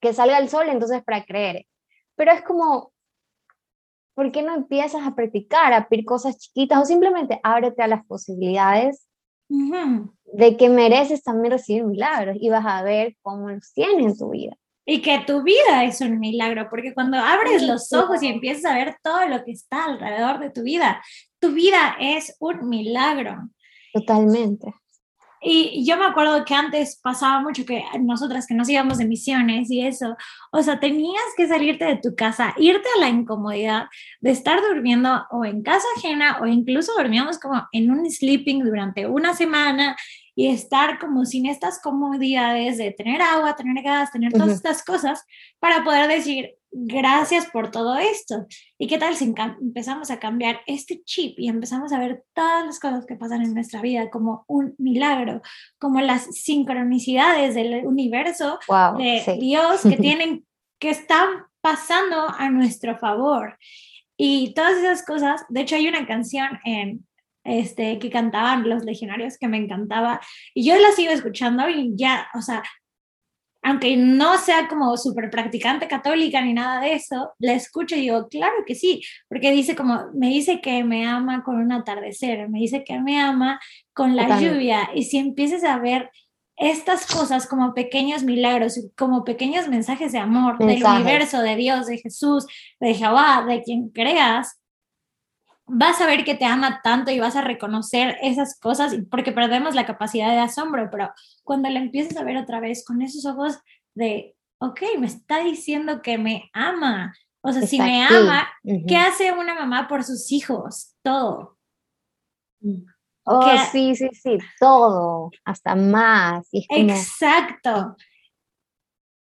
que 0.00 0.12
salga 0.12 0.38
el 0.38 0.50
sol 0.50 0.68
entonces 0.68 1.02
para 1.02 1.24
creer, 1.24 1.66
pero 2.14 2.30
es 2.30 2.42
como, 2.42 2.92
¿por 4.14 4.30
qué 4.30 4.42
no 4.42 4.54
empiezas 4.54 5.04
a 5.04 5.14
practicar, 5.14 5.72
a 5.72 5.88
pedir 5.88 6.04
cosas 6.04 6.38
chiquitas 6.38 6.82
o 6.82 6.84
simplemente 6.84 7.40
ábrete 7.42 7.82
a 7.82 7.88
las 7.88 8.04
posibilidades 8.04 9.08
de 9.48 10.56
que 10.56 10.68
mereces 10.68 11.22
también 11.22 11.52
recibir 11.52 11.84
milagros 11.84 12.36
y 12.40 12.50
vas 12.50 12.64
a 12.66 12.82
ver 12.82 13.16
cómo 13.22 13.50
los 13.50 13.72
tienes 13.72 14.06
en 14.06 14.18
tu 14.18 14.30
vida. 14.30 14.56
Y 14.86 15.00
que 15.00 15.20
tu 15.26 15.42
vida 15.42 15.84
es 15.84 16.00
un 16.02 16.18
milagro, 16.18 16.68
porque 16.68 16.92
cuando 16.92 17.16
abres 17.16 17.62
los 17.62 17.90
ojos 17.94 18.22
y 18.22 18.26
empiezas 18.26 18.66
a 18.66 18.74
ver 18.74 18.96
todo 19.02 19.26
lo 19.28 19.42
que 19.42 19.52
está 19.52 19.86
alrededor 19.86 20.40
de 20.40 20.50
tu 20.50 20.62
vida, 20.62 21.02
tu 21.38 21.52
vida 21.52 21.96
es 21.98 22.36
un 22.38 22.68
milagro. 22.68 23.48
Totalmente. 23.94 24.74
Y 25.46 25.84
yo 25.84 25.98
me 25.98 26.06
acuerdo 26.06 26.42
que 26.46 26.54
antes 26.54 26.98
pasaba 27.02 27.40
mucho 27.40 27.66
que 27.66 27.84
nosotras 28.00 28.46
que 28.46 28.54
nos 28.54 28.66
íbamos 28.66 28.96
de 28.96 29.04
misiones 29.04 29.70
y 29.70 29.82
eso, 29.82 30.16
o 30.50 30.62
sea, 30.62 30.80
tenías 30.80 31.22
que 31.36 31.46
salirte 31.46 31.84
de 31.84 31.96
tu 31.96 32.16
casa, 32.16 32.54
irte 32.56 32.88
a 32.96 33.00
la 33.00 33.10
incomodidad 33.10 33.88
de 34.22 34.30
estar 34.30 34.62
durmiendo 34.62 35.26
o 35.30 35.44
en 35.44 35.62
casa 35.62 35.86
ajena 35.98 36.38
o 36.40 36.46
incluso 36.46 36.92
dormíamos 36.96 37.38
como 37.38 37.62
en 37.72 37.90
un 37.90 38.10
sleeping 38.10 38.64
durante 38.64 39.06
una 39.06 39.34
semana 39.34 39.96
y 40.34 40.48
estar 40.48 40.98
como 40.98 41.26
sin 41.26 41.44
estas 41.44 41.78
comodidades 41.78 42.78
de 42.78 42.92
tener 42.92 43.20
agua, 43.20 43.54
tener 43.54 43.82
gas, 43.84 44.12
tener 44.12 44.32
todas 44.32 44.52
estas 44.52 44.82
cosas 44.82 45.24
para 45.60 45.84
poder 45.84 46.08
decir 46.08 46.54
gracias 46.74 47.46
por 47.46 47.70
todo 47.70 47.96
esto. 47.96 48.46
¿Y 48.78 48.88
qué 48.88 48.98
tal 48.98 49.14
si 49.14 49.32
empezamos 49.60 50.10
a 50.10 50.18
cambiar 50.18 50.60
este 50.66 51.02
chip 51.04 51.38
y 51.38 51.48
empezamos 51.48 51.92
a 51.92 52.00
ver 52.00 52.24
todas 52.34 52.66
las 52.66 52.80
cosas 52.80 53.06
que 53.06 53.14
pasan 53.14 53.42
en 53.42 53.54
nuestra 53.54 53.80
vida 53.80 54.10
como 54.10 54.44
un 54.48 54.74
milagro, 54.78 55.40
como 55.78 56.00
las 56.00 56.24
sincronicidades 56.36 57.54
del 57.54 57.86
universo 57.86 58.58
de 58.98 59.38
Dios 59.40 59.82
que 59.82 59.96
tienen, 60.00 60.44
que 60.80 60.90
están 60.90 61.28
pasando 61.60 62.28
a 62.28 62.50
nuestro 62.50 62.98
favor? 62.98 63.56
Y 64.16 64.52
todas 64.54 64.78
esas 64.78 65.04
cosas, 65.04 65.44
de 65.48 65.60
hecho 65.60 65.76
hay 65.76 65.88
una 65.88 66.06
canción 66.06 66.58
en 66.64 67.06
este, 67.44 67.98
que 67.98 68.10
cantaban 68.10 68.68
los 68.68 68.84
legionarios 68.84 69.38
que 69.38 69.48
me 69.48 69.58
encantaba 69.58 70.20
y 70.54 70.64
yo 70.64 70.76
la 70.78 70.92
sigo 70.92 71.12
escuchando 71.12 71.68
y 71.68 71.92
ya, 71.94 72.26
o 72.34 72.40
sea, 72.40 72.62
aunque 73.64 73.96
no 73.96 74.36
sea 74.36 74.68
como 74.68 74.94
súper 74.98 75.30
practicante 75.30 75.88
católica 75.88 76.42
ni 76.42 76.52
nada 76.52 76.82
de 76.82 76.92
eso, 76.92 77.32
la 77.38 77.54
escucho 77.54 77.96
y 77.96 78.02
digo, 78.02 78.28
claro 78.28 78.56
que 78.66 78.74
sí, 78.74 79.02
porque 79.26 79.50
dice 79.50 79.74
como, 79.74 80.10
me 80.12 80.28
dice 80.28 80.60
que 80.60 80.84
me 80.84 81.06
ama 81.06 81.42
con 81.42 81.56
un 81.56 81.72
atardecer, 81.72 82.46
me 82.50 82.60
dice 82.60 82.84
que 82.84 83.00
me 83.00 83.18
ama 83.18 83.58
con 83.94 84.16
la 84.16 84.38
lluvia, 84.38 84.90
y 84.94 85.04
si 85.04 85.16
empiezas 85.16 85.64
a 85.64 85.78
ver 85.78 86.10
estas 86.56 87.06
cosas 87.06 87.46
como 87.46 87.72
pequeños 87.72 88.22
milagros, 88.22 88.78
como 88.96 89.24
pequeños 89.24 89.66
mensajes 89.68 90.12
de 90.12 90.18
amor 90.18 90.58
del 90.58 90.84
universo, 90.84 91.40
de 91.40 91.56
Dios, 91.56 91.86
de 91.86 91.96
Jesús, 91.96 92.46
de 92.80 92.94
Jehová, 92.94 93.46
de 93.48 93.62
quien 93.62 93.88
creas, 93.88 94.60
vas 95.66 96.00
a 96.00 96.06
ver 96.06 96.24
que 96.24 96.34
te 96.34 96.44
ama 96.44 96.80
tanto 96.82 97.10
y 97.10 97.20
vas 97.20 97.36
a 97.36 97.42
reconocer 97.42 98.16
esas 98.22 98.58
cosas 98.58 98.96
porque 99.10 99.32
perdemos 99.32 99.74
la 99.74 99.86
capacidad 99.86 100.30
de 100.30 100.40
asombro, 100.40 100.88
pero 100.90 101.10
cuando 101.42 101.68
la 101.68 101.80
empiezas 101.80 102.16
a 102.16 102.24
ver 102.24 102.36
otra 102.36 102.60
vez 102.60 102.84
con 102.84 103.02
esos 103.02 103.24
ojos 103.26 103.58
de, 103.94 104.36
ok, 104.58 104.80
me 104.98 105.06
está 105.06 105.40
diciendo 105.40 106.02
que 106.02 106.18
me 106.18 106.50
ama. 106.52 107.14
O 107.42 107.52
sea, 107.52 107.66
si 107.66 107.78
me 107.78 108.04
ama, 108.04 108.48
¿qué 108.88 108.96
hace 108.96 109.32
una 109.32 109.54
mamá 109.54 109.86
por 109.86 110.02
sus 110.02 110.32
hijos? 110.32 110.94
Todo. 111.02 111.58
Oh, 113.26 113.56
sí, 113.72 113.94
sí, 113.94 114.08
sí, 114.12 114.38
todo, 114.58 115.30
hasta 115.44 115.74
más. 115.74 116.48
Exacto. 116.52 117.96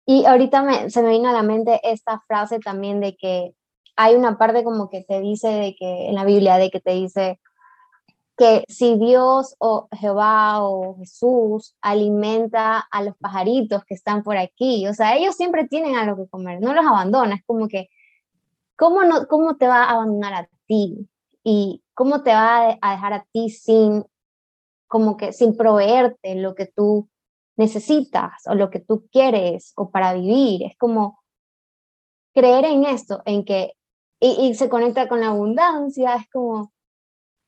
Y 0.05 0.25
ahorita 0.25 0.63
me, 0.63 0.89
se 0.89 1.01
me 1.01 1.11
vino 1.11 1.29
a 1.29 1.33
la 1.33 1.43
mente 1.43 1.79
esta 1.83 2.19
frase 2.27 2.59
también 2.59 2.99
de 2.99 3.15
que 3.15 3.53
hay 4.01 4.15
una 4.15 4.37
parte 4.37 4.63
como 4.63 4.89
que 4.89 5.03
te 5.03 5.19
dice 5.19 5.49
de 5.49 5.75
que 5.75 6.07
en 6.07 6.15
la 6.15 6.23
Biblia 6.23 6.55
de 6.55 6.71
que 6.71 6.79
te 6.79 6.91
dice 6.91 7.37
que 8.37 8.63
si 8.69 8.97
Dios 8.97 9.57
o 9.59 9.89
Jehová 9.91 10.63
o 10.63 10.95
Jesús 10.99 11.75
alimenta 11.81 12.79
a 12.79 13.03
los 13.03 13.17
pajaritos 13.17 13.83
que 13.83 13.95
están 13.95 14.23
por 14.23 14.37
aquí, 14.37 14.87
o 14.87 14.93
sea, 14.93 15.17
ellos 15.17 15.35
siempre 15.35 15.67
tienen 15.67 15.97
algo 15.97 16.15
que 16.15 16.29
comer, 16.29 16.61
no 16.61 16.73
los 16.73 16.85
abandona, 16.85 17.35
es 17.35 17.43
como 17.45 17.67
que, 17.67 17.89
¿cómo, 18.77 19.03
no, 19.03 19.27
cómo 19.27 19.57
te 19.57 19.67
va 19.67 19.83
a 19.83 19.91
abandonar 19.91 20.33
a 20.33 20.49
ti? 20.65 21.09
Y 21.43 21.83
cómo 21.93 22.23
te 22.23 22.31
va 22.31 22.77
a 22.81 22.91
dejar 22.91 23.11
a 23.11 23.25
ti 23.33 23.49
sin, 23.49 24.05
como 24.87 25.17
que, 25.17 25.33
sin 25.33 25.57
proveerte 25.57 26.35
lo 26.35 26.55
que 26.55 26.67
tú 26.67 27.09
necesitas 27.57 28.31
o 28.45 28.55
lo 28.55 28.69
que 28.69 28.79
tú 28.79 29.09
quieres 29.11 29.73
o 29.75 29.91
para 29.91 30.13
vivir. 30.13 30.63
Es 30.63 30.77
como 30.77 31.19
creer 32.33 32.63
en 32.63 32.85
esto, 32.85 33.21
en 33.25 33.43
que 33.43 33.73
y, 34.19 34.53
se 34.55 34.69
conecta 34.69 35.07
con 35.07 35.21
la 35.21 35.27
abundancia, 35.27 36.15
es 36.15 36.29
como 36.31 36.71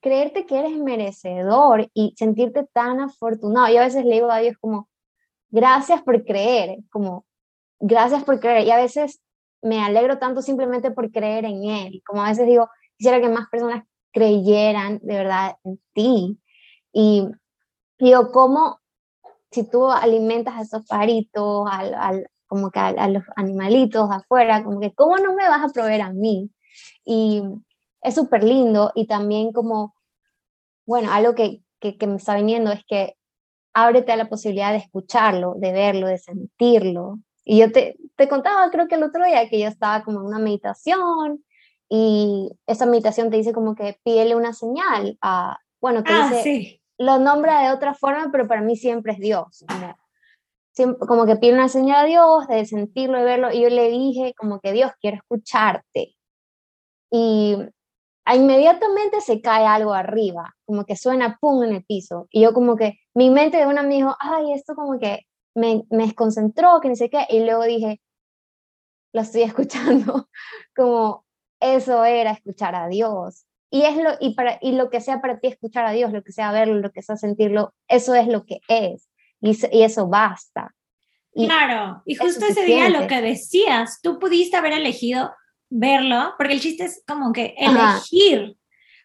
creerte 0.01 0.45
que 0.45 0.59
eres 0.59 0.77
merecedor 0.77 1.89
y 1.93 2.13
sentirte 2.17 2.65
tan 2.73 2.99
afortunado. 2.99 3.71
Y 3.71 3.77
a 3.77 3.83
veces 3.83 4.05
le 4.05 4.15
digo 4.15 4.31
a 4.31 4.39
Dios 4.39 4.55
como, 4.59 4.89
gracias 5.49 6.01
por 6.03 6.23
creer, 6.23 6.79
como, 6.91 7.25
gracias 7.79 8.23
por 8.23 8.39
creer. 8.39 8.65
Y 8.67 8.71
a 8.71 8.77
veces 8.77 9.21
me 9.61 9.83
alegro 9.83 10.17
tanto 10.17 10.41
simplemente 10.41 10.91
por 10.91 11.11
creer 11.11 11.45
en 11.45 11.65
Él. 11.65 12.01
Como 12.05 12.23
a 12.23 12.29
veces 12.29 12.47
digo, 12.47 12.69
quisiera 12.97 13.21
que 13.21 13.29
más 13.29 13.49
personas 13.49 13.83
creyeran 14.11 14.99
de 15.03 15.15
verdad 15.15 15.55
en 15.63 15.79
ti. 15.93 16.39
Y 16.93 17.27
digo, 17.99 18.31
¿cómo 18.31 18.79
si 19.51 19.69
tú 19.69 19.89
alimentas 19.89 20.55
a 20.55 20.61
esos 20.61 20.85
paritos, 20.85 21.67
al, 21.69 22.29
como 22.47 22.71
que 22.71 22.79
a, 22.79 23.07
los 23.07 23.23
animalitos 23.35 24.09
afuera, 24.09 24.63
como 24.63 24.79
que, 24.79 24.93
¿cómo 24.93 25.17
no 25.17 25.33
me 25.35 25.47
vas 25.47 25.63
a 25.63 25.73
proveer 25.73 26.01
a 26.01 26.11
mí? 26.11 26.49
Y 27.05 27.43
es 28.01 28.15
súper 28.15 28.43
lindo 28.43 28.91
y 28.95 29.07
también 29.07 29.51
como, 29.51 29.95
bueno, 30.85 31.11
algo 31.11 31.35
que, 31.35 31.61
que, 31.79 31.97
que 31.97 32.07
me 32.07 32.15
está 32.15 32.35
viniendo 32.35 32.71
es 32.71 32.83
que 32.85 33.15
ábrete 33.73 34.11
a 34.11 34.17
la 34.17 34.29
posibilidad 34.29 34.71
de 34.71 34.77
escucharlo, 34.77 35.55
de 35.57 35.71
verlo, 35.71 36.07
de 36.07 36.17
sentirlo. 36.17 37.19
Y 37.43 37.59
yo 37.59 37.71
te, 37.71 37.95
te 38.15 38.27
contaba, 38.27 38.69
creo 38.69 38.87
que 38.87 38.95
el 38.95 39.03
otro 39.03 39.25
día, 39.25 39.49
que 39.49 39.59
yo 39.59 39.67
estaba 39.67 40.03
como 40.03 40.19
en 40.19 40.27
una 40.27 40.39
meditación 40.39 41.43
y 41.89 42.49
esa 42.67 42.85
meditación 42.85 43.29
te 43.29 43.37
dice 43.37 43.53
como 43.53 43.75
que 43.75 43.99
pídele 44.03 44.35
una 44.35 44.53
señal 44.53 45.17
a, 45.21 45.57
bueno, 45.81 46.03
te 46.03 46.13
ah, 46.13 46.29
dice, 46.29 46.43
sí. 46.43 46.81
lo 46.97 47.19
nombra 47.19 47.63
de 47.63 47.71
otra 47.71 47.93
forma, 47.93 48.29
pero 48.31 48.47
para 48.47 48.61
mí 48.61 48.75
siempre 48.75 49.13
es 49.13 49.19
Dios. 49.19 49.65
Como, 49.67 49.95
siempre, 50.71 51.07
como 51.07 51.25
que 51.25 51.35
pide 51.35 51.53
una 51.53 51.67
señal 51.67 52.05
a 52.05 52.07
Dios, 52.07 52.47
de 52.47 52.65
sentirlo, 52.65 53.17
de 53.17 53.23
verlo, 53.23 53.51
y 53.51 53.61
yo 53.61 53.69
le 53.69 53.89
dije 53.89 54.33
como 54.37 54.59
que 54.59 54.71
Dios, 54.71 54.91
quiero 55.01 55.17
escucharte. 55.17 56.15
Y 57.11 57.57
inmediatamente 58.33 59.21
se 59.21 59.41
cae 59.41 59.65
algo 59.65 59.93
arriba, 59.93 60.55
como 60.65 60.85
que 60.85 60.95
suena 60.95 61.37
pum 61.39 61.63
en 61.63 61.75
el 61.75 61.83
piso. 61.83 62.27
Y 62.31 62.41
yo 62.41 62.53
como 62.53 62.75
que, 62.75 62.99
mi 63.13 63.29
mente 63.29 63.57
de 63.57 63.67
una 63.67 63.83
me 63.83 63.95
dijo, 63.95 64.15
ay, 64.19 64.53
esto 64.53 64.75
como 64.75 64.99
que 64.99 65.27
me, 65.55 65.83
me 65.89 66.05
desconcentró, 66.05 66.79
que 66.81 66.89
ni 66.89 66.95
sé 66.95 67.09
qué. 67.09 67.25
Y 67.29 67.41
luego 67.41 67.63
dije, 67.63 68.01
lo 69.13 69.21
estoy 69.21 69.41
escuchando, 69.43 70.29
como 70.75 71.25
eso 71.59 72.03
era 72.05 72.31
escuchar 72.31 72.75
a 72.75 72.87
Dios. 72.87 73.45
Y, 73.73 73.83
es 73.83 73.95
lo, 73.95 74.11
y, 74.19 74.35
para, 74.35 74.59
y 74.61 74.73
lo 74.73 74.89
que 74.89 74.99
sea 74.99 75.21
para 75.21 75.39
ti 75.39 75.47
escuchar 75.47 75.85
a 75.85 75.91
Dios, 75.91 76.11
lo 76.11 76.23
que 76.23 76.33
sea 76.33 76.51
verlo, 76.51 76.75
lo 76.75 76.91
que 76.91 77.01
sea 77.01 77.15
sentirlo, 77.15 77.73
eso 77.87 78.15
es 78.15 78.27
lo 78.27 78.45
que 78.45 78.59
es. 78.67 79.09
Y, 79.39 79.57
y 79.71 79.83
eso 79.83 80.07
basta. 80.07 80.75
claro, 81.33 82.01
y 82.05 82.15
justo 82.15 82.45
ese 82.45 82.65
día 82.65 82.89
lo 82.89 83.07
que 83.07 83.21
decías, 83.21 83.99
tú 84.01 84.19
pudiste 84.19 84.57
haber 84.57 84.73
elegido 84.73 85.31
verlo, 85.71 86.35
porque 86.37 86.53
el 86.53 86.61
chiste 86.61 86.83
es 86.83 87.03
como 87.07 87.31
que 87.31 87.55
elegir, 87.57 88.57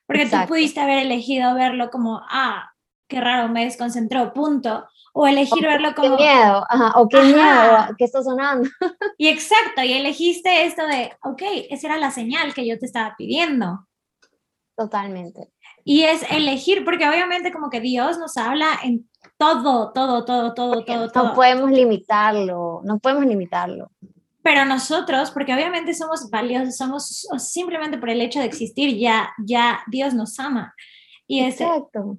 porque 0.07 0.27
tú 0.27 0.37
pudiste 0.49 0.81
haber 0.81 0.99
elegido 0.99 1.55
verlo 1.55 1.91
como, 1.91 2.21
ah, 2.29 2.71
qué 3.09 3.21
raro, 3.21 3.49
me 3.49 3.65
desconcentró, 3.65 4.33
punto. 4.33 4.87
O 5.19 5.27
elegir 5.27 5.63
verlo 5.63 5.95
como... 5.95 6.19
Qué 6.19 6.25
miedo, 6.25 6.67
o 6.97 7.09
qué 7.09 7.23
miedo, 7.23 7.89
que 7.97 8.05
está 8.05 8.23
sonando. 8.23 8.69
Y 9.19 9.29
exacto, 9.29 9.83
y 9.83 9.95
elegiste 9.95 10.67
esto 10.67 10.87
de, 10.87 11.13
ok, 11.23 11.43
esa 11.71 11.87
era 11.87 11.97
la 11.97 12.11
señal 12.11 12.53
que 12.53 12.67
yo 12.67 12.79
te 12.79 12.85
estaba 12.85 13.15
pidiendo. 13.17 13.87
Totalmente. 14.77 15.51
Y 15.85 16.03
es 16.03 16.23
elegir, 16.31 16.85
porque 16.85 17.09
obviamente 17.09 17.51
como 17.51 17.71
que 17.71 17.81
Dios 17.81 18.19
nos 18.19 18.37
habla 18.37 18.79
en 18.83 19.09
todo, 19.39 19.93
todo, 19.93 20.25
todo, 20.27 20.53
todo, 20.53 20.85
todo, 20.85 21.11
todo. 21.11 21.25
No 21.25 21.35
podemos 21.35 21.71
limitarlo, 21.71 22.83
no 22.85 22.99
podemos 22.99 23.25
limitarlo. 23.25 23.91
Pero 24.47 24.65
nosotros, 24.65 25.33
porque 25.33 25.53
obviamente 25.53 25.93
somos 25.93 26.31
valiosos, 26.31 26.77
somos 26.77 27.27
simplemente 27.39 27.99
por 27.99 28.11
el 28.11 28.21
hecho 28.21 28.39
de 28.39 28.45
existir, 28.45 28.97
ya, 28.97 29.35
ya 29.45 29.83
Dios 29.89 30.15
nos 30.15 30.39
ama. 30.39 30.73
Y 31.27 31.41
Exacto. 31.41 32.17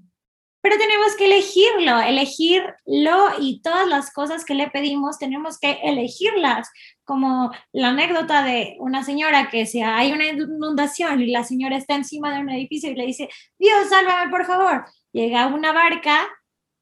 pero 0.60 0.76
tenemos 0.78 1.16
que 1.16 1.28
elegirlo, 1.28 2.02
elegirlo 2.02 3.30
y 3.40 3.62
todas 3.62 3.88
las 3.88 4.12
cosas 4.12 4.44
que 4.44 4.56
le 4.56 4.70
pedimos 4.70 5.18
tenemos 5.18 5.58
que 5.58 5.80
elegirlas, 5.82 6.70
como 7.06 7.50
la 7.72 7.92
anécdota 7.92 8.44
de 8.44 8.76
una 8.82 9.06
señora 9.06 9.50
que 9.50 9.66
si 9.66 9.80
hay 9.82 10.12
una 10.12 10.28
inundación 10.28 11.22
y 11.22 11.32
la 11.32 11.46
señora 11.46 11.78
está 11.78 11.96
encima 11.96 12.36
de 12.36 12.42
un 12.42 12.50
edificio 12.50 12.92
y 12.92 12.96
le 12.96 13.06
dice, 13.06 13.30
Dios, 13.58 13.88
sálvame 13.88 14.30
por 14.30 14.46
favor. 14.46 14.86
Llega 15.14 15.48
una 15.48 15.72
barca 15.72 16.28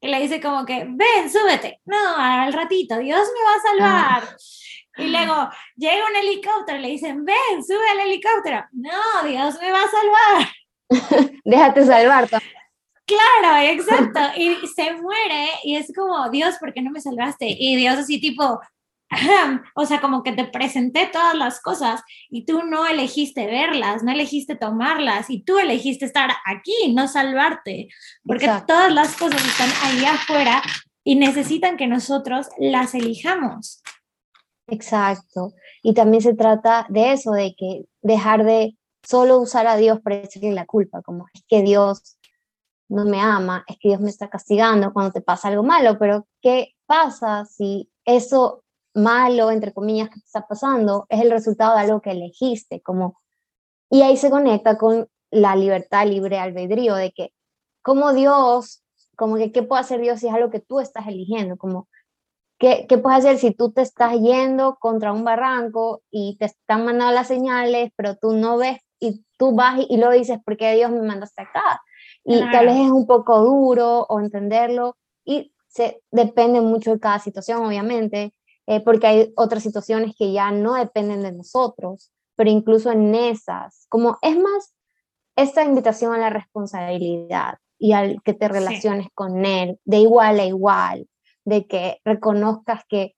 y 0.00 0.08
le 0.08 0.18
dice 0.18 0.40
como 0.40 0.66
que, 0.66 0.88
ven, 0.88 1.30
súbete. 1.30 1.80
No, 1.84 2.16
al 2.16 2.52
ratito, 2.52 2.98
Dios 2.98 3.28
me 3.32 3.44
va 3.44 3.54
a 3.54 3.62
salvar. 3.62 4.28
Ah. 4.28 4.36
Y 4.98 5.08
luego 5.08 5.50
llega 5.76 6.06
un 6.08 6.16
helicóptero 6.16 6.78
y 6.78 6.82
le 6.82 6.88
dicen, 6.88 7.24
ven, 7.24 7.64
sube 7.66 7.88
al 7.92 8.08
helicóptero. 8.08 8.64
No, 8.72 9.28
Dios 9.28 9.58
me 9.60 9.72
va 9.72 9.80
a 9.82 9.90
salvar. 9.90 11.32
Déjate 11.44 11.84
salvar. 11.84 12.28
Claro, 12.28 13.68
exacto. 13.70 14.20
Y 14.36 14.66
se 14.74 14.94
muere 14.94 15.48
y 15.62 15.76
es 15.76 15.92
como, 15.94 16.28
Dios, 16.30 16.56
¿por 16.58 16.72
qué 16.72 16.82
no 16.82 16.90
me 16.90 17.00
salvaste? 17.00 17.46
Y 17.48 17.76
Dios 17.76 17.96
así 17.98 18.20
tipo, 18.20 18.60
o 19.74 19.86
sea, 19.86 20.00
como 20.00 20.22
que 20.22 20.32
te 20.32 20.44
presenté 20.44 21.06
todas 21.12 21.34
las 21.34 21.60
cosas 21.60 22.02
y 22.28 22.44
tú 22.44 22.64
no 22.64 22.86
elegiste 22.86 23.46
verlas, 23.46 24.02
no 24.02 24.10
elegiste 24.10 24.56
tomarlas 24.56 25.30
y 25.30 25.42
tú 25.42 25.58
elegiste 25.58 26.04
estar 26.04 26.30
aquí, 26.44 26.92
no 26.94 27.06
salvarte, 27.06 27.88
porque 28.24 28.50
todas 28.66 28.92
las 28.92 29.16
cosas 29.16 29.44
están 29.44 29.70
ahí 29.84 30.04
afuera 30.04 30.62
y 31.04 31.14
necesitan 31.14 31.76
que 31.76 31.86
nosotros 31.86 32.48
las 32.58 32.94
elijamos. 32.94 33.82
Exacto. 34.68 35.52
Y 35.82 35.94
también 35.94 36.22
se 36.22 36.34
trata 36.34 36.86
de 36.88 37.12
eso, 37.12 37.32
de 37.32 37.54
que 37.56 37.84
dejar 38.02 38.44
de 38.44 38.76
solo 39.02 39.38
usar 39.38 39.66
a 39.66 39.76
Dios 39.76 40.00
para 40.00 40.16
decirle 40.16 40.52
la 40.52 40.66
culpa, 40.66 41.02
como 41.02 41.26
es 41.32 41.42
que 41.48 41.62
Dios 41.62 42.18
no 42.88 43.04
me 43.04 43.20
ama, 43.20 43.64
es 43.68 43.76
que 43.78 43.88
Dios 43.88 44.00
me 44.00 44.10
está 44.10 44.28
castigando 44.28 44.92
cuando 44.92 45.12
te 45.12 45.20
pasa 45.20 45.48
algo 45.48 45.62
malo, 45.62 45.98
pero 45.98 46.26
¿qué 46.40 46.74
pasa 46.86 47.44
si 47.44 47.90
eso 48.04 48.64
malo, 48.94 49.50
entre 49.50 49.72
comillas, 49.72 50.08
que 50.08 50.20
te 50.20 50.26
está 50.26 50.46
pasando 50.46 51.06
es 51.08 51.20
el 51.20 51.30
resultado 51.30 51.74
de 51.74 51.82
algo 51.82 52.00
que 52.00 52.12
elegiste? 52.12 52.80
Como, 52.82 53.20
y 53.90 54.02
ahí 54.02 54.16
se 54.16 54.30
conecta 54.30 54.78
con 54.78 55.08
la 55.30 55.56
libertad 55.56 56.06
libre 56.06 56.38
albedrío, 56.38 56.94
de 56.94 57.12
que 57.12 57.32
como 57.82 58.12
Dios, 58.12 58.82
como 59.16 59.36
que 59.36 59.52
qué 59.52 59.62
puede 59.62 59.80
hacer 59.82 60.00
Dios 60.00 60.20
si 60.20 60.28
es 60.28 60.34
algo 60.34 60.50
que 60.50 60.60
tú 60.60 60.80
estás 60.80 61.06
eligiendo, 61.06 61.56
como 61.56 61.88
¿Qué, 62.58 62.86
¿Qué, 62.88 62.98
puedes 62.98 63.18
hacer 63.18 63.38
si 63.38 63.52
tú 63.52 63.72
te 63.72 63.82
estás 63.82 64.14
yendo 64.18 64.76
contra 64.80 65.12
un 65.12 65.24
barranco 65.24 66.02
y 66.10 66.36
te 66.38 66.46
están 66.46 66.84
mandando 66.84 67.14
las 67.14 67.28
señales, 67.28 67.90
pero 67.96 68.16
tú 68.16 68.32
no 68.32 68.56
ves 68.56 68.78
y 68.98 69.24
tú 69.36 69.54
vas 69.54 69.80
y, 69.88 69.96
luego 69.96 70.12
dices, 70.12 70.38
¿por 70.44 70.56
qué 70.56 70.74
Dios 70.74 70.90
me 70.90 71.02
mandaste 71.02 71.42
acá? 71.42 71.82
Y 72.24 72.40
tal 72.50 72.66
vez 72.66 72.76
es 72.76 72.90
un 72.90 73.06
poco 73.06 73.40
duro 73.40 74.06
o 74.08 74.20
entenderlo 74.20 74.96
y 75.24 75.52
se, 75.68 76.02
depende 76.10 76.60
mucho 76.60 76.92
de 76.92 77.00
cada 77.00 77.18
situación, 77.18 77.64
obviamente, 77.64 78.34
eh, 78.66 78.80
porque 78.80 79.06
hay 79.06 79.32
otras 79.36 79.62
situaciones 79.62 80.14
que 80.18 80.32
ya 80.32 80.50
no 80.50 80.74
dependen 80.74 81.22
de 81.22 81.32
nosotros, 81.32 82.10
pero 82.34 82.50
incluso 82.50 82.90
en 82.90 83.14
esas, 83.14 83.86
como 83.88 84.18
es 84.22 84.36
más 84.36 84.74
esta 85.36 85.64
invitación 85.64 86.14
a 86.14 86.18
la 86.18 86.30
responsabilidad 86.30 87.58
y 87.78 87.92
al 87.92 88.22
que 88.22 88.32
te 88.32 88.48
relaciones 88.48 89.08
con 89.14 89.44
Él 89.44 89.78
de 89.84 89.98
igual 89.98 90.40
a 90.40 90.46
igual, 90.46 91.06
de 91.46 91.66
que 91.66 92.00
reconozcas 92.04 92.82
que 92.88 93.14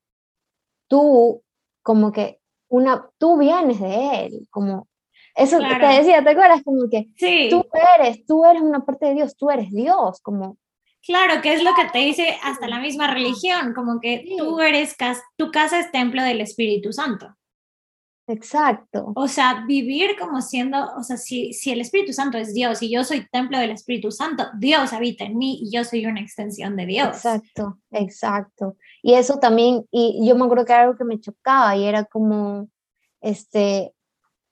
tú, 0.86 1.42
como 1.82 2.12
que 2.12 2.38
una, 2.68 3.10
tú 3.18 3.38
vienes 3.38 3.80
de 3.80 4.26
él, 4.26 4.46
como 4.50 4.86
eso 5.34 5.58
te 5.58 5.86
decía, 5.86 6.22
¿te 6.22 6.30
acuerdas? 6.30 6.62
Como 6.62 6.88
que 6.90 7.08
tú 7.48 7.64
eres, 7.98 8.26
tú 8.26 8.44
eres 8.44 8.60
una 8.60 8.84
parte 8.84 9.06
de 9.06 9.14
Dios, 9.14 9.36
tú 9.36 9.50
eres 9.50 9.70
Dios, 9.70 10.20
como... 10.20 10.58
Claro, 11.00 11.40
que 11.40 11.54
es 11.54 11.62
lo 11.62 11.74
que 11.74 11.86
te 11.92 12.00
dice 12.00 12.36
hasta 12.42 12.66
la 12.66 12.80
misma 12.80 13.12
religión, 13.12 13.72
como 13.72 14.00
que 14.00 14.26
tú 14.36 14.60
eres, 14.60 14.96
tu 15.36 15.50
casa 15.50 15.78
es 15.78 15.90
templo 15.90 16.22
del 16.22 16.40
Espíritu 16.40 16.92
Santo. 16.92 17.34
Exacto. 18.28 19.12
O 19.16 19.26
sea, 19.26 19.64
vivir 19.66 20.10
como 20.18 20.42
siendo, 20.42 20.78
o 20.96 21.02
sea, 21.02 21.16
si, 21.16 21.54
si 21.54 21.70
el 21.70 21.80
Espíritu 21.80 22.12
Santo 22.12 22.36
es 22.36 22.52
Dios 22.52 22.82
y 22.82 22.90
yo 22.90 23.02
soy 23.02 23.26
templo 23.28 23.58
del 23.58 23.70
Espíritu 23.70 24.10
Santo, 24.10 24.44
Dios 24.58 24.92
habita 24.92 25.24
en 25.24 25.38
mí 25.38 25.60
y 25.62 25.74
yo 25.74 25.82
soy 25.82 26.04
una 26.04 26.20
extensión 26.20 26.76
de 26.76 26.84
Dios. 26.84 27.08
Exacto, 27.08 27.78
exacto. 27.90 28.76
Y 29.02 29.14
eso 29.14 29.38
también, 29.38 29.86
y 29.90 30.28
yo 30.28 30.36
me 30.36 30.44
acuerdo 30.44 30.66
que 30.66 30.72
era 30.72 30.82
algo 30.82 30.96
que 30.96 31.04
me 31.04 31.18
chocaba 31.18 31.74
y 31.74 31.86
era 31.86 32.04
como, 32.04 32.68
este, 33.22 33.94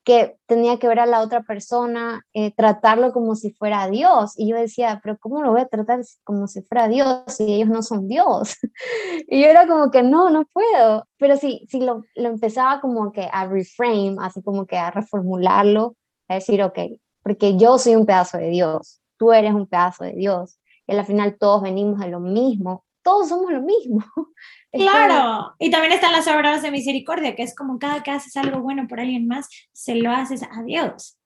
que 0.07 0.38
tenía 0.46 0.78
que 0.78 0.86
ver 0.86 1.00
a 1.00 1.07
la 1.07 1.20
otra 1.20 1.42
persona, 1.42 2.24
eh, 2.32 2.54
tratarlo 2.54 3.12
como 3.12 3.34
si 3.34 3.50
fuera 3.50 3.88
Dios. 3.88 4.34
Y 4.36 4.48
yo 4.48 4.57
decía, 4.57 5.00
pero 5.02 5.18
¿cómo 5.18 5.42
lo 5.42 5.50
voy 5.50 5.62
a 5.62 5.66
tratar 5.66 6.00
como 6.22 6.46
si 6.46 6.62
fuera 6.62 6.86
Dios 6.86 7.24
si 7.26 7.54
ellos 7.54 7.68
no 7.68 7.82
son 7.82 8.07
Dios? 8.07 8.57
y 9.28 9.42
yo 9.42 9.48
era 9.48 9.66
como 9.66 9.90
que 9.90 10.04
no, 10.04 10.30
no 10.30 10.44
puedo. 10.52 11.09
Pero 11.18 11.36
sí, 11.36 11.66
sí 11.68 11.80
lo, 11.80 12.04
lo 12.14 12.28
empezaba 12.28 12.80
como 12.80 13.11
que 13.11 13.28
a 13.32 13.48
reframe, 13.48 14.14
así 14.20 14.44
como 14.44 14.64
que 14.64 14.78
a 14.78 14.92
reformularlo, 14.92 15.96
a 16.28 16.34
decir, 16.34 16.62
ok, 16.62 16.78
porque 17.24 17.57
yo 17.57 17.76
soy 17.76 17.96
un 17.96 18.07
pedazo 18.07 18.38
de 18.38 18.50
Dios, 18.50 19.00
tú 19.18 19.32
eres 19.32 19.54
un 19.54 19.66
pedazo 19.66 20.04
de 20.04 20.12
Dios. 20.12 20.61
Y 20.86 20.94
al 20.94 21.04
final 21.04 21.36
todos 21.36 21.62
venimos 21.62 21.98
de 21.98 22.11
lo 22.11 22.20
mismo, 22.20 22.84
todos 23.07 23.28
somos 23.28 23.52
lo 23.52 23.62
mismo. 23.62 24.04
Claro, 24.72 25.54
y 25.59 25.70
también 25.70 25.94
están 25.94 26.12
las 26.12 26.28
obras 26.28 26.61
de 26.61 26.70
misericordia, 26.70 27.34
que 27.34 27.42
es 27.42 27.54
como 27.57 27.78
cada 27.78 28.02
que 28.02 28.11
haces 28.11 28.36
algo 28.36 28.61
bueno 28.61 28.86
por 28.86 29.00
alguien 29.00 29.26
más, 29.26 29.48
se 29.72 29.94
lo 29.94 30.11
haces 30.11 30.42
a 30.42 30.62
Dios. 30.64 31.16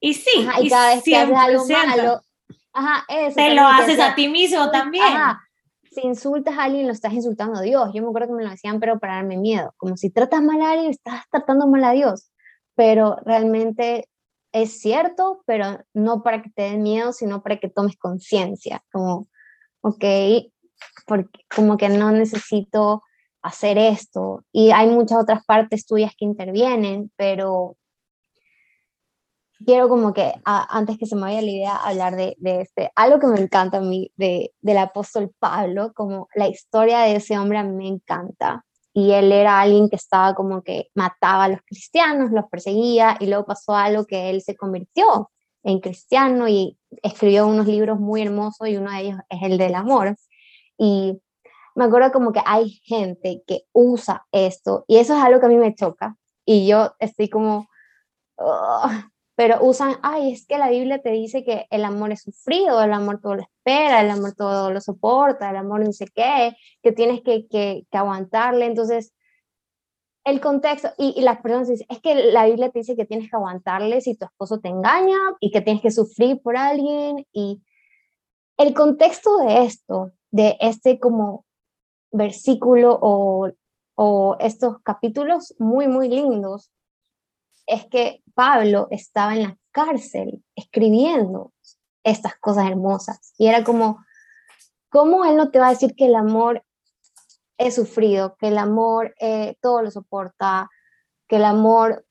Y 0.00 0.14
sí, 0.14 0.48
y, 0.62 0.70
cada 0.70 0.94
vez 0.94 1.04
que 1.04 1.14
haces 1.14 1.36
algo 1.36 1.66
malo, 1.66 2.22
te 3.34 3.54
lo 3.54 3.66
haces 3.66 4.00
a 4.00 4.14
ti 4.14 4.28
mismo 4.28 4.70
también. 4.70 5.04
Si 5.90 6.00
insultas 6.06 6.56
a 6.56 6.64
alguien, 6.64 6.86
lo 6.86 6.92
estás 6.94 7.12
insultando 7.12 7.58
a 7.58 7.62
Dios. 7.62 7.90
Yo 7.92 8.02
me 8.02 8.08
acuerdo 8.08 8.28
que 8.28 8.34
me 8.34 8.44
lo 8.44 8.50
decían, 8.50 8.80
pero 8.80 8.98
para 8.98 9.16
darme 9.16 9.36
miedo. 9.36 9.74
Como 9.76 9.98
si 9.98 10.08
tratas 10.08 10.40
mal 10.40 10.62
a 10.62 10.70
alguien, 10.70 10.90
estás 10.90 11.24
tratando 11.30 11.66
mal 11.66 11.84
a 11.84 11.92
Dios. 11.92 12.32
Pero 12.76 13.16
realmente 13.26 14.08
es 14.52 14.80
cierto, 14.80 15.42
pero 15.44 15.84
no 15.92 16.22
para 16.22 16.40
que 16.40 16.48
te 16.48 16.62
den 16.62 16.82
miedo, 16.82 17.12
sino 17.12 17.42
para 17.42 17.58
que 17.58 17.68
tomes 17.68 17.98
conciencia. 17.98 18.82
Como, 18.90 19.28
ok, 19.82 20.04
porque 21.06 21.40
como 21.54 21.76
que 21.76 21.88
no 21.88 22.10
necesito 22.12 23.02
hacer 23.42 23.78
esto. 23.78 24.44
Y 24.52 24.70
hay 24.70 24.88
muchas 24.88 25.18
otras 25.22 25.44
partes 25.44 25.86
tuyas 25.86 26.12
que 26.16 26.24
intervienen, 26.24 27.10
pero 27.16 27.76
quiero 29.64 29.88
como 29.88 30.12
que, 30.12 30.32
antes 30.44 30.98
que 30.98 31.06
se 31.06 31.16
me 31.16 31.22
vaya 31.22 31.42
la 31.42 31.50
idea, 31.50 31.76
hablar 31.76 32.16
de, 32.16 32.36
de, 32.38 32.62
este, 32.62 32.90
algo 32.94 33.18
que 33.18 33.26
me 33.26 33.40
encanta 33.40 33.78
a 33.78 33.82
mí, 33.82 34.10
de, 34.16 34.52
del 34.60 34.78
apóstol 34.78 35.32
Pablo, 35.38 35.92
como 35.94 36.28
la 36.34 36.48
historia 36.48 37.00
de 37.00 37.16
ese 37.16 37.38
hombre 37.38 37.58
a 37.58 37.64
mí 37.64 37.76
me 37.76 37.88
encanta. 37.88 38.64
Y 38.92 39.12
él 39.12 39.30
era 39.30 39.60
alguien 39.60 39.88
que 39.88 39.96
estaba 39.96 40.34
como 40.34 40.62
que 40.62 40.88
mataba 40.94 41.44
a 41.44 41.48
los 41.48 41.60
cristianos, 41.62 42.32
los 42.32 42.46
perseguía, 42.50 43.16
y 43.20 43.26
luego 43.26 43.44
pasó 43.46 43.74
algo 43.74 44.04
que 44.04 44.30
él 44.30 44.42
se 44.42 44.56
convirtió 44.56 45.30
en 45.62 45.80
cristiano 45.80 46.48
y 46.48 46.78
escribió 47.02 47.46
unos 47.46 47.66
libros 47.66 48.00
muy 48.00 48.22
hermosos 48.22 48.66
y 48.68 48.76
uno 48.76 48.90
de 48.90 49.00
ellos 49.00 49.18
es 49.28 49.42
el 49.42 49.58
del 49.58 49.74
amor. 49.74 50.16
Y 50.82 51.20
me 51.74 51.84
acuerdo 51.84 52.10
como 52.10 52.32
que 52.32 52.40
hay 52.46 52.80
gente 52.84 53.42
que 53.46 53.64
usa 53.72 54.26
esto 54.32 54.86
y 54.88 54.96
eso 54.96 55.14
es 55.14 55.22
algo 55.22 55.38
que 55.38 55.46
a 55.46 55.50
mí 55.50 55.56
me 55.56 55.74
choca 55.74 56.16
y 56.46 56.66
yo 56.66 56.94
estoy 56.98 57.28
como, 57.28 57.68
pero 59.36 59.62
usan, 59.62 59.96
ay, 60.02 60.32
es 60.32 60.46
que 60.46 60.56
la 60.56 60.70
Biblia 60.70 61.02
te 61.02 61.10
dice 61.10 61.44
que 61.44 61.66
el 61.68 61.84
amor 61.84 62.12
es 62.12 62.22
sufrido, 62.22 62.82
el 62.82 62.94
amor 62.94 63.20
todo 63.20 63.34
lo 63.36 63.42
espera, 63.42 64.00
el 64.00 64.08
amor 64.08 64.32
todo 64.34 64.70
lo 64.72 64.80
soporta, 64.80 65.50
el 65.50 65.56
amor 65.56 65.84
no 65.84 65.92
sé 65.92 66.06
qué, 66.14 66.56
que 66.82 66.92
tienes 66.92 67.20
que, 67.20 67.46
que, 67.46 67.86
aguantarle. 67.92 68.64
Entonces, 68.64 69.12
el 70.24 70.40
contexto, 70.40 70.90
y, 70.96 71.14
y, 71.16 71.22
las 71.22 71.40
personas 71.42 71.68
dicen, 71.68 71.86
es 71.90 72.00
que 72.00 72.14
la 72.14 72.46
Biblia 72.46 72.70
te 72.70 72.78
dice 72.80 72.96
que 72.96 73.04
tienes 73.04 73.30
que 73.30 73.36
aguantarle 73.36 74.00
si 74.00 74.16
tu 74.16 74.24
esposo 74.24 74.60
te 74.60 74.68
engaña 74.68 75.18
y 75.40 75.50
que 75.50 75.60
tienes 75.60 75.82
que 75.82 75.90
sufrir 75.90 76.40
por 76.42 76.56
alguien. 76.56 77.26
Y 77.32 77.62
el 78.56 78.74
contexto 78.74 79.38
de 79.38 79.64
esto 79.64 80.12
de 80.30 80.56
este 80.60 80.98
como 80.98 81.44
versículo 82.12 82.98
o, 83.00 83.50
o 83.94 84.36
estos 84.40 84.80
capítulos 84.82 85.54
muy, 85.58 85.88
muy 85.88 86.08
lindos 86.08 86.70
es 87.66 87.86
que 87.86 88.22
Pablo 88.34 88.88
estaba 88.90 89.34
en 89.34 89.42
la 89.42 89.58
cárcel 89.70 90.42
escribiendo 90.56 91.52
estas 92.04 92.36
cosas 92.36 92.66
hermosas. 92.66 93.32
Y 93.38 93.46
era 93.46 93.62
como, 93.62 94.04
¿cómo 94.88 95.24
él 95.24 95.36
no 95.36 95.50
te 95.50 95.60
va 95.60 95.68
a 95.68 95.70
decir 95.70 95.94
que 95.94 96.06
el 96.06 96.16
amor 96.16 96.64
es 97.58 97.74
sufrido, 97.74 98.36
que 98.36 98.48
el 98.48 98.58
amor 98.58 99.14
eh, 99.20 99.56
todo 99.60 99.82
lo 99.82 99.90
soporta, 99.90 100.68
que 101.28 101.36
el 101.36 101.44
amor 101.44 102.06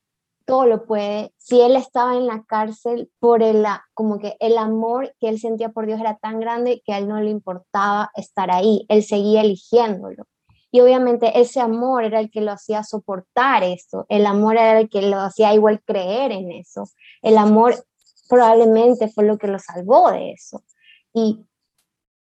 todo 0.50 0.66
lo 0.66 0.86
puede. 0.86 1.32
Si 1.38 1.62
él 1.62 1.76
estaba 1.76 2.16
en 2.16 2.26
la 2.26 2.44
cárcel 2.44 3.12
por 3.20 3.44
el, 3.44 3.64
como 3.94 4.18
que 4.18 4.36
el 4.40 4.58
amor 4.58 5.14
que 5.20 5.30
él 5.30 5.40
sentía 5.40 5.70
por 5.70 5.86
Dios 5.86 6.00
era 6.00 6.18
tan 6.18 6.40
grande 6.40 6.82
que 6.84 6.92
a 6.92 6.98
él 6.98 7.08
no 7.08 7.22
le 7.22 7.30
importaba 7.30 8.10
estar 8.16 8.50
ahí, 8.50 8.84
él 8.90 9.04
seguía 9.04 9.42
eligiéndolo. 9.42 10.26
Y 10.72 10.80
obviamente 10.80 11.40
ese 11.40 11.62
amor 11.62 12.04
era 12.04 12.20
el 12.20 12.32
que 12.32 12.42
lo 12.42 12.52
hacía 12.52 12.84
soportar 12.84 13.64
eso, 13.64 14.08
el 14.10 14.26
amor 14.26 14.56
era 14.56 14.80
el 14.80 14.90
que 14.90 15.04
lo 15.04 15.20
hacía 15.20 15.54
igual 15.54 15.84
creer 15.84 16.32
en 16.32 16.52
eso, 16.52 16.86
el 17.22 17.38
amor 17.38 17.76
probablemente 18.28 19.08
fue 19.08 19.26
lo 19.26 19.38
que 19.38 19.48
lo 19.48 19.60
salvó 19.60 20.12
de 20.12 20.32
eso. 20.32 20.64
Y 21.14 21.46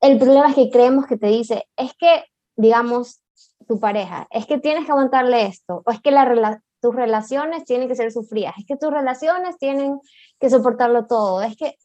el 0.00 0.18
problema 0.18 0.50
es 0.50 0.54
que 0.54 0.70
creemos 0.70 1.06
que 1.06 1.16
te 1.16 1.26
dice, 1.26 1.66
es 1.76 1.92
que, 1.94 2.24
digamos, 2.54 3.20
tu 3.66 3.80
pareja, 3.80 4.28
es 4.30 4.46
que 4.46 4.58
tienes 4.58 4.86
que 4.86 4.92
aguantarle 4.92 5.46
esto, 5.46 5.82
o 5.84 5.90
es 5.90 6.00
que 6.00 6.12
la, 6.12 6.60
tus 6.82 6.94
relaciones 6.94 7.64
tienen 7.64 7.88
que 7.88 7.94
ser 7.94 8.10
sufridas, 8.12 8.54
es 8.58 8.66
que 8.66 8.76
tus 8.76 8.90
relaciones 8.90 9.56
tienen 9.56 10.00
que 10.38 10.50
soportarlo 10.50 11.06
todo, 11.06 11.40
es 11.42 11.56
que... 11.56 11.78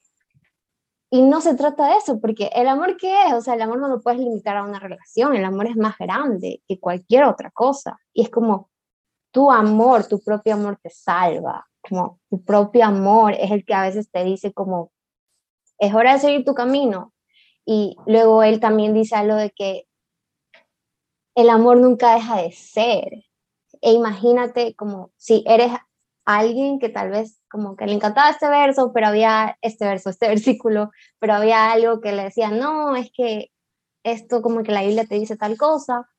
Y 1.10 1.22
no 1.22 1.40
se 1.40 1.56
trata 1.56 1.88
de 1.88 1.98
eso, 1.98 2.20
porque 2.20 2.50
el 2.54 2.68
amor 2.68 2.98
qué 2.98 3.28
es, 3.28 3.34
o 3.34 3.40
sea, 3.40 3.54
el 3.54 3.62
amor 3.62 3.80
no 3.80 3.88
lo 3.88 4.02
puedes 4.02 4.20
limitar 4.20 4.58
a 4.58 4.64
una 4.64 4.80
relación, 4.80 5.36
el 5.36 5.46
amor 5.46 5.68
es 5.68 5.78
más 5.78 5.98
grande 5.98 6.62
que 6.68 6.82
cualquier 6.82 7.24
otra 7.24 7.50
cosa. 7.52 7.98
Y 8.12 8.24
es 8.24 8.30
como 8.30 8.70
tu 9.32 9.50
amor, 9.50 10.06
tu 10.06 10.20
propio 10.20 10.56
amor 10.56 10.78
te 10.84 10.90
salva, 10.90 11.66
como 11.88 12.20
tu 12.30 12.44
propio 12.44 12.84
amor 12.84 13.34
es 13.40 13.52
el 13.52 13.64
que 13.64 13.74
a 13.74 13.84
veces 13.84 14.12
te 14.12 14.26
dice 14.26 14.52
como, 14.52 14.92
es 15.78 15.94
hora 15.94 16.14
de 16.14 16.20
seguir 16.20 16.44
tu 16.44 16.54
camino. 16.54 17.14
Y 17.66 17.96
luego 18.06 18.44
él 18.44 18.60
también 18.60 18.94
dice 18.94 19.16
algo 19.16 19.36
de 19.36 19.52
que 19.52 19.88
el 21.36 21.50
amor 21.50 21.78
nunca 21.78 22.16
deja 22.16 22.42
de 22.42 22.52
ser, 22.52 23.27
e 23.82 23.92
imagínate 23.92 24.76
como 24.76 25.12
si 25.18 25.44
eres 25.48 25.72
alguien 26.28 26.78
que 26.78 26.90
tal 26.90 27.10
vez 27.10 27.42
como 27.50 27.78
que 27.78 27.86
le 27.86 27.94
encantaba 27.94 28.30
este 28.30 28.50
verso, 28.50 28.92
pero 28.94 29.08
había 29.08 29.58
este 29.62 29.86
verso, 29.86 30.10
este 30.10 30.28
versículo, 30.28 30.92
pero 31.20 31.34
había 31.34 31.72
algo 31.72 32.02
que 32.02 32.12
le 32.12 32.26
decía, 32.26 32.52
no, 32.52 32.96
es 32.98 33.10
que 33.16 33.50
esto 34.04 34.42
como 34.42 34.62
que 34.62 34.74
la 34.74 34.84
Biblia 34.84 35.06
te 35.06 35.16
dice 35.16 35.38
tal 35.38 35.58
cosa. 35.58 36.10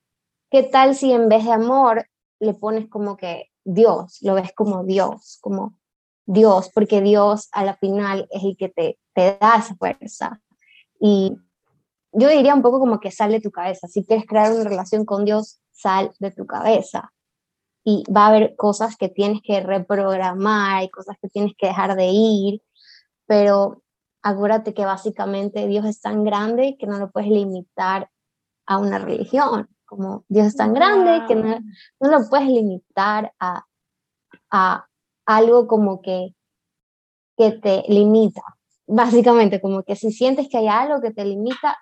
¿Qué 0.50 0.62
tal 0.62 0.94
si 0.94 1.12
en 1.12 1.28
vez 1.28 1.44
de 1.44 1.52
amor 1.52 2.08
le 2.40 2.54
pones 2.54 2.88
como 2.88 3.18
que 3.18 3.50
Dios, 3.64 4.18
lo 4.22 4.34
ves 4.34 4.52
como 4.54 4.82
Dios, 4.84 5.38
como 5.42 5.78
Dios, 6.24 6.70
porque 6.74 7.02
Dios 7.02 7.48
a 7.52 7.64
la 7.64 7.76
final 7.76 8.26
es 8.30 8.44
el 8.44 8.56
que 8.56 8.70
te, 8.70 8.98
te 9.14 9.36
da 9.38 9.56
esa 9.58 9.74
fuerza. 9.76 10.40
Y 11.00 11.36
yo 12.12 12.28
diría 12.28 12.54
un 12.54 12.62
poco 12.62 12.78
como 12.78 12.98
que 12.98 13.10
sal 13.10 13.30
de 13.30 13.42
tu 13.42 13.50
cabeza. 13.50 13.88
Si 13.88 14.04
quieres 14.04 14.24
crear 14.26 14.52
una 14.52 14.64
relación 14.64 15.04
con 15.04 15.26
Dios, 15.26 15.60
sal 15.70 16.12
de 16.18 16.30
tu 16.30 16.46
cabeza 16.46 17.12
y 17.84 18.04
va 18.12 18.26
a 18.26 18.28
haber 18.28 18.56
cosas 18.56 18.96
que 18.96 19.08
tienes 19.08 19.40
que 19.42 19.60
reprogramar, 19.60 20.84
y 20.84 20.90
cosas 20.90 21.16
que 21.20 21.28
tienes 21.28 21.52
que 21.56 21.68
dejar 21.68 21.96
de 21.96 22.08
ir, 22.08 22.62
pero 23.26 23.82
acuérdate 24.22 24.74
que 24.74 24.84
básicamente 24.84 25.66
Dios 25.66 25.84
es 25.86 26.00
tan 26.00 26.24
grande 26.24 26.76
que 26.78 26.86
no 26.86 26.98
lo 26.98 27.10
puedes 27.10 27.30
limitar 27.30 28.10
a 28.66 28.78
una 28.78 28.98
religión, 28.98 29.68
como 29.86 30.24
Dios 30.28 30.48
es 30.48 30.56
tan 30.56 30.74
grande 30.74 31.26
que 31.26 31.34
no, 31.34 31.60
no 32.00 32.10
lo 32.10 32.28
puedes 32.28 32.48
limitar 32.48 33.32
a, 33.38 33.64
a 34.50 34.86
algo 35.26 35.66
como 35.66 36.02
que, 36.02 36.34
que 37.36 37.52
te 37.52 37.84
limita. 37.88 38.42
Básicamente, 38.86 39.60
como 39.60 39.82
que 39.82 39.96
si 39.96 40.12
sientes 40.12 40.48
que 40.48 40.58
hay 40.58 40.68
algo 40.68 41.00
que 41.00 41.12
te 41.12 41.24
limita, 41.24 41.78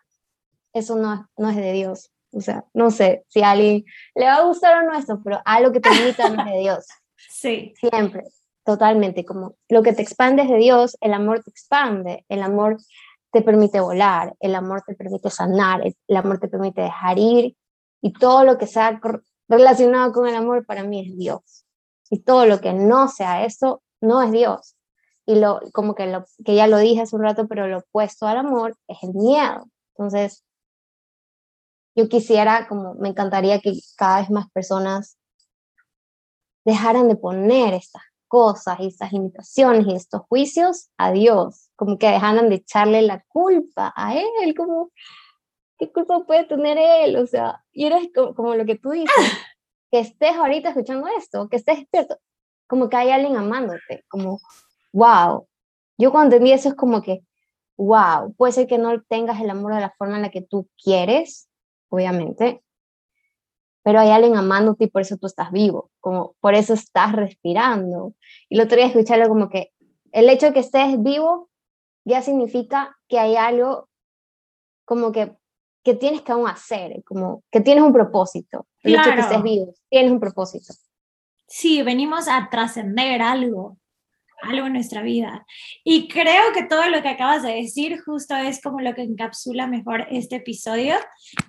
eso 0.73 0.97
no, 0.97 1.29
no 1.37 1.51
es 1.51 1.57
de 1.57 1.73
Dios. 1.73 2.11
O 2.37 2.41
sea, 2.41 2.65
no 2.75 2.91
sé 2.91 3.25
si 3.29 3.43
a 3.43 3.53
alguien 3.53 3.85
le 4.15 4.27
va 4.27 4.37
a 4.37 4.45
gustar 4.45 4.77
o 4.77 4.87
no 4.87 4.99
esto, 4.99 5.21
pero 5.25 5.41
algo 5.47 5.73
que 5.73 5.81
te 5.81 5.91
limita 5.91 6.29
no 6.29 6.43
es 6.43 6.53
de 6.53 6.59
Dios. 6.59 6.87
Sí. 7.29 7.75
Siempre, 7.79 8.25
totalmente. 8.65 9.25
Como 9.25 9.57
lo 9.69 9.83
que 9.83 9.93
te 9.93 10.01
expande 10.01 10.43
es 10.43 10.49
de 10.49 10.57
Dios, 10.57 10.97
el 11.01 11.13
amor 11.13 11.43
te 11.43 11.51
expande, 11.51 12.25
el 12.29 12.43
amor 12.43 12.79
te 13.31 13.43
permite 13.43 13.81
volar, 13.81 14.35
el 14.41 14.55
amor 14.55 14.83
te 14.87 14.95
permite 14.95 15.29
sanar, 15.29 15.83
el 15.85 16.17
amor 16.17 16.39
te 16.39 16.49
permite 16.49 16.81
dejar 16.81 17.19
ir 17.19 17.55
y 18.01 18.13
todo 18.13 18.45
lo 18.45 18.57
que 18.57 18.67
sea 18.67 19.01
relacionado 19.49 20.13
con 20.13 20.29
el 20.29 20.35
amor 20.35 20.65
para 20.65 20.85
mí 20.85 21.07
es 21.07 21.19
Dios. 21.19 21.67
Y 22.09 22.21
todo 22.21 22.47
lo 22.47 22.61
que 22.61 22.73
no 22.73 23.09
sea 23.09 23.45
eso 23.45 23.83
no 24.01 24.23
es 24.23 24.33
Dios. 24.33 24.77
Y 25.27 25.35
lo 25.35 25.61
como 25.73 25.95
que 25.95 26.07
lo 26.07 26.25
que 26.45 26.55
ya 26.55 26.69
lo 26.69 26.79
dije 26.79 27.03
hace 27.03 27.17
un 27.17 27.23
rato, 27.23 27.49
pero 27.49 27.67
lo 27.67 27.79
opuesto 27.79 28.27
al 28.27 28.39
amor 28.39 28.77
es 28.89 29.03
el 29.03 29.13
miedo. 29.13 29.69
Entonces, 29.95 30.46
yo 31.97 32.09
quisiera, 32.09 32.69
como 32.69 32.95
me 32.95 33.09
encantaría 33.09 33.61
que 33.61 33.73
cada 33.97 34.21
vez 34.21 34.31
más 34.31 34.51
personas 34.51 35.19
dejaran 36.65 37.09
de 37.09 37.17
poner 37.17 37.73
estas 37.73 38.03
cosas 38.29 38.79
y 38.81 38.89
estas 38.89 39.13
limitaciones 39.13 39.87
y 39.87 39.95
estos 39.95 40.23
juicios 40.29 40.91
a 40.99 41.11
Dios, 41.11 41.71
como 41.75 41.97
que 41.97 42.11
dejaran 42.11 42.51
de 42.51 42.57
echarle 42.57 43.01
la 43.01 43.25
culpa 43.29 43.95
a 43.97 44.15
Él, 44.15 44.55
como, 44.55 44.91
¿qué 45.79 45.91
culpa 45.91 46.25
puede 46.27 46.45
tener 46.45 46.77
Él? 46.77 47.17
O 47.17 47.27
sea, 47.27 47.65
y 47.73 47.87
eres 47.87 48.09
como, 48.13 48.55
lo 48.55 48.67
que 48.67 48.77
tú 48.77 48.91
dices, 48.91 49.15
que 49.91 50.01
estés 50.01 50.37
ahorita 50.37 50.71
escuchando 50.71 51.07
esto, 51.17 51.49
que 51.49 51.57
estés 51.57 51.79
despierto, 51.79 52.19
como 52.67 52.91
que 52.91 52.97
hay 52.97 53.11
alguien 53.11 53.37
amándote, 53.37 54.05
como, 54.09 54.41
wow. 54.93 55.49
Yo 55.97 56.13
cuando 56.13 56.37
entendí 56.37 56.53
eso 56.53 56.69
es 56.69 56.75
como 56.75 57.01
que, 57.01 57.23
wow, 57.79 58.35
puede 58.35 58.53
ser 58.53 58.67
que 58.67 58.77
no 58.77 59.01
tengas 59.03 59.41
el 59.41 59.49
amor 59.49 59.75
de 59.75 59.81
la 59.81 59.95
forma 59.97 60.17
en 60.17 60.23
la 60.23 60.31
que 60.31 60.43
tú 60.43 60.69
quieres, 60.83 61.49
obviamente, 61.89 62.63
pero 63.83 64.01
hay 64.01 64.11
alguien 64.11 64.37
amándote 64.37 64.85
y 64.85 64.89
por 64.89 65.03
eso 65.03 65.17
tú 65.17 65.27
estás 65.27 65.53
vivo, 65.53 65.91
como 66.01 66.35
por 66.41 66.55
eso 66.55 66.75
estás 66.75 67.13
respirando. 67.13 68.15
Y 68.49 68.57
lo 68.57 68.65
otro 68.65 68.77
día 68.77 68.87
escucharlo 68.87 69.29
como 69.29 69.49
que 69.49 69.73
el 70.13 70.29
hecho 70.29 70.47
de 70.47 70.53
que 70.53 70.61
estés 70.61 71.01
vivo 71.03 71.51
ya 72.05 72.23
significa 72.23 72.97
que 73.09 73.19
hay 73.19 73.37
algo 73.37 73.89
como 74.85 75.13
que 75.13 75.37
que 75.87 75.95
tienes 75.95 76.23
que 76.23 76.33
aún 76.33 76.49
hacer, 76.49 77.05
como 77.05 77.45
que 77.49 77.61
tienes 77.61 77.85
un 77.85 77.93
propósito. 77.93 78.67
El 78.83 78.97
hecho 78.97 79.09
de 79.09 79.15
que 79.15 79.21
estés 79.21 79.43
vivo, 79.45 79.73
tienes 79.89 80.11
un 80.11 80.19
propósito. 80.19 80.75
Sí, 81.47 81.81
venimos 81.85 82.27
a 82.27 82.49
trascender 82.51 83.23
algo, 83.23 83.79
algo 84.43 84.67
en 84.67 84.75
nuestra 84.75 85.03
vida. 85.03 85.47
Y 85.85 86.09
creo 86.09 86.53
que 86.55 86.65
todo 86.65 86.89
lo 86.89 87.03
que 87.03 87.09
acabas 87.09 87.43
de 87.43 87.55
decir 87.55 88.01
justo 88.05 88.37
es 88.37 88.61
como 88.61 88.81
lo 88.81 88.95
que 88.95 89.03
encapsula 89.03 89.67
mejor 89.67 90.07
este 90.11 90.37
episodio, 90.37 90.97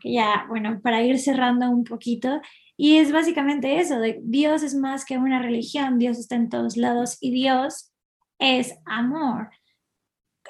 que 0.02 0.14
ya, 0.14 0.46
bueno, 0.50 0.80
para 0.82 1.02
ir 1.02 1.20
cerrando 1.20 1.70
un 1.70 1.84
poquito, 1.84 2.42
y 2.78 2.98
es 2.98 3.12
básicamente 3.12 3.80
eso, 3.80 4.00
de 4.00 4.20
Dios 4.24 4.64
es 4.64 4.76
más 4.76 5.04
que 5.04 5.18
una 5.18 5.42
religión, 5.42 5.98
Dios 5.98 6.20
está 6.20 6.36
en 6.36 6.50
todos 6.50 6.78
lados 6.78 7.18
y 7.20 7.32
Dios 7.32 7.92
es 8.40 8.78
amor. 8.86 9.50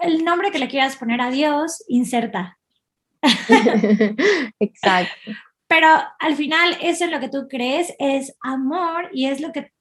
El 0.02 0.24
nombre 0.26 0.52
que 0.52 0.60
le 0.60 0.68
quieras 0.68 0.98
poner 0.98 1.22
a 1.22 1.32
Dios, 1.32 1.84
inserta. 1.88 2.60
Exacto. 4.60 5.32
Pero 5.68 5.88
al 6.20 6.36
final 6.36 6.78
eso 6.82 7.06
es 7.06 7.12
lo 7.12 7.20
que 7.20 7.30
tú 7.30 7.48
crees, 7.50 7.94
es 8.00 8.36
amor 8.42 9.10
y 9.12 9.26
es 9.26 9.42
lo 9.42 9.52
que 9.52 9.72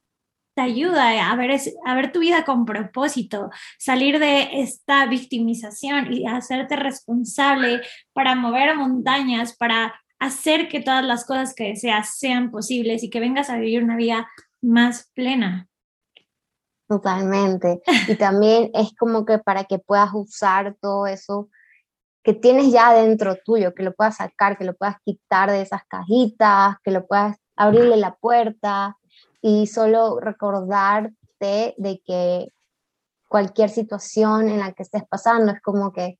te 0.56 0.62
ayuda 0.62 1.30
a 1.30 1.36
ver, 1.36 1.60
a 1.84 1.94
ver 1.94 2.12
tu 2.12 2.20
vida 2.20 2.46
con 2.46 2.64
propósito, 2.64 3.50
salir 3.78 4.18
de 4.18 4.62
esta 4.62 5.04
victimización 5.04 6.10
y 6.10 6.26
hacerte 6.26 6.76
responsable 6.76 7.82
para 8.14 8.34
mover 8.34 8.74
montañas, 8.74 9.54
para 9.54 9.94
hacer 10.18 10.68
que 10.68 10.80
todas 10.80 11.04
las 11.04 11.26
cosas 11.26 11.54
que 11.54 11.64
deseas 11.68 12.16
sean 12.18 12.50
posibles 12.50 13.02
y 13.02 13.10
que 13.10 13.20
vengas 13.20 13.50
a 13.50 13.58
vivir 13.58 13.84
una 13.84 13.96
vida 13.96 14.26
más 14.62 15.10
plena. 15.14 15.68
Totalmente. 16.88 17.82
Y 18.08 18.14
también 18.14 18.70
es 18.72 18.94
como 18.98 19.26
que 19.26 19.38
para 19.38 19.64
que 19.64 19.78
puedas 19.78 20.08
usar 20.14 20.74
todo 20.80 21.06
eso 21.06 21.50
que 22.24 22.32
tienes 22.32 22.72
ya 22.72 22.94
dentro 22.94 23.36
tuyo, 23.44 23.74
que 23.74 23.82
lo 23.82 23.92
puedas 23.92 24.16
sacar, 24.16 24.56
que 24.56 24.64
lo 24.64 24.74
puedas 24.74 24.96
quitar 25.04 25.50
de 25.50 25.60
esas 25.60 25.82
cajitas, 25.86 26.76
que 26.82 26.92
lo 26.92 27.06
puedas 27.06 27.36
abrirle 27.56 27.98
la 27.98 28.14
puerta 28.14 28.96
y 29.48 29.68
solo 29.68 30.18
recordarte 30.18 31.14
de 31.76 32.02
que 32.04 32.52
cualquier 33.28 33.70
situación 33.70 34.48
en 34.48 34.58
la 34.58 34.72
que 34.72 34.82
estés 34.82 35.04
pasando 35.08 35.52
es 35.52 35.62
como 35.62 35.92
que 35.92 36.18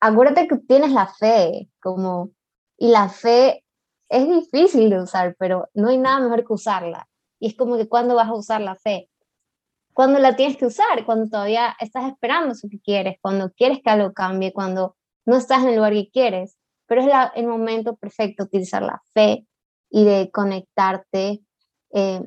acuérdate 0.00 0.48
que 0.48 0.58
tienes 0.58 0.90
la 0.90 1.06
fe, 1.06 1.70
como 1.80 2.32
y 2.76 2.88
la 2.88 3.08
fe 3.10 3.64
es 4.08 4.28
difícil 4.28 4.90
de 4.90 5.00
usar, 5.00 5.36
pero 5.38 5.68
no 5.72 5.90
hay 5.90 5.98
nada 5.98 6.18
mejor 6.18 6.44
que 6.44 6.52
usarla. 6.52 7.06
Y 7.38 7.46
es 7.46 7.54
como 7.54 7.76
que 7.76 7.88
cuando 7.88 8.16
vas 8.16 8.26
a 8.26 8.34
usar 8.34 8.60
la 8.60 8.74
fe, 8.74 9.08
cuando 9.92 10.18
la 10.18 10.34
tienes 10.34 10.56
que 10.56 10.66
usar, 10.66 11.06
cuando 11.06 11.28
todavía 11.28 11.76
estás 11.78 12.10
esperando 12.10 12.54
eso 12.54 12.66
que 12.68 12.80
quieres, 12.80 13.18
cuando 13.20 13.52
quieres 13.52 13.78
que 13.84 13.90
algo 13.90 14.12
cambie, 14.12 14.52
cuando 14.52 14.96
no 15.26 15.36
estás 15.36 15.62
en 15.62 15.68
el 15.68 15.76
lugar 15.76 15.92
que 15.92 16.10
quieres, 16.10 16.58
pero 16.86 17.02
es 17.02 17.08
el 17.36 17.46
momento 17.46 17.94
perfecto 17.94 18.42
utilizar 18.42 18.82
la 18.82 19.00
fe 19.14 19.46
y 19.90 20.04
de 20.04 20.28
conectarte 20.32 21.44
eh, 21.92 22.22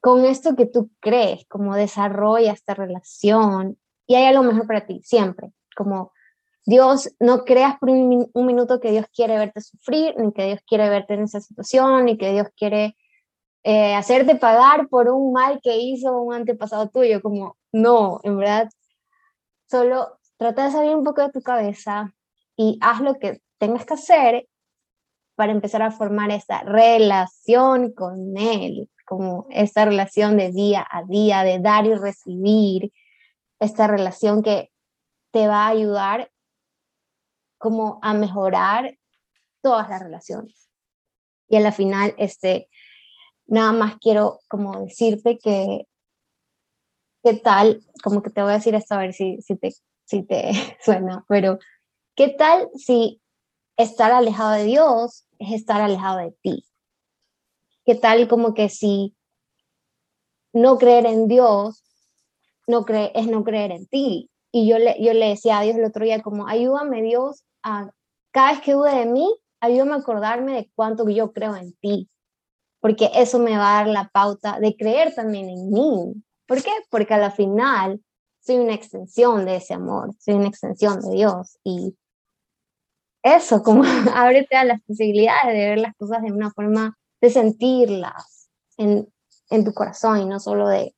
con 0.00 0.24
esto 0.24 0.54
que 0.56 0.66
tú 0.66 0.90
crees, 1.00 1.46
como 1.48 1.74
desarrolla 1.74 2.52
esta 2.52 2.74
relación 2.74 3.78
y 4.06 4.14
hay 4.14 4.26
algo 4.26 4.42
mejor 4.42 4.66
para 4.66 4.86
ti, 4.86 5.00
siempre, 5.02 5.52
como 5.76 6.12
Dios, 6.64 7.12
no 7.20 7.44
creas 7.44 7.78
por 7.78 7.90
un, 7.90 8.30
minuto 8.34 8.80
que 8.80 8.90
Dios 8.90 9.06
quiere 9.14 9.38
verte 9.38 9.60
sufrir, 9.60 10.14
ni 10.18 10.32
que 10.32 10.46
Dios 10.46 10.60
quiere 10.66 10.88
verte 10.90 11.14
en 11.14 11.22
esa 11.22 11.40
situación, 11.40 12.04
ni 12.04 12.18
que 12.18 12.32
Dios 12.32 12.48
quiere 12.56 12.96
eh, 13.62 13.94
hacerte 13.94 14.36
pagar 14.36 14.88
por 14.88 15.08
un 15.08 15.32
mal 15.32 15.60
que 15.62 15.76
hizo 15.76 16.20
un 16.20 16.34
antepasado 16.34 16.88
tuyo, 16.88 17.22
como 17.22 17.56
no, 17.72 18.20
en 18.24 18.36
verdad, 18.38 18.68
solo 19.68 20.18
trata 20.36 20.64
de 20.64 20.72
salir 20.72 20.96
un 20.96 21.04
poco 21.04 21.22
de 21.22 21.30
tu 21.30 21.40
cabeza 21.40 22.14
y 22.56 22.78
haz 22.80 23.00
lo 23.00 23.14
que 23.18 23.42
tengas 23.58 23.84
que 23.84 23.94
hacer 23.94 24.48
para 25.36 25.52
empezar 25.52 25.82
a 25.82 25.92
formar 25.92 26.30
esa 26.30 26.62
relación 26.62 27.92
con 27.92 28.36
Él, 28.36 28.88
como 29.04 29.46
esta 29.50 29.84
relación 29.84 30.36
de 30.36 30.50
día 30.50 30.86
a 30.90 31.04
día, 31.04 31.44
de 31.44 31.60
dar 31.60 31.86
y 31.86 31.94
recibir, 31.94 32.92
esta 33.60 33.86
relación 33.86 34.42
que 34.42 34.70
te 35.30 35.46
va 35.46 35.66
a 35.66 35.70
ayudar 35.70 36.30
como 37.58 37.98
a 38.02 38.14
mejorar 38.14 38.98
todas 39.62 39.88
las 39.88 40.02
relaciones. 40.02 40.68
Y 41.48 41.56
a 41.56 41.60
la 41.60 41.72
final, 41.72 42.14
este, 42.18 42.68
nada 43.46 43.72
más 43.72 43.96
quiero 43.98 44.40
como 44.48 44.80
decirte 44.84 45.38
que, 45.38 45.86
¿qué 47.22 47.34
tal? 47.34 47.82
Como 48.02 48.22
que 48.22 48.30
te 48.30 48.42
voy 48.42 48.52
a 48.52 48.56
decir 48.56 48.74
esto 48.74 48.94
a 48.94 48.98
ver 48.98 49.12
si, 49.12 49.40
si, 49.42 49.56
te, 49.56 49.72
si 50.04 50.22
te 50.22 50.50
suena, 50.84 51.24
pero 51.28 51.58
¿qué 52.14 52.28
tal 52.28 52.68
si 52.74 53.20
estar 53.76 54.12
alejado 54.12 54.52
de 54.52 54.64
Dios 54.64 55.26
es 55.38 55.52
estar 55.52 55.80
alejado 55.80 56.18
de 56.18 56.32
ti? 56.42 56.64
¿Qué 57.84 57.94
tal 57.94 58.28
como 58.28 58.54
que 58.54 58.68
si 58.68 59.14
no 60.52 60.78
creer 60.78 61.06
en 61.06 61.28
Dios 61.28 61.84
no 62.66 62.84
cree, 62.84 63.12
es 63.14 63.26
no 63.26 63.44
creer 63.44 63.72
en 63.72 63.86
ti? 63.86 64.30
Y 64.52 64.68
yo 64.68 64.78
le, 64.78 64.96
yo 65.02 65.12
le 65.12 65.28
decía 65.28 65.58
a 65.58 65.62
Dios 65.62 65.76
el 65.76 65.84
otro 65.84 66.04
día 66.04 66.22
como, 66.22 66.48
ayúdame 66.48 67.02
Dios 67.02 67.44
a, 67.62 67.90
cada 68.30 68.52
vez 68.52 68.60
que 68.60 68.72
dude 68.72 68.94
de 68.94 69.06
mí, 69.06 69.36
ayúdame 69.60 69.92
a 69.92 69.96
acordarme 69.96 70.54
de 70.54 70.70
cuánto 70.74 71.08
yo 71.08 71.32
creo 71.32 71.54
en 71.56 71.72
ti 71.74 72.08
porque 72.86 73.10
eso 73.14 73.40
me 73.40 73.56
va 73.58 73.80
a 73.80 73.82
dar 73.82 73.88
la 73.88 74.08
pauta 74.10 74.60
de 74.60 74.76
creer 74.76 75.12
también 75.12 75.48
en 75.48 75.70
mí. 75.70 76.22
¿Por 76.46 76.62
qué? 76.62 76.70
Porque 76.88 77.14
a 77.14 77.18
la 77.18 77.32
final 77.32 78.00
soy 78.40 78.58
una 78.58 78.74
extensión 78.74 79.44
de 79.44 79.56
ese 79.56 79.74
amor, 79.74 80.14
soy 80.20 80.34
una 80.34 80.46
extensión 80.46 81.00
de 81.00 81.10
Dios 81.10 81.58
y 81.64 81.96
eso, 83.34 83.62
como 83.62 83.82
ábrete 84.14 84.56
a 84.56 84.64
las 84.64 84.82
posibilidades 84.82 85.54
de 85.54 85.68
ver 85.70 85.78
las 85.78 85.94
cosas 85.96 86.22
de 86.22 86.32
una 86.32 86.50
forma, 86.50 86.96
de 87.20 87.30
sentirlas 87.30 88.50
en, 88.76 89.08
en 89.50 89.64
tu 89.64 89.72
corazón 89.72 90.20
y 90.20 90.26
no 90.26 90.38
solo 90.40 90.68
de 90.68 90.94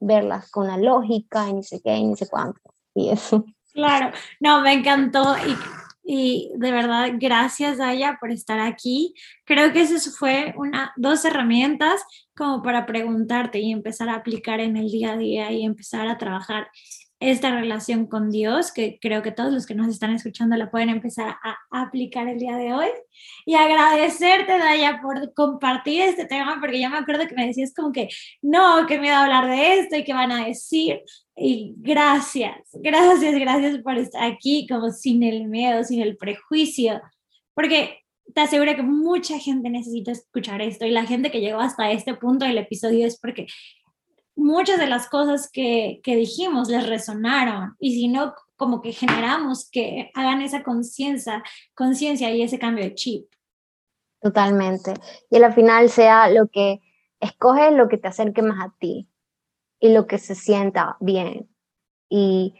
verlas 0.00 0.50
con 0.50 0.66
la 0.66 0.76
lógica 0.76 1.48
y 1.48 1.54
ni 1.54 1.62
sé 1.62 1.80
qué 1.82 1.96
y 1.96 2.04
ni 2.04 2.16
sé 2.16 2.28
cuánto 2.28 2.60
y 2.94 3.10
eso. 3.10 3.44
Claro, 3.72 4.14
no, 4.40 4.60
me 4.60 4.72
encantó 4.74 5.36
y 5.38 5.56
y 6.04 6.50
de 6.56 6.72
verdad, 6.72 7.12
gracias 7.14 7.78
Daya 7.78 8.18
por 8.20 8.32
estar 8.32 8.58
aquí. 8.58 9.14
Creo 9.44 9.72
que 9.72 9.82
eso 9.82 10.10
fue 10.10 10.52
una, 10.56 10.92
dos 10.96 11.24
herramientas 11.24 12.02
como 12.36 12.62
para 12.62 12.86
preguntarte 12.86 13.60
y 13.60 13.70
empezar 13.70 14.08
a 14.08 14.16
aplicar 14.16 14.60
en 14.60 14.76
el 14.76 14.90
día 14.90 15.12
a 15.12 15.16
día 15.16 15.52
y 15.52 15.64
empezar 15.64 16.08
a 16.08 16.18
trabajar 16.18 16.68
esta 17.22 17.54
relación 17.54 18.06
con 18.06 18.30
Dios, 18.30 18.72
que 18.72 18.98
creo 19.00 19.22
que 19.22 19.30
todos 19.30 19.52
los 19.52 19.64
que 19.64 19.74
nos 19.74 19.88
están 19.88 20.12
escuchando 20.12 20.56
la 20.56 20.70
pueden 20.70 20.88
empezar 20.88 21.36
a 21.42 21.56
aplicar 21.70 22.26
el 22.28 22.38
día 22.38 22.56
de 22.56 22.72
hoy. 22.72 22.88
Y 23.46 23.54
agradecerte, 23.54 24.58
Daya, 24.58 25.00
por 25.00 25.32
compartir 25.34 26.02
este 26.02 26.24
tema, 26.24 26.58
porque 26.60 26.80
ya 26.80 26.88
me 26.88 26.98
acuerdo 26.98 27.26
que 27.28 27.34
me 27.34 27.46
decías 27.46 27.72
como 27.74 27.92
que, 27.92 28.08
no, 28.42 28.86
que 28.86 28.98
miedo 28.98 29.16
hablar 29.16 29.48
de 29.48 29.78
esto 29.78 29.96
y 29.96 30.04
qué 30.04 30.12
van 30.12 30.32
a 30.32 30.44
decir. 30.46 31.00
Y 31.36 31.74
gracias, 31.78 32.56
gracias, 32.74 33.34
gracias 33.34 33.78
por 33.78 33.96
estar 33.96 34.24
aquí, 34.24 34.66
como 34.68 34.90
sin 34.90 35.22
el 35.22 35.46
miedo, 35.46 35.84
sin 35.84 36.02
el 36.02 36.16
prejuicio, 36.16 37.00
porque 37.54 38.00
te 38.34 38.40
aseguro 38.40 38.74
que 38.74 38.82
mucha 38.82 39.38
gente 39.38 39.70
necesita 39.70 40.12
escuchar 40.12 40.60
esto 40.62 40.86
y 40.86 40.90
la 40.90 41.06
gente 41.06 41.30
que 41.30 41.40
llegó 41.40 41.60
hasta 41.60 41.90
este 41.92 42.14
punto 42.14 42.44
del 42.44 42.58
episodio 42.58 43.06
es 43.06 43.18
porque 43.18 43.46
muchas 44.34 44.78
de 44.78 44.86
las 44.86 45.08
cosas 45.08 45.50
que, 45.50 46.00
que 46.02 46.16
dijimos 46.16 46.68
les 46.68 46.86
resonaron 46.86 47.76
y 47.78 47.94
si 47.94 48.08
no, 48.08 48.34
como 48.56 48.80
que 48.80 48.92
generamos 48.92 49.68
que 49.70 50.10
hagan 50.14 50.40
esa 50.40 50.62
conciencia, 50.62 51.42
conciencia 51.74 52.30
y 52.30 52.42
ese 52.42 52.58
cambio 52.58 52.84
de 52.84 52.94
chip. 52.94 53.26
Totalmente. 54.20 54.94
Y 55.30 55.42
al 55.42 55.52
final 55.52 55.90
sea 55.90 56.30
lo 56.30 56.46
que 56.46 56.80
escoge 57.18 57.70
lo 57.72 57.88
que 57.88 57.98
te 57.98 58.08
acerque 58.08 58.42
más 58.42 58.64
a 58.64 58.74
ti 58.78 59.08
y 59.80 59.92
lo 59.92 60.06
que 60.06 60.18
se 60.18 60.34
sienta 60.34 60.96
bien. 61.00 61.48
Y 62.08 62.54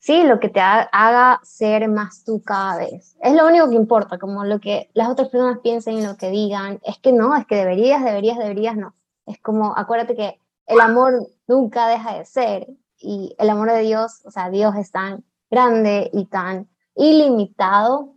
sí, 0.00 0.24
lo 0.24 0.40
que 0.40 0.48
te 0.48 0.60
haga 0.60 1.40
ser 1.44 1.88
más 1.88 2.24
tú 2.24 2.42
cada 2.42 2.78
vez. 2.78 3.16
Es 3.20 3.34
lo 3.34 3.46
único 3.46 3.68
que 3.70 3.76
importa, 3.76 4.18
como 4.18 4.44
lo 4.44 4.58
que 4.58 4.90
las 4.94 5.08
otras 5.08 5.28
personas 5.28 5.58
piensen 5.62 5.98
y 5.98 6.02
lo 6.04 6.16
que 6.16 6.30
digan. 6.30 6.80
Es 6.82 6.98
que 6.98 7.12
no, 7.12 7.36
es 7.36 7.46
que 7.46 7.54
deberías, 7.54 8.02
deberías, 8.02 8.38
deberías, 8.38 8.76
no. 8.76 8.96
Es 9.26 9.38
como, 9.40 9.76
acuérdate 9.76 10.16
que 10.16 10.39
el 10.70 10.80
amor 10.80 11.26
nunca 11.48 11.88
deja 11.88 12.16
de 12.16 12.24
ser 12.24 12.66
y 12.96 13.34
el 13.38 13.50
amor 13.50 13.72
de 13.72 13.82
Dios, 13.82 14.22
o 14.24 14.30
sea, 14.30 14.50
Dios 14.50 14.74
es 14.76 14.92
tan 14.92 15.24
grande 15.50 16.10
y 16.12 16.26
tan 16.26 16.68
ilimitado 16.94 18.14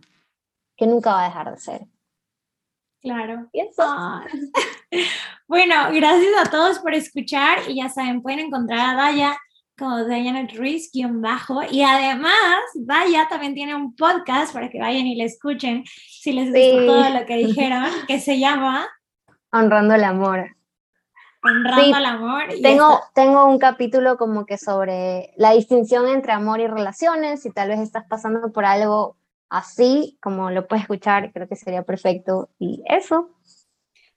que 0.77 0.85
nunca 0.85 1.13
va 1.13 1.23
a 1.23 1.27
dejar 1.27 1.51
de 1.51 1.57
ser. 1.57 1.87
Claro. 3.01 3.49
bueno, 5.47 5.75
gracias 5.91 6.33
a 6.39 6.49
todos 6.51 6.79
por 6.79 6.93
escuchar 6.93 7.59
y 7.67 7.77
ya 7.77 7.89
saben, 7.89 8.21
pueden 8.21 8.39
encontrar 8.39 8.91
a 8.91 8.95
Daya 8.95 9.37
como 9.77 10.05
Diana 10.05 10.47
Ruiz, 10.53 10.91
guion 10.93 11.21
bajo. 11.21 11.61
Y 11.69 11.81
además, 11.81 12.61
Daya 12.75 13.27
también 13.27 13.55
tiene 13.55 13.75
un 13.75 13.95
podcast 13.95 14.53
para 14.53 14.69
que 14.69 14.79
vayan 14.79 15.07
y 15.07 15.15
le 15.15 15.25
escuchen 15.25 15.83
si 15.85 16.33
les 16.33 16.51
gustó 16.51 16.85
todo 16.85 17.09
lo 17.09 17.25
que 17.25 17.35
dijeron, 17.47 17.85
que 18.07 18.19
se 18.19 18.39
llama 18.39 18.87
Honrando 19.51 19.95
el 19.95 20.03
Amor 20.03 20.55
honrando 21.43 21.95
al 21.95 22.05
amor. 22.05 22.43
tengo, 22.61 23.01
tengo 23.13 23.45
un 23.45 23.59
capítulo 23.59 24.17
como 24.17 24.45
que 24.45 24.57
sobre 24.57 25.33
la 25.37 25.51
distinción 25.51 26.07
entre 26.07 26.31
amor 26.31 26.59
y 26.59 26.67
relaciones, 26.67 27.41
si 27.41 27.51
tal 27.51 27.69
vez 27.69 27.79
estás 27.79 28.05
pasando 28.07 28.51
por 28.51 28.65
algo 28.65 29.17
así 29.53 30.17
como 30.21 30.49
lo 30.49 30.67
puedes 30.67 30.83
escuchar, 30.83 31.31
creo 31.31 31.47
que 31.47 31.55
sería 31.55 31.83
perfecto. 31.83 32.49
Y 32.57 32.81
eso. 32.87 33.29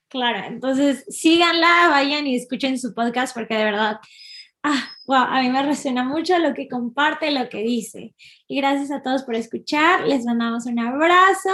Claro, 0.09 0.47
entonces 0.47 1.05
síganla, 1.09 1.89
vayan 1.91 2.27
y 2.27 2.37
escuchen 2.37 2.79
su 2.79 2.95
podcast 2.95 3.35
porque 3.35 3.55
de 3.55 3.65
verdad, 3.65 4.01
ah, 4.63 4.89
wow, 5.07 5.17
a 5.17 5.43
mí 5.43 5.51
me 5.51 5.63
resuena 5.63 6.05
mucho 6.05 6.39
lo 6.39 6.55
que 6.55 6.69
comparte, 6.69 7.31
lo 7.33 7.49
que 7.51 7.59
dice. 7.59 8.15
Y 8.49 8.57
gracias 8.57 8.91
a 8.91 9.03
todos 9.03 9.25
por 9.25 9.35
escuchar, 9.35 10.07
les 10.07 10.25
mandamos 10.25 10.65
un 10.67 10.79
abrazo 10.79 11.51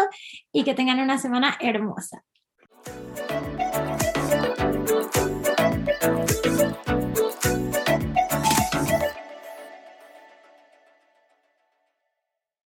y 0.53 0.63
que 0.63 0.75
tengan 0.75 1.01
una 1.01 1.19
semana 1.19 1.57
hermosa. 1.61 2.23
Thank 6.03 6.89
you. 6.89 6.92